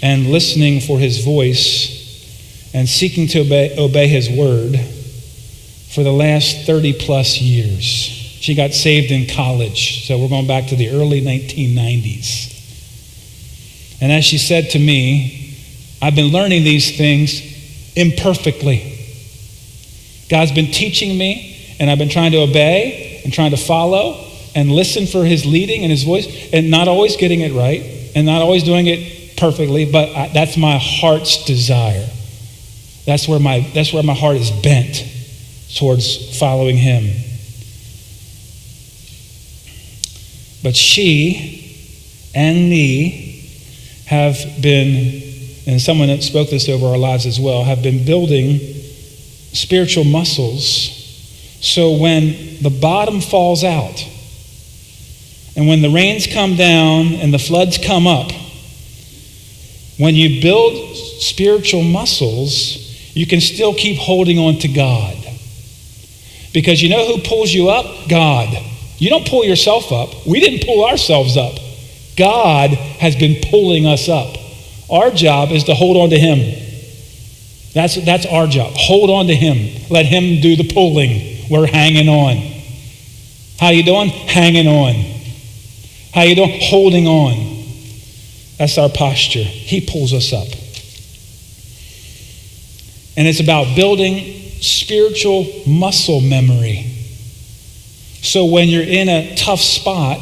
and 0.04 0.26
listening 0.26 0.80
for 0.82 0.98
his 0.98 1.24
voice 1.24 2.70
and 2.74 2.86
seeking 2.86 3.26
to 3.26 3.40
obey, 3.40 3.74
obey 3.78 4.06
his 4.06 4.28
word 4.28 4.78
for 5.94 6.02
the 6.02 6.12
last 6.12 6.66
30 6.66 6.92
plus 6.92 7.40
years. 7.40 7.80
She 7.80 8.54
got 8.54 8.74
saved 8.74 9.10
in 9.10 9.26
college, 9.34 10.06
so 10.06 10.18
we're 10.18 10.28
going 10.28 10.46
back 10.46 10.66
to 10.66 10.76
the 10.76 10.90
early 10.90 11.22
1990s. 11.22 12.50
And 14.02 14.12
as 14.12 14.26
she 14.26 14.36
said 14.36 14.68
to 14.70 14.78
me, 14.78 15.56
I've 16.02 16.14
been 16.14 16.30
learning 16.30 16.64
these 16.64 16.98
things 16.98 17.40
imperfectly. 17.96 18.98
God's 20.28 20.52
been 20.52 20.70
teaching 20.70 21.16
me, 21.16 21.76
and 21.80 21.88
I've 21.88 21.96
been 21.96 22.10
trying 22.10 22.32
to 22.32 22.42
obey 22.42 23.22
and 23.24 23.32
trying 23.32 23.52
to 23.52 23.56
follow 23.56 24.22
and 24.54 24.70
listen 24.70 25.06
for 25.06 25.24
his 25.24 25.46
leading 25.46 25.80
and 25.80 25.90
his 25.90 26.02
voice, 26.02 26.26
and 26.52 26.70
not 26.70 26.88
always 26.88 27.16
getting 27.16 27.40
it 27.40 27.54
right 27.54 28.12
and 28.14 28.26
not 28.26 28.42
always 28.42 28.62
doing 28.64 28.86
it 28.86 29.13
perfectly, 29.36 29.90
but 29.90 30.08
I, 30.10 30.28
that's 30.32 30.56
my 30.56 30.78
heart's 30.80 31.44
desire. 31.44 32.08
That's 33.06 33.28
where, 33.28 33.40
my, 33.40 33.60
that's 33.74 33.92
where 33.92 34.02
my 34.02 34.14
heart 34.14 34.36
is 34.36 34.50
bent 34.50 35.04
towards 35.76 36.38
following 36.38 36.76
him. 36.76 37.04
But 40.62 40.76
she 40.76 41.76
and 42.34 42.70
me 42.70 43.50
have 44.06 44.38
been, 44.60 45.22
and 45.66 45.80
someone 45.80 46.08
that 46.08 46.22
spoke 46.22 46.50
this 46.50 46.68
over 46.68 46.86
our 46.86 46.98
lives 46.98 47.26
as 47.26 47.38
well, 47.38 47.64
have 47.64 47.82
been 47.82 48.04
building 48.04 48.58
spiritual 49.52 50.04
muscles 50.04 51.02
so 51.64 51.92
when 51.92 52.58
the 52.60 52.68
bottom 52.68 53.22
falls 53.22 53.64
out 53.64 54.06
and 55.56 55.66
when 55.66 55.80
the 55.80 55.88
rains 55.88 56.26
come 56.26 56.56
down 56.56 57.14
and 57.14 57.32
the 57.32 57.38
floods 57.38 57.78
come 57.78 58.06
up, 58.06 58.30
when 59.98 60.14
you 60.14 60.42
build 60.42 60.96
spiritual 60.96 61.82
muscles, 61.82 62.78
you 63.14 63.26
can 63.26 63.40
still 63.40 63.74
keep 63.74 63.98
holding 63.98 64.38
on 64.38 64.58
to 64.60 64.68
God. 64.68 65.16
Because 66.52 66.82
you 66.82 66.88
know 66.88 67.06
who 67.06 67.22
pulls 67.22 67.52
you 67.52 67.68
up? 67.68 68.08
God. 68.08 68.48
You 68.98 69.10
don't 69.10 69.26
pull 69.26 69.44
yourself 69.44 69.92
up. 69.92 70.26
We 70.26 70.40
didn't 70.40 70.66
pull 70.66 70.84
ourselves 70.84 71.36
up. 71.36 71.54
God 72.16 72.70
has 72.70 73.16
been 73.16 73.40
pulling 73.50 73.86
us 73.86 74.08
up. 74.08 74.36
Our 74.90 75.10
job 75.10 75.50
is 75.50 75.64
to 75.64 75.74
hold 75.74 75.96
on 75.96 76.10
to 76.10 76.18
Him. 76.18 76.64
That's, 77.74 77.96
that's 77.96 78.24
our 78.26 78.46
job. 78.46 78.72
Hold 78.76 79.10
on 79.10 79.26
to 79.26 79.34
him. 79.34 79.82
Let 79.90 80.06
him 80.06 80.40
do 80.40 80.54
the 80.54 80.72
pulling. 80.72 81.50
We're 81.50 81.66
hanging 81.66 82.08
on. 82.08 82.36
How 83.58 83.70
you 83.70 83.82
doing? 83.82 84.10
Hanging 84.10 84.68
on. 84.68 84.94
How 86.14 86.22
you 86.22 86.36
doing? 86.36 86.60
Holding 86.62 87.08
on. 87.08 87.53
That's 88.58 88.78
our 88.78 88.88
posture. 88.88 89.42
He 89.42 89.80
pulls 89.80 90.12
us 90.12 90.32
up. 90.32 90.48
And 93.16 93.28
it's 93.28 93.40
about 93.40 93.76
building 93.76 94.40
spiritual 94.60 95.46
muscle 95.66 96.20
memory. 96.20 96.90
So 98.22 98.46
when 98.46 98.68
you're 98.68 98.82
in 98.82 99.08
a 99.08 99.36
tough 99.36 99.60
spot 99.60 100.18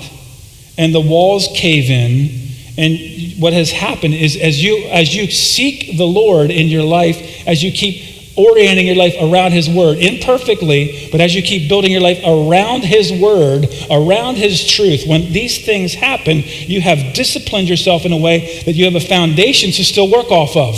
and 0.76 0.94
the 0.94 1.00
walls 1.00 1.48
cave 1.54 1.90
in, 1.90 2.42
and 2.76 3.40
what 3.40 3.52
has 3.52 3.70
happened 3.70 4.14
is 4.14 4.36
as 4.36 4.62
you 4.62 4.86
as 4.86 5.14
you 5.14 5.30
seek 5.30 5.96
the 5.98 6.06
Lord 6.06 6.50
in 6.50 6.68
your 6.68 6.82
life, 6.82 7.46
as 7.46 7.62
you 7.62 7.70
keep 7.70 8.11
orienting 8.36 8.86
your 8.86 8.96
life 8.96 9.14
around 9.20 9.52
His 9.52 9.68
Word, 9.68 9.98
imperfectly, 9.98 11.08
but 11.10 11.20
as 11.20 11.34
you 11.34 11.42
keep 11.42 11.68
building 11.68 11.92
your 11.92 12.00
life 12.00 12.20
around 12.24 12.82
His 12.82 13.12
Word, 13.12 13.68
around 13.90 14.36
His 14.36 14.66
truth, 14.66 15.06
when 15.06 15.32
these 15.32 15.64
things 15.64 15.94
happen, 15.94 16.42
you 16.44 16.80
have 16.80 17.14
disciplined 17.14 17.68
yourself 17.68 18.04
in 18.04 18.12
a 18.12 18.16
way 18.16 18.62
that 18.64 18.72
you 18.72 18.84
have 18.84 18.94
a 18.94 19.06
foundation 19.06 19.70
to 19.72 19.84
still 19.84 20.10
work 20.10 20.30
off 20.30 20.56
of. 20.56 20.76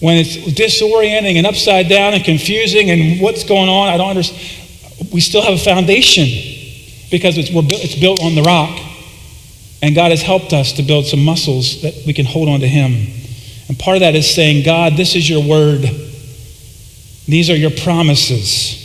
When 0.00 0.16
it's 0.18 0.36
disorienting 0.36 1.36
and 1.36 1.46
upside 1.46 1.88
down 1.88 2.14
and 2.14 2.22
confusing 2.22 2.90
and 2.90 3.20
what's 3.20 3.44
going 3.44 3.68
on, 3.68 3.88
I 3.88 3.96
don't 3.96 4.10
understand. 4.10 5.12
We 5.12 5.20
still 5.20 5.42
have 5.42 5.54
a 5.54 5.58
foundation 5.58 6.24
because 7.10 7.38
it's, 7.38 7.50
it's 7.52 7.98
built 8.00 8.22
on 8.22 8.34
the 8.34 8.42
rock. 8.42 8.78
And 9.82 9.94
God 9.94 10.10
has 10.10 10.22
helped 10.22 10.52
us 10.52 10.72
to 10.74 10.82
build 10.82 11.06
some 11.06 11.22
muscles 11.22 11.82
that 11.82 11.94
we 12.06 12.12
can 12.12 12.24
hold 12.24 12.48
on 12.48 12.60
to 12.60 12.68
Him. 12.68 13.12
And 13.68 13.78
part 13.78 13.96
of 13.96 14.00
that 14.00 14.14
is 14.14 14.28
saying, 14.28 14.64
God, 14.64 14.94
this 14.96 15.14
is 15.14 15.28
your 15.28 15.46
word. 15.46 15.84
These 17.26 17.50
are 17.50 17.56
your 17.56 17.70
promises. 17.70 18.82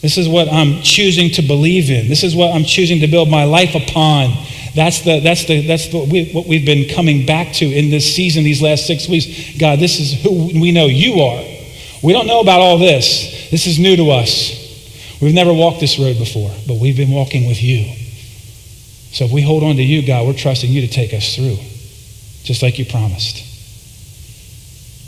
This 0.00 0.18
is 0.18 0.28
what 0.28 0.48
I'm 0.52 0.82
choosing 0.82 1.30
to 1.32 1.42
believe 1.42 1.90
in. 1.90 2.08
This 2.08 2.22
is 2.22 2.36
what 2.36 2.54
I'm 2.54 2.64
choosing 2.64 3.00
to 3.00 3.06
build 3.06 3.30
my 3.30 3.44
life 3.44 3.74
upon. 3.74 4.34
That's, 4.74 5.00
the, 5.00 5.20
that's, 5.20 5.46
the, 5.46 5.66
that's 5.66 5.88
the, 5.88 6.04
we, 6.04 6.30
what 6.32 6.46
we've 6.46 6.66
been 6.66 6.94
coming 6.94 7.24
back 7.24 7.54
to 7.54 7.64
in 7.64 7.90
this 7.90 8.14
season, 8.14 8.44
these 8.44 8.60
last 8.60 8.86
six 8.86 9.08
weeks. 9.08 9.58
God, 9.58 9.78
this 9.78 9.98
is 10.00 10.22
who 10.22 10.60
we 10.60 10.72
know 10.72 10.86
you 10.86 11.20
are. 11.20 11.42
We 12.02 12.12
don't 12.12 12.26
know 12.26 12.40
about 12.40 12.60
all 12.60 12.76
this. 12.76 13.48
This 13.50 13.66
is 13.66 13.78
new 13.78 13.96
to 13.96 14.10
us. 14.10 15.18
We've 15.22 15.32
never 15.32 15.54
walked 15.54 15.80
this 15.80 15.98
road 15.98 16.18
before, 16.18 16.50
but 16.66 16.76
we've 16.78 16.96
been 16.96 17.10
walking 17.10 17.46
with 17.46 17.62
you. 17.62 17.84
So 19.12 19.24
if 19.24 19.32
we 19.32 19.40
hold 19.40 19.62
on 19.62 19.76
to 19.76 19.82
you, 19.82 20.06
God, 20.06 20.26
we're 20.26 20.34
trusting 20.34 20.70
you 20.70 20.82
to 20.82 20.88
take 20.88 21.14
us 21.14 21.34
through, 21.34 21.56
just 22.44 22.62
like 22.62 22.78
you 22.78 22.84
promised. 22.84 23.36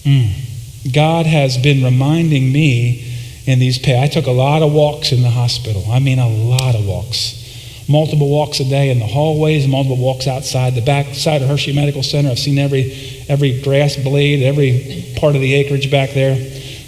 Mm. 0.07 0.46
God 0.93 1.27
has 1.27 1.57
been 1.59 1.83
reminding 1.83 2.53
me 2.53 3.13
in 3.47 3.59
these 3.59 3.79
pay. 3.79 4.03
I 4.03 4.09
took 4.09 4.27
a 4.27 4.33
lot 4.33 4.63
of 4.63 4.73
walks 4.73 5.13
in 5.13 5.23
the 5.23 5.31
hospital. 5.31 5.85
I 5.91 5.99
mean, 5.99 6.19
a 6.19 6.29
lot 6.29 6.75
of 6.75 6.87
walks. 6.87 7.43
Multiple 7.89 8.29
walks 8.29 8.59
a 8.59 8.65
day 8.65 8.91
in 8.91 8.99
the 8.99 9.07
hallways, 9.07 9.69
multiple 9.69 9.97
walks 9.97 10.27
outside 10.27 10.75
the 10.75 10.81
back 10.81 11.15
side 11.15 11.43
of 11.43 11.49
Hershey 11.49 11.73
Medical 11.73 12.03
Center. 12.03 12.31
I've 12.31 12.39
seen 12.39 12.59
every, 12.59 13.25
every 13.29 13.61
grass 13.63 13.97
blade, 13.97 14.43
every 14.43 15.15
part 15.17 15.37
of 15.37 15.41
the 15.41 15.55
acreage 15.55 15.91
back 15.91 16.11
there, 16.11 16.35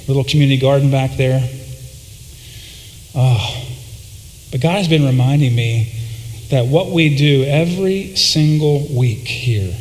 little 0.08 0.24
community 0.24 0.60
garden 0.60 0.90
back 0.90 1.16
there. 1.16 1.48
Oh. 3.14 3.64
But 4.50 4.60
God 4.60 4.78
has 4.78 4.88
been 4.88 5.04
reminding 5.04 5.54
me 5.54 5.92
that 6.50 6.66
what 6.66 6.90
we 6.90 7.16
do 7.16 7.44
every 7.44 8.16
single 8.16 8.88
week 8.96 9.28
here 9.28 9.76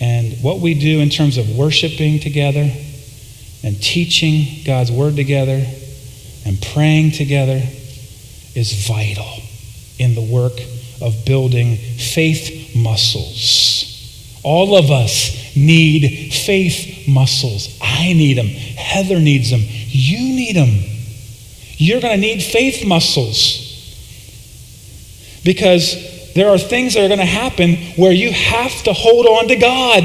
and 0.00 0.34
what 0.42 0.60
we 0.60 0.74
do 0.74 1.00
in 1.00 1.10
terms 1.10 1.38
of 1.38 1.56
worshiping 1.56 2.20
together 2.20 2.70
and 3.62 3.82
teaching 3.82 4.62
God's 4.64 4.92
word 4.92 5.16
together 5.16 5.64
and 6.46 6.60
praying 6.72 7.12
together 7.12 7.60
is 8.54 8.86
vital 8.86 9.42
in 9.98 10.14
the 10.14 10.22
work 10.22 10.58
of 11.00 11.24
building 11.24 11.76
faith 11.76 12.74
muscles. 12.76 14.40
All 14.44 14.76
of 14.76 14.90
us 14.90 15.56
need 15.56 16.32
faith 16.32 17.08
muscles. 17.08 17.76
I 17.82 18.12
need 18.12 18.34
them. 18.34 18.46
Heather 18.46 19.18
needs 19.18 19.50
them. 19.50 19.60
You 19.62 20.18
need 20.18 20.56
them. 20.56 20.70
You're 21.76 22.00
going 22.00 22.14
to 22.14 22.20
need 22.20 22.42
faith 22.42 22.86
muscles 22.86 23.64
because 25.44 25.94
there 26.38 26.50
are 26.50 26.58
things 26.58 26.94
that 26.94 27.04
are 27.04 27.08
going 27.08 27.18
to 27.18 27.24
happen 27.24 27.74
where 27.96 28.12
you 28.12 28.32
have 28.32 28.82
to 28.84 28.92
hold 28.92 29.26
on 29.26 29.48
to 29.48 29.56
God. 29.56 30.04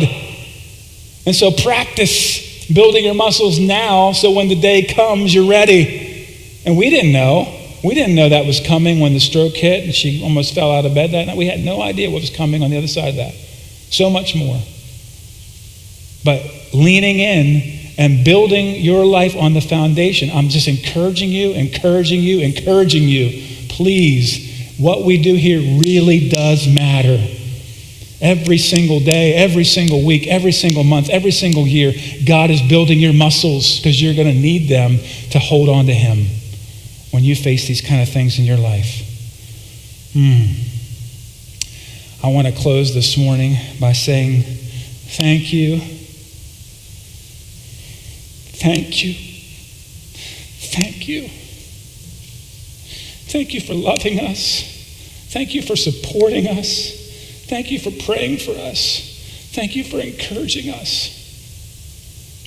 And 1.28 1.36
so 1.36 1.52
practice 1.52 2.68
building 2.74 3.06
your 3.06 3.14
muscles 3.14 3.60
now 3.60 4.14
so 4.14 4.32
when 4.32 4.48
the 4.48 4.60
day 4.60 4.84
comes, 4.84 5.34
you're 5.34 5.48
ready. 5.48 6.64
And 6.66 6.76
we 6.76 6.90
didn't 6.90 7.12
know. 7.12 7.60
We 7.84 7.94
didn't 7.94 8.16
know 8.16 8.30
that 8.30 8.48
was 8.48 8.60
coming 8.62 9.00
when 9.00 9.14
the 9.14 9.20
stroke 9.20 9.54
hit 9.54 9.84
and 9.84 9.94
she 9.94 10.24
almost 10.24 10.56
fell 10.56 10.72
out 10.72 10.86
of 10.86 10.96
bed 10.96 11.12
that 11.12 11.28
night. 11.28 11.38
We 11.38 11.46
had 11.46 11.60
no 11.60 11.82
idea 11.82 12.10
what 12.10 12.22
was 12.22 12.32
coming 12.32 12.64
on 12.64 12.72
the 12.72 12.78
other 12.78 12.88
side 12.88 13.10
of 13.10 13.16
that. 13.18 13.34
So 13.92 14.10
much 14.10 14.36
more. 14.36 14.60
But 16.26 16.42
leaning 16.74 17.20
in 17.20 17.94
and 18.00 18.26
building 18.26 18.82
your 18.82 19.06
life 19.06 19.36
on 19.36 19.54
the 19.54 19.62
foundation, 19.62 20.32
I'm 20.32 20.50
just 20.50 20.68
encouraging 20.68 21.30
you, 21.30 21.52
encouraging 21.52 22.22
you, 22.22 22.40
encouraging 22.40 23.04
you. 23.04 23.68
Please 23.70 24.43
what 24.78 25.04
we 25.04 25.22
do 25.22 25.36
here 25.36 25.60
really 25.80 26.30
does 26.30 26.68
matter. 26.68 27.22
Every 28.22 28.58
single 28.58 29.00
day, 29.02 29.34
every 29.34 29.66
single 29.66 30.06
week, 30.06 30.28
every 30.28 30.54
single 30.54 30.84
month, 30.84 31.10
every 31.10 31.32
single 31.32 31.68
year, 31.68 31.94
God 32.26 32.50
is 32.50 32.62
building 32.62 33.00
your 33.00 33.14
muscles 33.14 33.78
because 33.80 34.02
you're 34.02 34.16
going 34.16 34.28
to 34.28 34.34
need 34.34 34.70
them 34.70 34.98
to 35.32 35.40
hold 35.40 35.70
on 35.70 35.88
to 35.88 35.94
Him 35.94 36.26
when 37.12 37.24
you 37.24 37.36
face 37.36 37.68
these 37.68 37.82
kind 37.82 38.02
of 38.02 38.10
things 38.10 38.40
in 38.40 38.46
your 38.46 38.58
life. 38.58 39.10
Hmm. 40.14 40.74
I 42.26 42.32
want 42.32 42.48
to 42.48 42.54
close 42.54 42.94
this 42.94 43.18
morning 43.18 43.58
by 43.80 43.92
saying, 43.92 44.44
Thank 44.44 45.52
you. 45.52 45.80
Thank 48.64 49.04
you. 49.04 49.14
Thank 50.72 51.08
you. 51.08 51.30
Thank 53.34 53.56
you 53.56 53.62
for 53.62 53.74
loving 53.74 54.20
us. 54.20 54.62
Thank 55.32 55.56
you 55.56 55.64
for 55.64 55.76
supporting 55.76 56.48
us. 56.48 56.92
Thank 57.48 57.72
you 57.72 57.80
for 57.80 57.90
praying 58.06 58.38
for 58.38 58.52
us. 58.52 59.50
Thank 59.54 59.76
you 59.76 59.84
for 59.84 60.00
encouraging 60.00 60.72
us. 60.72 61.10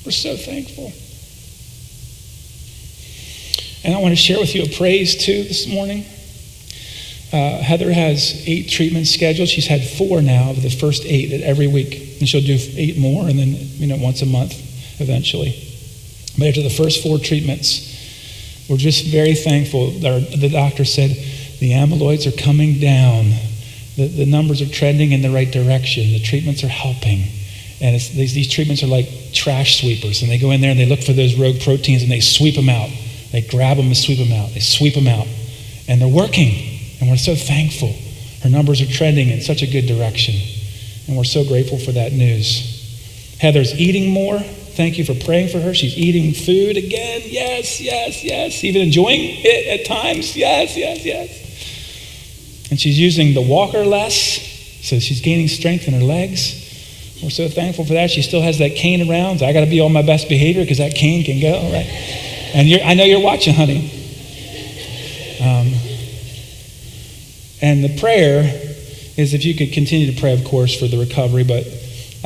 We're 0.05 0.13
so 0.13 0.37
thankful. 0.37 0.93
And 3.83 3.97
I 3.97 4.01
want 4.01 4.13
to 4.13 4.17
share 4.17 4.39
with 4.39 4.55
you 4.55 4.63
a 4.63 4.69
praise 4.69 5.17
too 5.17 5.43
this 5.43 5.67
morning. 5.67 6.05
Uh, 7.33 7.61
Heather 7.63 7.93
has 7.93 8.45
eight 8.47 8.69
treatments 8.69 9.11
scheduled. 9.11 9.49
She's 9.49 9.67
had 9.67 9.83
four 9.83 10.23
now 10.23 10.51
of 10.51 10.63
the 10.63 10.71
first 10.71 11.05
eight 11.05 11.33
every 11.43 11.67
week. 11.67 12.21
And 12.21 12.29
she'll 12.29 12.41
do 12.41 12.59
eight 12.77 12.97
more 12.97 13.29
and 13.29 13.37
then, 13.37 13.57
you 13.57 13.89
know, 13.89 13.97
once 13.97 14.23
a 14.23 14.27
month 14.27 14.55
eventually. 15.01 15.51
But 16.39 16.47
after 16.47 16.63
the 16.63 16.71
first 16.71 17.03
four 17.03 17.19
treatments, 17.19 17.96
we're 18.69 18.77
just 18.77 19.07
very 19.07 19.35
thankful. 19.35 19.91
The 19.91 20.51
doctor 20.53 20.85
said 20.85 21.11
the 21.61 21.73
amyloids 21.73 22.27
are 22.27 22.37
coming 22.37 22.79
down. 22.81 23.31
The, 23.97 24.09
the 24.09 24.27
numbers 24.27 24.61
are 24.61 24.69
trending 24.69 25.13
in 25.13 25.23
the 25.23 25.31
right 25.31 25.51
direction. 25.51 26.03
The 26.13 26.21
treatments 26.21 26.65
are 26.65 26.69
helping. 26.69 27.25
And 27.81 27.95
these, 27.95 28.35
these 28.35 28.51
treatments 28.51 28.83
are 28.83 28.89
like 28.89 29.09
trash 29.33 29.81
sweepers. 29.81 30.23
And 30.23 30.31
they 30.31 30.39
go 30.39 30.51
in 30.51 30.61
there 30.61 30.71
and 30.71 30.81
they 30.81 30.87
look 30.87 31.03
for 31.03 31.13
those 31.13 31.35
rogue 31.35 31.61
proteins 31.61 32.03
and 32.03 32.11
they 32.11 32.21
sweep 32.21 32.57
them 32.57 32.69
out. 32.69 32.91
They 33.33 33.43
grab 33.43 33.77
them 33.77 33.87
and 33.87 33.97
sweep 33.97 34.19
them 34.19 34.33
out. 34.33 34.51
They 34.53 34.61
sweep 34.61 34.95
them 34.95 35.07
out. 35.07 35.27
And 35.89 36.01
they're 36.01 36.09
working. 36.09 36.81
And 37.01 37.11
we're 37.11 37.17
so 37.17 37.35
thankful. 37.35 37.95
Her 38.43 38.49
numbers 38.49 38.81
are 38.81 38.87
trending 38.87 39.29
in 39.29 39.41
such 39.41 39.63
a 39.63 39.67
good 39.67 39.87
direction. 39.87 40.35
And 41.07 41.17
we're 41.17 41.25
so 41.25 41.45
grateful 41.45 41.79
for 41.79 41.93
that 41.93 42.13
news. 42.13 43.37
Heather's 43.41 43.75
eating 43.79 44.11
more. 44.11 44.41
Thank 44.77 44.99
you 44.99 45.05
for 45.07 45.15
praying 45.15 45.49
for 45.49 45.59
her. 45.59 45.73
She's 45.73 45.97
eating 45.97 46.35
food 46.35 46.77
again. 46.77 47.23
Yes, 47.25 47.81
yes, 47.81 48.23
yes. 48.23 48.63
Even 48.63 48.83
enjoying 48.83 49.21
it 49.23 49.81
at 49.81 49.87
times. 49.87 50.37
Yes, 50.37 50.77
yes, 50.77 51.03
yes. 51.03 52.71
And 52.71 52.79
she's 52.79 52.99
using 52.99 53.33
the 53.33 53.41
walker 53.41 53.87
less, 53.87 54.15
so 54.83 54.99
she's 54.99 55.23
gaining 55.23 55.49
strength 55.49 55.89
in 55.89 55.95
her 55.95 56.05
legs. 56.05 56.63
We're 57.23 57.31
so 57.31 57.49
thankful 57.49 57.87
for 57.87 57.95
that. 57.95 58.11
She 58.11 58.21
still 58.21 58.43
has 58.43 58.59
that 58.59 58.75
cane 58.77 59.09
around. 59.09 59.39
So 59.39 59.47
I 59.47 59.55
got 59.55 59.61
to 59.61 59.71
be 59.71 59.81
on 59.81 59.95
my 59.95 60.03
best 60.03 60.29
behavior 60.29 60.63
because 60.63 60.79
that 60.79 60.95
cane 60.95 61.25
can 61.25 61.41
go, 61.41 61.55
right? 61.73 61.87
And 62.55 62.69
I 62.83 62.93
know 62.93 63.05
you're 63.05 63.25
watching, 63.25 63.55
honey. 63.55 63.91
Um, 65.41 65.73
and 67.63 67.83
the 67.83 67.99
prayer 67.99 68.43
is 69.17 69.33
if 69.33 69.45
you 69.45 69.55
could 69.55 69.73
continue 69.73 70.13
to 70.13 70.21
pray, 70.21 70.35
of 70.35 70.45
course, 70.45 70.79
for 70.79 70.87
the 70.87 70.99
recovery, 70.99 71.45
but 71.45 71.65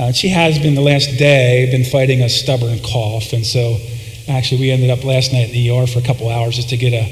uh, 0.01 0.12
she 0.12 0.30
has 0.30 0.59
been 0.59 0.74
the 0.74 0.80
last 0.80 1.18
day 1.18 1.68
been 1.70 1.84
fighting 1.84 2.22
a 2.22 2.28
stubborn 2.28 2.78
cough, 2.78 3.34
and 3.34 3.44
so 3.44 3.76
actually 4.28 4.59
we 4.59 4.70
ended 4.70 4.88
up 4.88 5.05
last 5.05 5.30
night 5.30 5.48
in 5.48 5.53
the 5.53 5.70
ER 5.70 5.86
for 5.86 5.98
a 5.98 6.03
couple 6.03 6.30
hours 6.30 6.57
just 6.57 6.70
to 6.70 6.78
get 6.78 6.94
a 6.94 7.05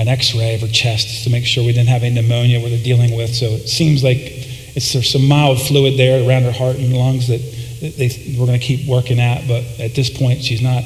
an 0.00 0.08
X-ray 0.08 0.54
of 0.54 0.62
her 0.62 0.68
chest 0.68 1.24
to 1.24 1.30
make 1.30 1.44
sure 1.44 1.62
we 1.64 1.72
didn't 1.72 1.88
have 1.88 2.02
any 2.02 2.14
pneumonia 2.14 2.58
they're 2.60 2.82
dealing 2.82 3.14
with. 3.14 3.32
So 3.34 3.46
it 3.46 3.68
seems 3.68 4.02
like 4.02 4.16
it's 4.18 4.92
there's 4.94 5.12
some 5.12 5.28
mild 5.28 5.60
fluid 5.60 5.98
there 5.98 6.26
around 6.26 6.44
her 6.44 6.52
heart 6.52 6.76
and 6.76 6.96
lungs 6.96 7.28
that 7.28 7.40
they, 7.80 8.36
we're 8.38 8.46
going 8.46 8.58
to 8.58 8.66
keep 8.66 8.88
working 8.88 9.20
at, 9.20 9.46
but 9.46 9.62
at 9.78 9.94
this 9.94 10.08
point 10.08 10.42
she's 10.42 10.62
not 10.62 10.82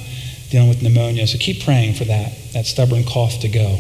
dealing 0.51 0.69
with 0.69 0.83
pneumonia. 0.83 1.27
So 1.29 1.39
keep 1.39 1.63
praying 1.63 1.95
for 1.95 2.05
that 2.05 2.33
that 2.53 2.67
stubborn 2.67 3.05
cough 3.05 3.39
to 3.41 3.49
go. 3.49 3.79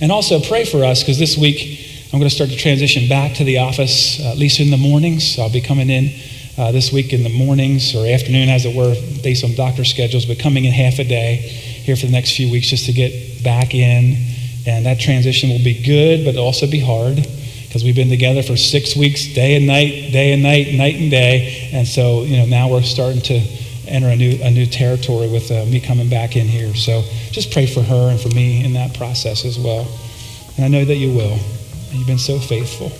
And 0.00 0.10
also 0.10 0.40
pray 0.40 0.64
for 0.64 0.84
us 0.84 1.02
because 1.02 1.20
this 1.20 1.38
week 1.38 1.87
I'm 2.10 2.18
going 2.18 2.30
to 2.30 2.34
start 2.34 2.48
to 2.48 2.56
transition 2.56 3.06
back 3.06 3.34
to 3.34 3.44
the 3.44 3.58
office, 3.58 4.18
uh, 4.18 4.30
at 4.30 4.38
least 4.38 4.60
in 4.60 4.70
the 4.70 4.78
mornings. 4.78 5.36
So 5.36 5.42
I'll 5.42 5.52
be 5.52 5.60
coming 5.60 5.90
in 5.90 6.10
uh, 6.56 6.72
this 6.72 6.90
week 6.90 7.12
in 7.12 7.22
the 7.22 7.28
mornings 7.28 7.94
or 7.94 8.06
afternoon, 8.06 8.48
as 8.48 8.64
it 8.64 8.74
were, 8.74 8.94
based 9.22 9.44
on 9.44 9.54
doctor 9.54 9.84
schedules, 9.84 10.24
but 10.24 10.38
coming 10.38 10.64
in 10.64 10.72
half 10.72 10.98
a 10.98 11.04
day 11.04 11.36
here 11.36 11.96
for 11.96 12.06
the 12.06 12.12
next 12.12 12.34
few 12.34 12.50
weeks 12.50 12.68
just 12.68 12.86
to 12.86 12.94
get 12.94 13.44
back 13.44 13.74
in. 13.74 14.16
And 14.66 14.86
that 14.86 14.98
transition 14.98 15.50
will 15.50 15.62
be 15.62 15.82
good, 15.82 16.24
but 16.24 16.40
also 16.40 16.66
be 16.66 16.80
hard 16.80 17.16
because 17.66 17.84
we've 17.84 17.94
been 17.94 18.08
together 18.08 18.42
for 18.42 18.56
six 18.56 18.96
weeks, 18.96 19.34
day 19.34 19.56
and 19.56 19.66
night, 19.66 20.10
day 20.10 20.32
and 20.32 20.42
night, 20.42 20.72
night 20.72 20.94
and 20.94 21.10
day. 21.10 21.68
And 21.74 21.86
so, 21.86 22.22
you 22.22 22.38
know, 22.38 22.46
now 22.46 22.70
we're 22.70 22.80
starting 22.80 23.20
to 23.20 23.34
enter 23.86 24.08
a 24.08 24.16
new, 24.16 24.38
a 24.42 24.50
new 24.50 24.64
territory 24.64 25.28
with 25.28 25.50
uh, 25.50 25.66
me 25.66 25.78
coming 25.78 26.08
back 26.08 26.36
in 26.36 26.46
here. 26.46 26.74
So 26.74 27.02
just 27.32 27.52
pray 27.52 27.66
for 27.66 27.82
her 27.82 28.10
and 28.10 28.18
for 28.18 28.30
me 28.30 28.64
in 28.64 28.72
that 28.72 28.96
process 28.96 29.44
as 29.44 29.58
well. 29.58 29.86
And 30.56 30.64
I 30.64 30.68
know 30.68 30.86
that 30.86 30.96
you 30.96 31.12
will. 31.12 31.38
You've 31.90 32.06
been 32.06 32.18
so 32.18 32.38
faithful. 32.38 32.90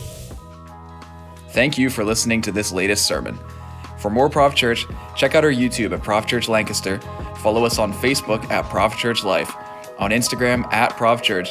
Thank 1.50 1.78
you 1.78 1.90
for 1.90 2.04
listening 2.04 2.40
to 2.42 2.52
this 2.52 2.72
latest 2.72 3.06
sermon. 3.06 3.38
For 3.98 4.10
more 4.10 4.30
ProvChurch, 4.30 5.16
check 5.16 5.34
out 5.34 5.44
our 5.44 5.50
YouTube 5.50 5.92
at 5.92 6.02
ProvChurch 6.02 6.48
Lancaster, 6.48 7.00
follow 7.38 7.64
us 7.64 7.78
on 7.78 7.92
Facebook 7.92 8.48
at 8.50 8.64
ProvChurch 8.66 9.24
Life, 9.24 9.52
on 9.98 10.10
Instagram 10.10 10.72
at 10.72 10.92
ProvChurch, 10.92 11.48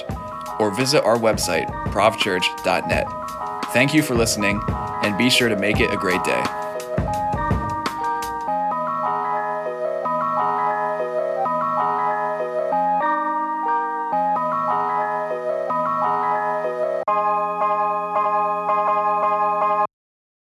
or 0.60 0.72
visit 0.72 1.04
our 1.04 1.18
website, 1.18 1.68
provchurch.net. 1.92 3.08
Thank 3.74 3.94
you 3.94 4.02
for 4.02 4.16
listening, 4.16 4.62
and 4.70 5.18
be 5.18 5.30
sure 5.30 5.50
to 5.50 5.58
make 5.58 5.80
it 5.80 5.94
a 5.94 5.98
great 5.98 6.24
day. 6.24 6.67